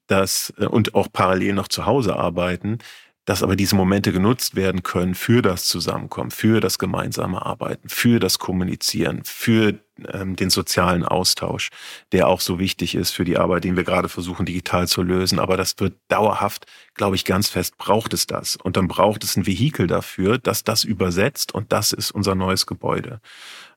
dass, 0.06 0.52
äh, 0.58 0.66
und 0.66 0.94
auch 0.94 1.08
parallel 1.12 1.54
noch 1.54 1.68
zu 1.68 1.86
Hause 1.86 2.16
arbeiten, 2.16 2.78
dass 3.26 3.42
aber 3.42 3.56
diese 3.56 3.74
Momente 3.74 4.12
genutzt 4.12 4.54
werden 4.54 4.84
können 4.84 5.14
für 5.14 5.42
das 5.42 5.64
Zusammenkommen, 5.64 6.30
für 6.30 6.60
das 6.60 6.78
gemeinsame 6.78 7.44
Arbeiten, 7.44 7.88
für 7.88 8.20
das 8.20 8.38
Kommunizieren, 8.38 9.22
für 9.24 9.74
ähm, 10.12 10.36
den 10.36 10.48
sozialen 10.48 11.04
Austausch, 11.04 11.70
der 12.12 12.28
auch 12.28 12.40
so 12.40 12.60
wichtig 12.60 12.94
ist 12.94 13.10
für 13.10 13.24
die 13.24 13.36
Arbeit, 13.36 13.64
den 13.64 13.76
wir 13.76 13.82
gerade 13.82 14.08
versuchen 14.08 14.46
digital 14.46 14.86
zu 14.86 15.02
lösen. 15.02 15.40
Aber 15.40 15.56
das 15.56 15.74
wird 15.78 15.94
dauerhaft, 16.06 16.66
glaube 16.94 17.16
ich, 17.16 17.24
ganz 17.24 17.48
fest, 17.48 17.76
braucht 17.78 18.14
es 18.14 18.28
das. 18.28 18.54
Und 18.56 18.76
dann 18.76 18.86
braucht 18.86 19.24
es 19.24 19.36
ein 19.36 19.46
Vehikel 19.46 19.88
dafür, 19.88 20.38
das 20.38 20.62
das 20.62 20.84
übersetzt 20.84 21.52
und 21.52 21.72
das 21.72 21.92
ist 21.92 22.12
unser 22.12 22.36
neues 22.36 22.66
Gebäude. 22.66 23.20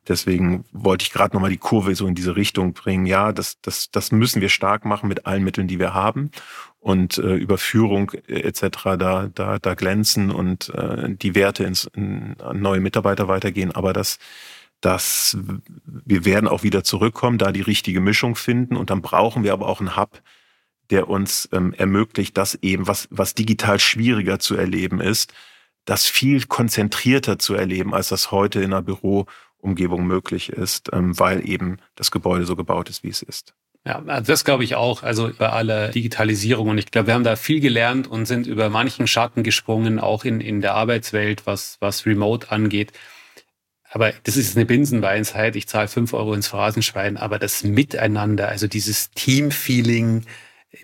Deswegen 0.09 0.65
wollte 0.71 1.03
ich 1.03 1.11
gerade 1.11 1.35
nochmal 1.35 1.51
die 1.51 1.57
Kurve 1.57 1.93
so 1.93 2.07
in 2.07 2.15
diese 2.15 2.35
Richtung 2.35 2.73
bringen. 2.73 3.05
Ja, 3.05 3.31
das, 3.31 3.61
das, 3.61 3.91
das 3.91 4.11
müssen 4.11 4.41
wir 4.41 4.49
stark 4.49 4.83
machen 4.83 5.07
mit 5.07 5.27
allen 5.27 5.43
Mitteln, 5.43 5.67
die 5.67 5.77
wir 5.77 5.93
haben 5.93 6.31
und 6.79 7.19
äh, 7.19 7.35
über 7.35 7.57
Führung 7.57 8.11
äh, 8.27 8.41
etc. 8.41 8.97
da 8.97 9.29
da 9.33 9.59
da 9.59 9.73
glänzen 9.75 10.31
und 10.31 10.69
äh, 10.69 11.13
die 11.15 11.35
Werte 11.35 11.63
ins, 11.63 11.89
in, 11.93 12.35
an 12.39 12.59
neue 12.59 12.79
Mitarbeiter 12.79 13.27
weitergehen. 13.27 13.71
Aber 13.71 13.93
das 13.93 14.17
das 14.81 15.37
wir 15.85 16.25
werden 16.25 16.47
auch 16.47 16.63
wieder 16.63 16.83
zurückkommen, 16.83 17.37
da 17.37 17.51
die 17.51 17.61
richtige 17.61 18.01
Mischung 18.01 18.35
finden 18.35 18.77
und 18.77 18.89
dann 18.89 19.01
brauchen 19.01 19.43
wir 19.43 19.53
aber 19.53 19.67
auch 19.67 19.79
einen 19.79 19.97
Hub, 19.97 20.21
der 20.89 21.09
uns 21.09 21.49
ähm, 21.51 21.73
ermöglicht, 21.73 22.37
dass 22.37 22.55
eben 22.55 22.87
was 22.87 23.07
was 23.11 23.35
digital 23.35 23.79
schwieriger 23.79 24.39
zu 24.39 24.55
erleben 24.55 25.01
ist, 25.01 25.33
das 25.85 26.05
viel 26.07 26.45
konzentrierter 26.45 27.39
zu 27.39 27.55
erleben, 27.55 27.93
als 27.93 28.09
das 28.09 28.31
heute 28.31 28.59
in 28.59 28.73
einer 28.73 28.81
Büroumgebung 29.59 30.05
möglich 30.05 30.49
ist, 30.49 30.89
ähm, 30.93 31.17
weil 31.19 31.47
eben 31.47 31.77
das 31.95 32.11
Gebäude 32.11 32.45
so 32.45 32.55
gebaut 32.55 32.89
ist, 32.89 33.03
wie 33.03 33.09
es 33.09 33.21
ist. 33.21 33.53
Ja, 33.85 34.03
also 34.07 34.31
das 34.33 34.43
glaube 34.43 34.63
ich 34.63 34.75
auch. 34.75 35.03
Also 35.03 35.31
bei 35.37 35.49
aller 35.49 35.89
Digitalisierung. 35.89 36.69
Und 36.69 36.77
ich 36.77 36.91
glaube, 36.91 37.07
wir 37.07 37.13
haben 37.13 37.23
da 37.23 37.35
viel 37.35 37.59
gelernt 37.59 38.07
und 38.07 38.25
sind 38.25 38.45
über 38.45 38.69
manchen 38.69 39.07
Schatten 39.07 39.43
gesprungen, 39.43 39.99
auch 39.99 40.25
in, 40.25 40.41
in 40.41 40.61
der 40.61 40.75
Arbeitswelt, 40.75 41.45
was, 41.45 41.77
was 41.79 42.05
Remote 42.05 42.51
angeht. 42.51 42.91
Aber 43.91 44.13
das 44.23 44.37
ist 44.37 44.55
eine 44.55 44.65
Binsenweisheit. 44.65 45.55
Ich 45.55 45.67
zahle 45.67 45.87
fünf 45.87 46.13
Euro 46.13 46.33
ins 46.33 46.47
Phrasenschwein. 46.47 47.17
Aber 47.17 47.39
das 47.39 47.63
Miteinander, 47.63 48.49
also 48.49 48.67
dieses 48.67 49.11
Teamfeeling, 49.11 50.25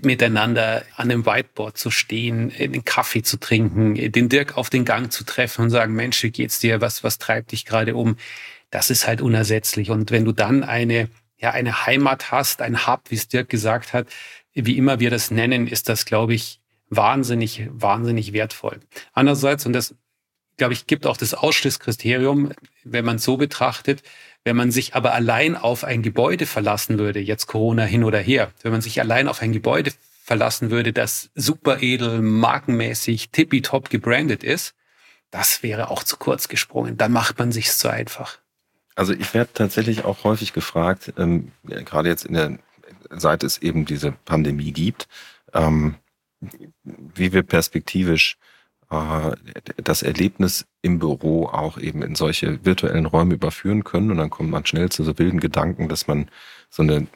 miteinander 0.01 0.83
an 0.95 1.11
einem 1.11 1.25
Whiteboard 1.25 1.77
zu 1.77 1.91
stehen, 1.91 2.49
den 2.49 2.85
Kaffee 2.85 3.21
zu 3.21 3.38
trinken, 3.38 3.93
den 4.11 4.29
Dirk 4.29 4.57
auf 4.57 4.71
den 4.71 4.83
Gang 4.83 5.11
zu 5.11 5.23
treffen 5.25 5.63
und 5.63 5.69
sagen, 5.69 5.93
Mensch, 5.93 6.23
wie 6.23 6.31
geht's 6.31 6.59
dir? 6.59 6.81
Was, 6.81 7.03
was 7.03 7.19
treibt 7.19 7.51
dich 7.51 7.65
gerade 7.65 7.95
um? 7.95 8.17
Das 8.71 8.89
ist 8.89 9.08
halt 9.08 9.21
unersetzlich. 9.21 9.89
Und 9.91 10.12
wenn 10.12 10.25
du 10.25 10.32
dann 10.32 10.63
eine 10.63 11.10
ja 11.38 11.51
eine 11.51 11.86
Heimat 11.86 12.32
hast, 12.32 12.62
ein 12.62 12.88
Hub, 12.88 13.01
wie 13.10 13.15
es 13.15 13.28
Dirk 13.28 13.49
gesagt 13.49 13.93
hat, 13.93 14.08
wie 14.54 14.78
immer 14.78 14.99
wir 14.99 15.10
das 15.10 15.32
nennen, 15.32 15.67
ist 15.67 15.89
das, 15.89 16.06
glaube 16.06 16.34
ich, 16.34 16.62
wahnsinnig, 16.89 17.67
wahnsinnig 17.71 18.34
wertvoll. 18.34 18.80
Andererseits, 19.13 19.65
und 19.65 19.73
das, 19.73 19.95
glaube 20.58 20.73
ich, 20.73 20.88
gibt 20.88 21.06
auch 21.06 21.17
das 21.17 21.34
Ausschlusskriterium, 21.34 22.51
wenn 22.84 23.06
man 23.06 23.17
es 23.17 23.23
so 23.23 23.38
betrachtet, 23.38 24.01
wenn 24.43 24.56
man 24.56 24.71
sich 24.71 24.95
aber 24.95 25.13
allein 25.13 25.56
auf 25.56 25.84
ein 25.84 26.04
Gebäude 26.04 26.45
verlassen 26.45 26.99
würde, 26.99 27.19
jetzt 27.19 27.47
Corona 27.47 27.84
hin 27.84 28.04
oder 28.04 28.19
her, 28.19 28.51
wenn 28.62 28.71
man 28.71 28.82
sich 28.82 28.99
allein 29.01 29.28
auf 29.28 29.41
ein 29.41 29.51
Gebäude 29.51 29.91
verlassen 30.23 30.71
würde, 30.71 30.93
das 30.93 31.32
super 31.36 31.82
edel, 31.82 32.21
markenmäßig, 32.21 33.32
tippitopp 33.32 33.89
gebrandet 33.89 34.43
ist, 34.43 34.73
das 35.32 35.63
wäre 35.63 35.89
auch 35.89 36.04
zu 36.04 36.17
kurz 36.17 36.47
gesprungen. 36.47 36.95
Dann 36.95 37.12
macht 37.12 37.39
man 37.39 37.51
sich's 37.51 37.78
zu 37.78 37.89
einfach. 37.89 38.39
Also 38.95 39.13
ich 39.13 39.34
werde 39.34 39.52
tatsächlich 39.54 40.06
auch 40.06 40.23
häufig 40.23 40.54
gefragt, 40.54 41.13
ähm, 41.17 41.52
gerade 41.63 42.10
jetzt 42.10 42.25
in 42.25 42.33
der, 42.33 42.58
seit 43.10 43.43
es 43.43 43.58
eben 43.58 43.85
diese 43.85 44.13
Pandemie 44.23 44.71
gibt, 44.71 45.08
ähm, 45.54 45.96
wie 46.81 47.33
wir 47.33 47.43
perspektivisch 47.43 48.37
äh, 48.89 49.31
das 49.83 50.04
Erlebnis 50.04 50.65
im 50.81 51.00
Büro 51.00 51.48
auch 51.48 51.77
eben 51.77 52.02
in 52.04 52.15
solche 52.15 52.63
virtuellen 52.63 53.06
Räume 53.06 53.33
überführen 53.35 53.83
können. 53.83 54.12
Und 54.12 54.17
dann 54.17 54.29
kommt 54.29 54.50
man 54.50 54.65
schnell 54.65 54.89
zu 54.89 55.04
so 55.04 55.17
wilden 55.17 55.39
Gedanken, 55.39 55.89
dass 55.89 56.08
man 56.08 56.29
so 56.69 56.83
eine 56.83 57.08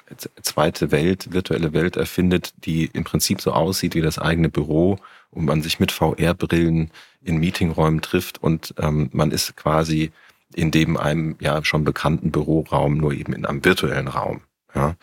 zweite 0.41 0.91
Welt, 0.91 1.31
virtuelle 1.33 1.73
Welt 1.73 1.95
erfindet, 1.95 2.53
die 2.65 2.85
im 2.85 3.03
Prinzip 3.03 3.41
so 3.41 3.51
aussieht 3.51 3.95
wie 3.95 4.01
das 4.01 4.19
eigene 4.19 4.49
Büro 4.49 4.97
und 5.31 5.45
man 5.45 5.61
sich 5.61 5.79
mit 5.79 5.91
VR-Brillen 5.91 6.91
in 7.21 7.37
Meetingräumen 7.37 8.01
trifft 8.01 8.41
und 8.41 8.73
ähm, 8.79 9.09
man 9.11 9.31
ist 9.31 9.55
quasi 9.55 10.11
in 10.53 10.71
dem 10.71 10.97
einem 10.97 11.35
ja 11.39 11.63
schon 11.63 11.83
bekannten 11.83 12.31
Büroraum, 12.31 12.97
nur 12.97 13.13
eben 13.13 13.33
in 13.33 13.45
einem 13.45 13.63
virtuellen 13.63 14.07
Raum. 14.07 14.41
Ja. 14.73 14.95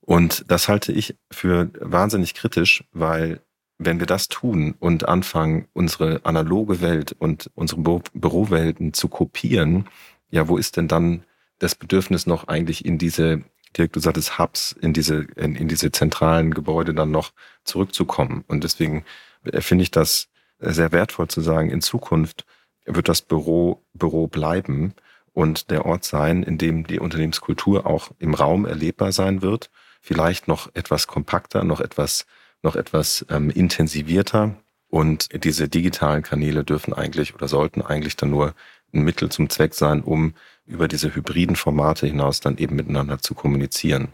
Und 0.00 0.44
das 0.48 0.68
halte 0.68 0.92
ich 0.92 1.16
für 1.30 1.70
wahnsinnig 1.80 2.34
kritisch, 2.34 2.84
weil 2.92 3.40
wenn 3.78 3.98
wir 3.98 4.06
das 4.06 4.28
tun 4.28 4.74
und 4.78 5.08
anfangen, 5.08 5.66
unsere 5.72 6.20
analoge 6.24 6.80
Welt 6.80 7.16
und 7.18 7.50
unsere 7.54 7.80
Bü 7.80 8.00
Bürowelten 8.12 8.92
zu 8.92 9.08
kopieren, 9.08 9.88
ja, 10.30 10.48
wo 10.48 10.58
ist 10.58 10.76
denn 10.76 10.88
dann 10.88 11.24
das 11.58 11.74
Bedürfnis 11.74 12.26
noch 12.26 12.48
eigentlich 12.48 12.84
in 12.84 12.98
diese 12.98 13.42
Dirk, 13.76 13.92
du 13.92 14.00
sagtest 14.00 14.38
Hubs 14.38 14.72
in 14.80 14.92
diese, 14.92 15.26
in, 15.36 15.54
in 15.54 15.68
diese 15.68 15.92
zentralen 15.92 16.52
Gebäude 16.52 16.92
dann 16.92 17.10
noch 17.10 17.32
zurückzukommen. 17.64 18.44
Und 18.48 18.64
deswegen 18.64 19.04
äh, 19.44 19.60
finde 19.60 19.82
ich 19.82 19.90
das 19.90 20.28
sehr 20.58 20.92
wertvoll 20.92 21.28
zu 21.28 21.40
sagen, 21.40 21.70
in 21.70 21.80
Zukunft 21.80 22.44
wird 22.86 23.08
das 23.08 23.22
Büro 23.22 23.82
Büro 23.94 24.26
bleiben 24.26 24.94
und 25.32 25.70
der 25.70 25.86
Ort 25.86 26.04
sein, 26.04 26.42
in 26.42 26.58
dem 26.58 26.86
die 26.86 26.98
Unternehmenskultur 26.98 27.86
auch 27.86 28.10
im 28.18 28.34
Raum 28.34 28.66
erlebbar 28.66 29.12
sein 29.12 29.42
wird. 29.42 29.70
Vielleicht 30.00 30.48
noch 30.48 30.74
etwas 30.74 31.06
kompakter, 31.06 31.64
noch 31.64 31.80
etwas, 31.80 32.26
noch 32.62 32.76
etwas 32.76 33.24
ähm, 33.28 33.50
intensivierter. 33.50 34.56
Und 34.88 35.28
diese 35.44 35.68
digitalen 35.68 36.22
Kanäle 36.22 36.64
dürfen 36.64 36.92
eigentlich 36.92 37.34
oder 37.34 37.46
sollten 37.46 37.82
eigentlich 37.82 38.16
dann 38.16 38.30
nur 38.30 38.54
ein 38.92 39.02
Mittel 39.02 39.28
zum 39.30 39.48
Zweck 39.48 39.74
sein, 39.74 40.02
um 40.02 40.34
über 40.66 40.88
diese 40.88 41.14
hybriden 41.14 41.54
Formate 41.54 42.06
hinaus 42.06 42.40
dann 42.40 42.56
eben 42.58 42.76
miteinander 42.76 43.18
zu 43.18 43.34
kommunizieren. 43.34 44.08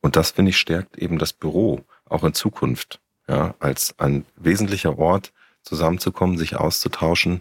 Und 0.00 0.16
das, 0.16 0.32
finde 0.32 0.50
ich, 0.50 0.58
stärkt 0.58 0.98
eben 0.98 1.18
das 1.18 1.32
Büro 1.32 1.80
auch 2.04 2.24
in 2.24 2.34
Zukunft, 2.34 3.00
ja, 3.26 3.54
als 3.58 3.94
ein 3.98 4.26
wesentlicher 4.36 4.98
Ort 4.98 5.32
zusammenzukommen, 5.62 6.38
sich 6.38 6.56
auszutauschen 6.56 7.40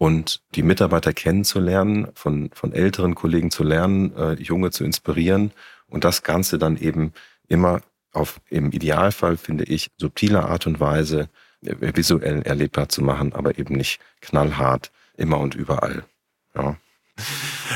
und 0.00 0.40
die 0.54 0.62
Mitarbeiter 0.62 1.12
kennenzulernen, 1.12 2.08
von, 2.14 2.48
von 2.54 2.72
älteren 2.72 3.14
Kollegen 3.14 3.50
zu 3.50 3.62
lernen, 3.62 4.16
äh, 4.16 4.32
Junge 4.32 4.70
zu 4.70 4.82
inspirieren 4.82 5.52
und 5.88 6.04
das 6.04 6.22
Ganze 6.22 6.56
dann 6.56 6.78
eben 6.78 7.12
immer 7.48 7.82
auf, 8.12 8.40
im 8.48 8.72
Idealfall, 8.72 9.36
finde 9.36 9.64
ich, 9.64 9.90
subtiler 9.98 10.48
Art 10.48 10.66
und 10.66 10.80
Weise 10.80 11.28
äh, 11.62 11.74
visuell 11.94 12.40
erlebbar 12.40 12.88
zu 12.88 13.02
machen, 13.02 13.34
aber 13.34 13.58
eben 13.58 13.76
nicht 13.76 14.00
knallhart 14.22 14.90
immer 15.18 15.38
und 15.38 15.54
überall. 15.54 16.04
Ja. 16.54 16.78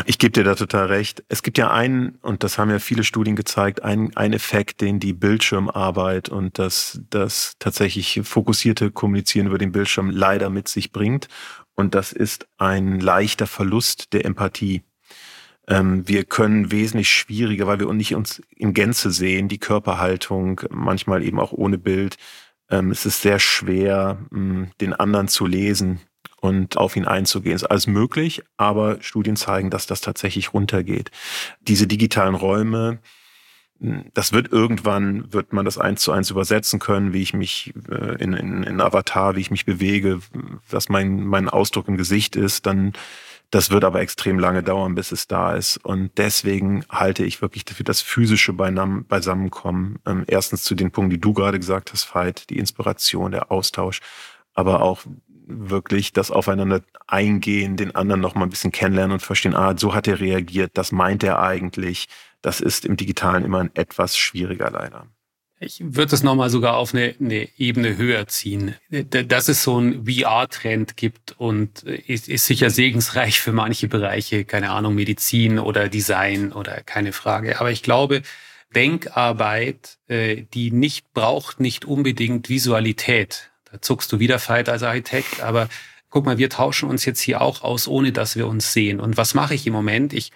Ich 0.07 0.19
gebe 0.19 0.33
dir 0.33 0.45
da 0.45 0.55
total 0.55 0.87
recht. 0.87 1.23
Es 1.29 1.43
gibt 1.43 1.59
ja 1.59 1.71
einen, 1.71 2.19
und 2.23 2.43
das 2.43 2.57
haben 2.57 2.71
ja 2.71 2.79
viele 2.79 3.05
Studien 3.05 3.37
gezeigt, 3.37 3.83
einen, 3.83 4.17
einen 4.17 4.33
Effekt, 4.33 4.81
den 4.81 4.99
die 4.99 5.13
Bildschirmarbeit 5.13 6.31
und 6.31 6.59
das, 6.59 7.01
das 7.11 7.57
tatsächlich 7.59 8.23
fokussierte 8.25 8.91
Kommunizieren 8.91 9.47
über 9.47 9.59
den 9.59 9.73
Bildschirm 9.73 10.09
leider 10.09 10.49
mit 10.49 10.69
sich 10.69 10.91
bringt. 10.91 11.29
Und 11.75 11.95
das 11.95 12.13
ist 12.13 12.47
ein 12.57 13.01
leichter 13.01 13.47
Verlust 13.47 14.13
der 14.13 14.25
Empathie. 14.25 14.83
Ähm, 15.67 16.07
wir 16.07 16.25
können 16.25 16.71
wesentlich 16.71 17.09
schwieriger, 17.09 17.67
weil 17.67 17.81
wir 17.81 17.93
nicht 17.93 18.15
uns 18.15 18.43
in 18.55 18.75
Gänze 18.75 19.11
sehen, 19.11 19.49
die 19.49 19.59
Körperhaltung, 19.59 20.61
manchmal 20.71 21.23
eben 21.23 21.41
auch 21.41 21.53
ohne 21.53 21.79
Bild. 21.79 22.17
Ähm, 22.71 22.91
es 22.91 23.07
ist 23.07 23.23
sehr 23.23 23.39
schwer, 23.39 24.19
mh, 24.31 24.69
den 24.81 24.93
anderen 24.93 25.29
zu 25.29 25.47
lesen 25.47 26.01
und 26.41 26.77
auf 26.77 26.97
ihn 26.97 27.07
einzugehen. 27.07 27.57
Ist 27.57 27.65
alles 27.65 27.87
möglich, 27.87 28.43
aber 28.57 29.01
Studien 29.01 29.37
zeigen, 29.37 29.71
dass 29.71 29.87
das 29.87 30.01
tatsächlich 30.03 30.53
runtergeht. 30.53 31.11
Diese 31.61 31.87
digitalen 31.87 32.35
Räume, 32.35 32.99
das 34.15 34.33
wird 34.33 34.53
irgendwann, 34.53 35.33
wird 35.33 35.53
man 35.53 35.65
das 35.65 35.79
eins 35.79 36.03
zu 36.03 36.13
eins 36.13 36.31
übersetzen 36.31 36.79
können, 36.79 37.13
wie 37.13 37.23
ich 37.23 37.35
mich 37.35 37.75
äh, 37.91 38.23
in, 38.23 38.33
in, 38.33 38.63
in 38.63 38.81
Avatar, 38.81 39.37
wie 39.37 39.41
ich 39.41 39.51
mich 39.51 39.67
bewege, 39.67 40.21
was 40.71 40.89
mein, 40.89 41.25
mein 41.25 41.49
Ausdruck 41.49 41.89
im 41.89 41.97
Gesicht 41.97 42.37
ist, 42.37 42.67
dann 42.67 42.93
das 43.51 43.71
wird 43.71 43.85
aber 43.85 44.01
extrem 44.01 44.41
lange 44.41 44.65
dauern, 44.65 44.97
bis 44.97 45.13
es 45.13 45.29
da 45.29 45.55
ist. 45.55 45.77
Und 45.77 46.11
deswegen 46.17 46.85
halte 46.89 47.25
ich 47.25 47.41
wirklich 47.41 47.65
für 47.69 47.85
das 47.85 48.01
physische 48.01 48.53
Beisammenkommen. 48.53 50.01
Ähm, 50.07 50.25
erstens 50.27 50.65
zu 50.65 50.75
den 50.75 50.91
Punkten, 50.91 51.11
die 51.11 51.21
du 51.21 51.33
gerade 51.35 51.61
gesagt 51.61 51.93
hast, 51.93 52.13
Veit, 52.13 52.51
die 52.51 52.59
Inspiration, 52.59 53.31
der 53.31 53.53
Austausch, 53.53 54.01
aber 54.55 54.83
auch 54.83 55.03
wirklich 55.47 56.13
das 56.13 56.33
Aufeinander 56.33 56.81
eingehen, 57.07 57.77
den 57.77 57.95
anderen 57.95 58.21
noch 58.21 58.35
mal 58.35 58.45
ein 58.45 58.51
bisschen 58.51 58.73
kennenlernen 58.73 59.13
und 59.13 59.23
verstehen, 59.23 59.55
ah, 59.55 59.77
so 59.77 59.95
hat 59.95 60.09
er 60.09 60.19
reagiert, 60.19 60.73
das 60.75 60.91
meint 60.91 61.23
er 61.23 61.41
eigentlich, 61.41 62.09
das 62.45 62.61
ist 62.61 62.85
im 62.85 62.97
Digitalen 62.97 63.45
immer 63.45 63.69
etwas 63.75 64.17
schwieriger 64.17 64.71
leider. 64.71 65.07
Ich 65.61 65.81
würde 65.83 66.15
es 66.15 66.23
nochmal 66.23 66.51
sogar 66.51 66.77
auf 66.77 66.93
eine, 66.93 67.15
eine, 67.19 67.49
Ebene 67.57 67.97
höher 67.97 68.27
ziehen. 68.27 68.75
Dass 68.91 69.49
es 69.49 69.63
so 69.63 69.79
einen 69.79 70.05
VR-Trend 70.07 70.97
gibt 70.97 71.35
und 71.39 71.85
ist, 71.85 72.29
ist 72.29 72.45
sicher 72.45 72.69
segensreich 72.69 73.41
für 73.41 73.53
manche 73.53 73.89
Bereiche, 73.89 74.45
keine 74.45 74.71
Ahnung, 74.71 74.95
Medizin 74.95 75.59
oder 75.59 75.89
Design 75.89 76.53
oder 76.53 76.83
keine 76.83 77.13
Frage. 77.13 77.61
Aber 77.61 77.71
ich 77.71 77.83
glaube, 77.83 78.21
Denkarbeit, 78.75 79.97
äh, 80.09 80.43
die 80.53 80.71
nicht 80.71 81.15
braucht 81.15 81.61
nicht 81.61 81.87
unbedingt 81.87 82.51
Visualität. 82.51 83.51
Da 83.71 83.81
zuckst 83.81 84.13
du 84.13 84.19
wieder 84.19 84.39
Fight 84.39 84.69
als 84.69 84.83
Architekt, 84.83 85.41
aber 85.41 85.69
guck 86.11 86.27
mal, 86.27 86.37
wir 86.37 86.51
tauschen 86.51 86.91
uns 86.91 87.07
jetzt 87.07 87.21
hier 87.21 87.41
auch 87.41 87.63
aus, 87.63 87.89
ohne 87.89 88.13
dass 88.13 88.37
wir 88.37 88.49
uns 88.49 88.73
sehen. 88.73 89.01
Und 89.01 89.17
was 89.17 89.33
mache 89.35 89.55
ich 89.55 89.67
im 89.67 89.73
Moment? 89.73 90.13
Ich 90.13 90.31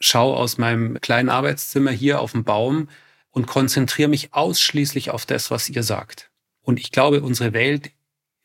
schaue 0.00 0.36
aus 0.36 0.58
meinem 0.58 1.00
kleinen 1.00 1.28
Arbeitszimmer 1.28 1.90
hier 1.90 2.20
auf 2.20 2.32
den 2.32 2.44
Baum 2.44 2.88
und 3.30 3.46
konzentriere 3.46 4.08
mich 4.08 4.32
ausschließlich 4.34 5.10
auf 5.10 5.26
das, 5.26 5.50
was 5.50 5.68
ihr 5.68 5.82
sagt. 5.82 6.30
Und 6.62 6.78
ich 6.78 6.92
glaube, 6.92 7.22
unsere 7.22 7.52
Welt 7.52 7.90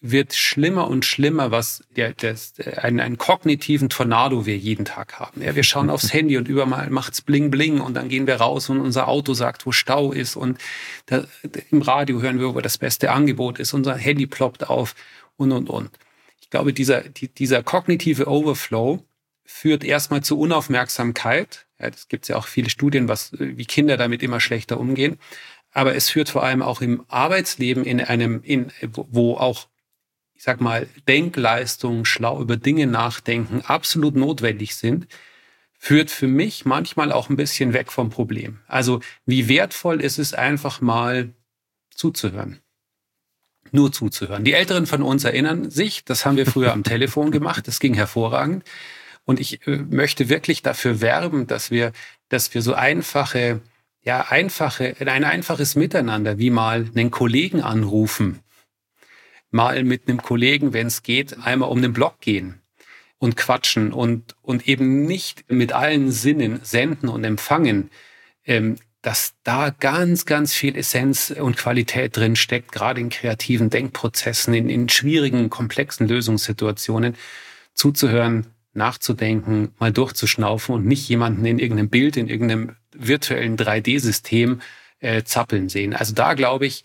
wird 0.05 0.33
schlimmer 0.33 0.89
und 0.89 1.05
schlimmer, 1.05 1.49
was 1.51 1.81
der, 1.95 2.13
der, 2.13 2.35
einen, 2.83 2.99
einen 2.99 3.17
kognitiven 3.17 3.87
Tornado 3.87 4.45
wir 4.45 4.57
jeden 4.57 4.83
Tag 4.83 5.17
haben. 5.17 5.41
Ja, 5.41 5.55
wir 5.55 5.63
schauen 5.63 5.89
aufs 5.89 6.11
Handy 6.11 6.37
und 6.37 6.49
überall 6.49 6.89
macht's 6.89 7.21
bling 7.21 7.49
bling 7.49 7.79
und 7.79 7.93
dann 7.93 8.09
gehen 8.09 8.27
wir 8.27 8.35
raus 8.35 8.69
und 8.69 8.81
unser 8.81 9.07
Auto 9.07 9.33
sagt, 9.33 9.65
wo 9.65 9.71
Stau 9.71 10.11
ist 10.11 10.35
und 10.35 10.59
da, 11.05 11.23
im 11.71 11.81
Radio 11.81 12.21
hören 12.21 12.37
wir, 12.39 12.53
wo 12.53 12.59
das 12.59 12.77
beste 12.77 13.11
Angebot 13.11 13.59
ist, 13.59 13.73
unser 13.73 13.95
Handy 13.95 14.27
ploppt 14.27 14.69
auf 14.69 14.93
und 15.37 15.53
und 15.53 15.69
und. 15.69 15.89
Ich 16.41 16.49
glaube, 16.49 16.73
dieser, 16.73 17.01
die, 17.01 17.29
dieser 17.29 17.63
kognitive 17.63 18.27
Overflow 18.27 19.05
führt 19.45 19.83
erstmal 19.83 20.23
zu 20.23 20.39
Unaufmerksamkeit. 20.39 21.65
Ja, 21.79 21.89
gibt 22.07 22.27
ja 22.27 22.35
auch 22.35 22.47
viele 22.47 22.69
Studien, 22.69 23.07
was, 23.07 23.31
wie 23.37 23.65
Kinder 23.65 23.97
damit 23.97 24.23
immer 24.23 24.39
schlechter 24.39 24.79
umgehen. 24.79 25.19
Aber 25.71 25.95
es 25.95 26.09
führt 26.09 26.29
vor 26.29 26.43
allem 26.43 26.61
auch 26.61 26.81
im 26.81 27.03
Arbeitsleben 27.07 27.83
in 27.83 27.99
einem, 27.99 28.41
in, 28.43 28.71
wo 28.91 29.35
auch, 29.35 29.67
ich 30.33 30.43
sag 30.43 30.61
mal, 30.61 30.87
Denkleistungen, 31.07 32.05
schlau 32.05 32.41
über 32.41 32.57
Dinge 32.57 32.87
nachdenken 32.87 33.61
absolut 33.61 34.15
notwendig 34.15 34.75
sind, 34.75 35.07
führt 35.77 36.11
für 36.11 36.27
mich 36.27 36.65
manchmal 36.65 37.11
auch 37.11 37.29
ein 37.29 37.35
bisschen 37.35 37.73
weg 37.73 37.91
vom 37.91 38.09
Problem. 38.09 38.59
Also 38.67 39.01
wie 39.25 39.49
wertvoll 39.49 40.01
ist 40.01 40.19
es 40.19 40.33
einfach 40.33 40.79
mal 40.79 41.33
zuzuhören 41.93 42.59
nur 43.73 43.91
zuzuhören. 43.91 44.43
Die 44.43 44.53
Älteren 44.53 44.85
von 44.85 45.01
uns 45.01 45.23
erinnern 45.23 45.69
sich, 45.71 46.05
das 46.05 46.25
haben 46.25 46.37
wir 46.37 46.45
früher 46.45 46.71
am 46.71 46.83
Telefon 46.83 47.31
gemacht, 47.31 47.67
das 47.67 47.79
ging 47.79 47.95
hervorragend. 47.95 48.63
Und 49.25 49.39
ich 49.39 49.65
äh, 49.67 49.77
möchte 49.77 50.29
wirklich 50.29 50.61
dafür 50.61 51.01
werben, 51.01 51.47
dass 51.47 51.71
wir, 51.71 51.91
dass 52.29 52.53
wir 52.53 52.61
so 52.61 52.73
einfache, 52.73 53.61
ja, 54.01 54.27
einfache, 54.29 54.95
ein 54.99 55.23
einfaches 55.23 55.75
Miteinander, 55.75 56.37
wie 56.37 56.49
mal 56.49 56.89
einen 56.95 57.11
Kollegen 57.11 57.61
anrufen, 57.61 58.39
mal 59.51 59.83
mit 59.83 60.07
einem 60.07 60.21
Kollegen, 60.21 60.73
wenn 60.73 60.87
es 60.87 61.03
geht, 61.03 61.37
einmal 61.39 61.69
um 61.69 61.81
den 61.81 61.93
Block 61.93 62.19
gehen 62.19 62.59
und 63.17 63.37
quatschen 63.37 63.93
und, 63.93 64.35
und 64.41 64.67
eben 64.67 65.05
nicht 65.05 65.49
mit 65.49 65.71
allen 65.71 66.11
Sinnen 66.11 66.59
senden 66.63 67.07
und 67.07 67.23
empfangen, 67.23 67.89
ähm, 68.45 68.77
dass 69.01 69.33
da 69.43 69.69
ganz, 69.69 70.25
ganz 70.25 70.53
viel 70.53 70.75
Essenz 70.77 71.29
und 71.29 71.57
Qualität 71.57 72.15
drin 72.15 72.35
steckt, 72.35 72.71
gerade 72.71 73.01
in 73.01 73.09
kreativen 73.09 73.69
Denkprozessen, 73.69 74.53
in, 74.53 74.69
in 74.69 74.89
schwierigen, 74.89 75.49
komplexen 75.49 76.07
Lösungssituationen 76.07 77.15
zuzuhören, 77.73 78.47
nachzudenken, 78.73 79.73
mal 79.79 79.91
durchzuschnaufen 79.91 80.75
und 80.75 80.85
nicht 80.85 81.07
jemanden 81.07 81.45
in 81.45 81.59
irgendeinem 81.59 81.89
Bild, 81.89 82.17
in 82.17 82.27
irgendeinem 82.27 82.75
virtuellen 82.91 83.57
3D-System 83.57 84.61
äh, 84.99 85.23
zappeln 85.23 85.69
sehen. 85.69 85.93
Also 85.93 86.13
da 86.13 86.33
glaube 86.33 86.65
ich, 86.65 86.83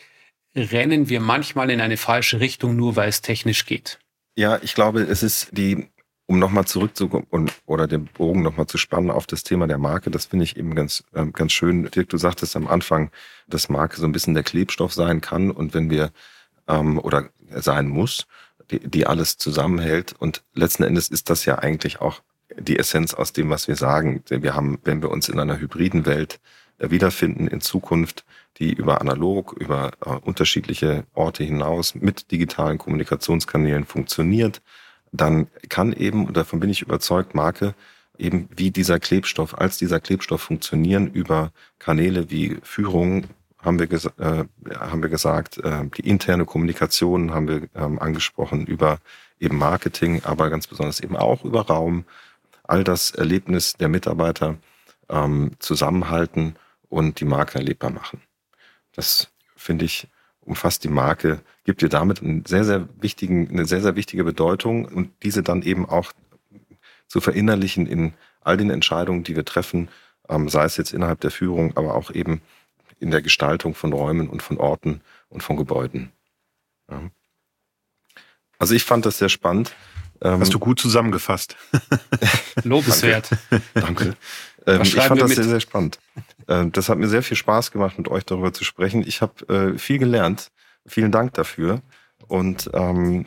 rennen 0.54 1.08
wir 1.08 1.20
manchmal 1.20 1.70
in 1.70 1.80
eine 1.80 1.96
falsche 1.96 2.40
Richtung, 2.40 2.76
nur 2.76 2.96
weil 2.96 3.08
es 3.08 3.22
technisch 3.22 3.66
geht. 3.66 3.98
Ja, 4.36 4.58
ich 4.62 4.74
glaube, 4.74 5.02
es 5.02 5.22
ist 5.22 5.48
die, 5.52 5.88
um 6.26 6.38
nochmal 6.38 6.66
zurückzukommen 6.66 7.50
oder 7.66 7.86
den 7.86 8.06
Bogen 8.06 8.42
nochmal 8.42 8.66
zu 8.66 8.78
spannen 8.78 9.10
auf 9.10 9.26
das 9.26 9.42
Thema 9.42 9.66
der 9.66 9.78
Marke, 9.78 10.10
das 10.10 10.26
finde 10.26 10.44
ich 10.44 10.56
eben 10.56 10.74
ganz, 10.74 11.04
ähm, 11.14 11.32
ganz 11.32 11.52
schön. 11.52 11.90
Dirk, 11.90 12.08
du 12.08 12.18
sagtest 12.18 12.54
am 12.54 12.66
Anfang, 12.66 13.10
dass 13.48 13.68
Marke 13.68 13.96
so 13.96 14.06
ein 14.06 14.12
bisschen 14.12 14.34
der 14.34 14.42
Klebstoff 14.42 14.92
sein 14.92 15.20
kann 15.20 15.50
und 15.50 15.74
wenn 15.74 15.90
wir 15.90 16.12
ähm, 16.68 16.98
oder 16.98 17.30
sein 17.50 17.88
muss, 17.88 18.26
die, 18.70 18.80
die 18.80 19.06
alles 19.06 19.38
zusammenhält. 19.38 20.14
Und 20.18 20.42
letzten 20.54 20.84
Endes 20.84 21.08
ist 21.08 21.30
das 21.30 21.44
ja 21.44 21.58
eigentlich 21.58 22.00
auch 22.00 22.22
die 22.56 22.78
Essenz 22.78 23.14
aus 23.14 23.32
dem, 23.32 23.50
was 23.50 23.68
wir 23.68 23.76
sagen. 23.76 24.22
Wir 24.28 24.54
haben, 24.54 24.78
wenn 24.84 25.02
wir 25.02 25.10
uns 25.10 25.28
in 25.28 25.38
einer 25.38 25.58
hybriden 25.58 26.06
Welt 26.06 26.40
äh, 26.78 26.90
wiederfinden 26.90 27.46
in 27.46 27.60
Zukunft, 27.60 28.24
die 28.58 28.72
über 28.72 29.00
analog, 29.00 29.52
über 29.52 29.92
äh, 30.04 30.10
unterschiedliche 30.10 31.04
Orte 31.14 31.44
hinaus 31.44 31.94
mit 31.94 32.30
digitalen 32.30 32.78
Kommunikationskanälen 32.78 33.84
funktioniert, 33.84 34.62
dann 35.12 35.48
kann 35.68 35.92
eben, 35.92 36.26
und 36.26 36.36
davon 36.36 36.60
bin 36.60 36.70
ich 36.70 36.82
überzeugt, 36.82 37.34
Marke 37.34 37.74
eben 38.18 38.48
wie 38.54 38.70
dieser 38.70 38.98
Klebstoff, 38.98 39.56
als 39.56 39.78
dieser 39.78 40.00
Klebstoff 40.00 40.42
funktionieren 40.42 41.08
über 41.08 41.52
Kanäle 41.78 42.30
wie 42.30 42.58
Führung, 42.62 43.24
haben 43.60 43.78
wir, 43.78 43.92
äh, 43.92 44.44
haben 44.74 45.02
wir 45.02 45.08
gesagt, 45.08 45.58
äh, 45.58 45.84
die 45.96 46.08
interne 46.08 46.44
Kommunikation 46.44 47.32
haben 47.32 47.48
wir 47.48 47.68
ähm, 47.74 47.98
angesprochen 47.98 48.66
über 48.66 48.98
eben 49.40 49.58
Marketing, 49.58 50.22
aber 50.24 50.50
ganz 50.50 50.66
besonders 50.66 51.00
eben 51.00 51.16
auch 51.16 51.44
über 51.44 51.62
Raum, 51.62 52.04
all 52.62 52.84
das 52.84 53.10
Erlebnis 53.10 53.74
der 53.74 53.88
Mitarbeiter 53.88 54.56
ähm, 55.08 55.52
zusammenhalten 55.58 56.56
und 56.88 57.20
die 57.20 57.24
Marke 57.24 57.58
erlebbar 57.58 57.90
machen. 57.90 58.20
Das 58.94 59.30
finde 59.56 59.84
ich 59.84 60.08
umfasst 60.40 60.84
die 60.84 60.88
Marke, 60.88 61.40
gibt 61.64 61.82
ihr 61.82 61.88
damit 61.88 62.22
einen 62.22 62.44
sehr, 62.46 62.64
sehr 62.64 62.88
wichtigen, 63.00 63.50
eine 63.50 63.66
sehr, 63.66 63.82
sehr 63.82 63.96
wichtige 63.96 64.24
Bedeutung 64.24 64.86
und 64.86 65.10
diese 65.22 65.42
dann 65.42 65.62
eben 65.62 65.86
auch 65.86 66.12
zu 67.06 67.20
verinnerlichen 67.20 67.86
in 67.86 68.14
all 68.40 68.56
den 68.56 68.70
Entscheidungen, 68.70 69.24
die 69.24 69.36
wir 69.36 69.44
treffen, 69.44 69.88
ähm, 70.28 70.48
sei 70.48 70.64
es 70.64 70.76
jetzt 70.76 70.92
innerhalb 70.92 71.20
der 71.20 71.30
Führung, 71.30 71.76
aber 71.76 71.94
auch 71.94 72.10
eben 72.10 72.40
in 72.98 73.10
der 73.10 73.22
Gestaltung 73.22 73.74
von 73.74 73.92
Räumen 73.92 74.28
und 74.28 74.42
von 74.42 74.58
Orten 74.58 75.00
und 75.28 75.42
von 75.42 75.56
Gebäuden. 75.56 76.12
Ja. 76.90 77.10
Also 78.58 78.74
ich 78.74 78.84
fand 78.84 79.06
das 79.06 79.18
sehr 79.18 79.28
spannend. 79.28 79.74
Ähm, 80.20 80.40
Hast 80.40 80.52
du 80.52 80.58
gut 80.58 80.80
zusammengefasst. 80.80 81.56
Lobenswert. 82.64 83.30
Danke. 83.74 84.16
Ähm, 84.66 84.82
ich 84.82 84.94
fand 84.94 85.20
das 85.20 85.28
mit? 85.28 85.36
sehr, 85.36 85.44
sehr 85.44 85.60
spannend. 85.60 85.98
Ähm, 86.48 86.72
das 86.72 86.88
hat 86.88 86.98
mir 86.98 87.08
sehr 87.08 87.22
viel 87.22 87.36
Spaß 87.36 87.70
gemacht, 87.70 87.98
mit 87.98 88.08
euch 88.08 88.24
darüber 88.24 88.52
zu 88.52 88.64
sprechen. 88.64 89.04
Ich 89.06 89.22
habe 89.22 89.74
äh, 89.74 89.78
viel 89.78 89.98
gelernt. 89.98 90.50
Vielen 90.86 91.12
Dank 91.12 91.34
dafür. 91.34 91.82
Und 92.26 92.68
ähm, 92.74 93.26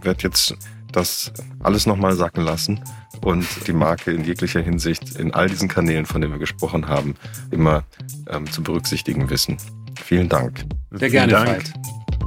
werde 0.00 0.22
jetzt 0.22 0.56
das 0.96 1.32
alles 1.60 1.86
nochmal 1.86 2.14
sacken 2.14 2.44
lassen 2.44 2.80
und 3.22 3.46
die 3.66 3.72
Marke 3.72 4.12
in 4.12 4.24
jeglicher 4.24 4.60
Hinsicht 4.60 5.16
in 5.16 5.34
all 5.34 5.48
diesen 5.48 5.68
Kanälen, 5.68 6.06
von 6.06 6.20
denen 6.20 6.32
wir 6.32 6.38
gesprochen 6.38 6.88
haben, 6.88 7.14
immer 7.50 7.84
ähm, 8.28 8.50
zu 8.50 8.62
berücksichtigen 8.62 9.30
wissen. 9.30 9.56
Vielen 10.02 10.28
Dank. 10.28 10.64
Sehr 10.90 11.10
gerne, 11.10 11.32
Dank. 11.32 11.48
Veit. 11.48 11.72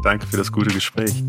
Danke 0.04 0.28
für 0.28 0.38
das 0.38 0.52
gute 0.52 0.74
Gespräch. 0.74 1.24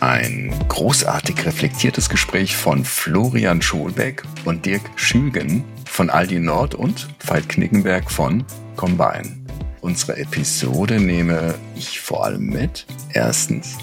Ein 0.00 0.52
großartig 0.68 1.46
reflektiertes 1.46 2.10
Gespräch 2.10 2.56
von 2.56 2.84
Florian 2.84 3.62
Schulbeck 3.62 4.22
und 4.44 4.66
Dirk 4.66 4.82
Schügen 4.96 5.64
von 5.86 6.10
Aldi 6.10 6.40
Nord 6.40 6.74
und 6.74 7.08
Veit 7.24 7.48
Knickenberg 7.48 8.10
von 8.10 8.44
Combine. 8.76 9.44
Unsere 9.80 10.16
Episode 10.16 10.98
nehme 10.98 11.54
ich 11.76 12.00
vor 12.00 12.24
allem 12.24 12.46
mit. 12.46 12.86
Erstens, 13.12 13.78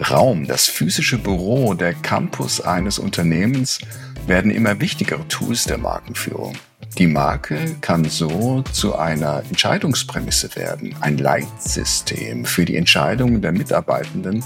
Raum, 0.00 0.46
das 0.46 0.66
physische 0.66 1.18
Büro, 1.18 1.74
der 1.74 1.94
Campus 1.94 2.60
eines 2.60 2.98
Unternehmens 2.98 3.78
werden 4.26 4.50
immer 4.50 4.80
wichtigere 4.80 5.26
Tools 5.28 5.64
der 5.64 5.78
Markenführung. 5.78 6.56
Die 6.98 7.06
Marke 7.06 7.76
kann 7.80 8.04
so 8.04 8.62
zu 8.72 8.96
einer 8.96 9.42
Entscheidungsprämisse 9.48 10.54
werden, 10.56 10.94
ein 11.00 11.18
Leitsystem 11.18 12.44
für 12.44 12.64
die 12.64 12.76
Entscheidungen 12.76 13.40
der 13.40 13.52
Mitarbeitenden 13.52 14.44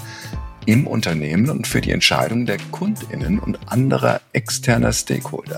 im 0.65 0.87
Unternehmen 0.87 1.49
und 1.49 1.67
für 1.67 1.81
die 1.81 1.91
Entscheidungen 1.91 2.45
der 2.45 2.57
Kundinnen 2.71 3.39
und 3.39 3.59
anderer 3.67 4.21
externer 4.33 4.93
Stakeholder. 4.93 5.57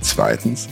Zweitens, 0.00 0.68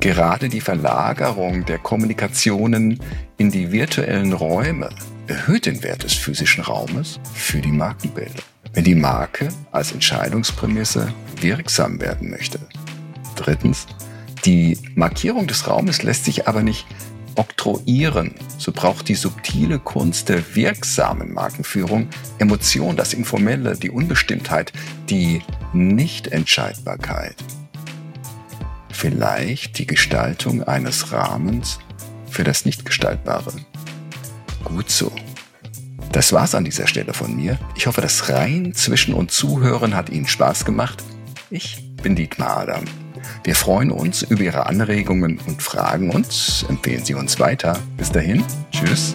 gerade 0.00 0.48
die 0.48 0.60
Verlagerung 0.60 1.64
der 1.64 1.78
Kommunikationen 1.78 3.00
in 3.38 3.50
die 3.50 3.72
virtuellen 3.72 4.32
Räume 4.32 4.90
erhöht 5.26 5.66
den 5.66 5.82
Wert 5.82 6.02
des 6.02 6.14
physischen 6.14 6.64
Raumes 6.64 7.18
für 7.34 7.60
die 7.60 7.72
Markenbildung, 7.72 8.42
wenn 8.72 8.84
die 8.84 8.94
Marke 8.94 9.48
als 9.72 9.92
Entscheidungsprämisse 9.92 11.12
wirksam 11.40 12.00
werden 12.00 12.30
möchte. 12.30 12.58
Drittens, 13.34 13.86
die 14.44 14.78
Markierung 14.94 15.46
des 15.46 15.66
Raumes 15.66 16.02
lässt 16.02 16.24
sich 16.24 16.46
aber 16.46 16.62
nicht 16.62 16.86
oktroyieren. 17.34 18.34
So 18.58 18.72
braucht 18.72 19.08
die 19.08 19.14
subtile 19.14 19.78
Kunst 19.78 20.28
der 20.28 20.54
wirksamen 20.54 21.32
Markenführung 21.32 22.08
Emotion, 22.38 22.96
das 22.96 23.12
Informelle, 23.12 23.76
die 23.76 23.90
Unbestimmtheit, 23.90 24.72
die 25.10 25.42
Nichtentscheidbarkeit. 25.72 27.36
Vielleicht 28.90 29.78
die 29.78 29.86
Gestaltung 29.86 30.62
eines 30.62 31.12
Rahmens 31.12 31.78
für 32.30 32.44
das 32.44 32.64
Nichtgestaltbare. 32.64 33.52
Gut 34.68 34.90
so. 34.90 35.12
Das 36.12 36.32
war's 36.32 36.54
an 36.54 36.64
dieser 36.64 36.86
Stelle 36.86 37.12
von 37.14 37.36
mir. 37.36 37.58
Ich 37.76 37.86
hoffe, 37.86 38.00
das 38.00 38.28
Rein 38.28 38.74
zwischen 38.74 39.14
uns 39.14 39.34
Zuhören 39.34 39.94
hat 39.94 40.10
Ihnen 40.10 40.26
Spaß 40.26 40.64
gemacht. 40.64 41.02
Ich 41.50 41.82
bin 42.02 42.16
Dietmar 42.16 42.58
Adam. 42.58 42.84
Wir 43.44 43.54
freuen 43.54 43.90
uns 43.90 44.22
über 44.22 44.42
Ihre 44.42 44.66
Anregungen 44.66 45.38
und 45.46 45.62
Fragen 45.62 46.10
und 46.10 46.66
empfehlen 46.68 47.04
Sie 47.04 47.14
uns 47.14 47.38
weiter. 47.38 47.78
Bis 47.96 48.10
dahin, 48.10 48.44
tschüss. 48.72 49.14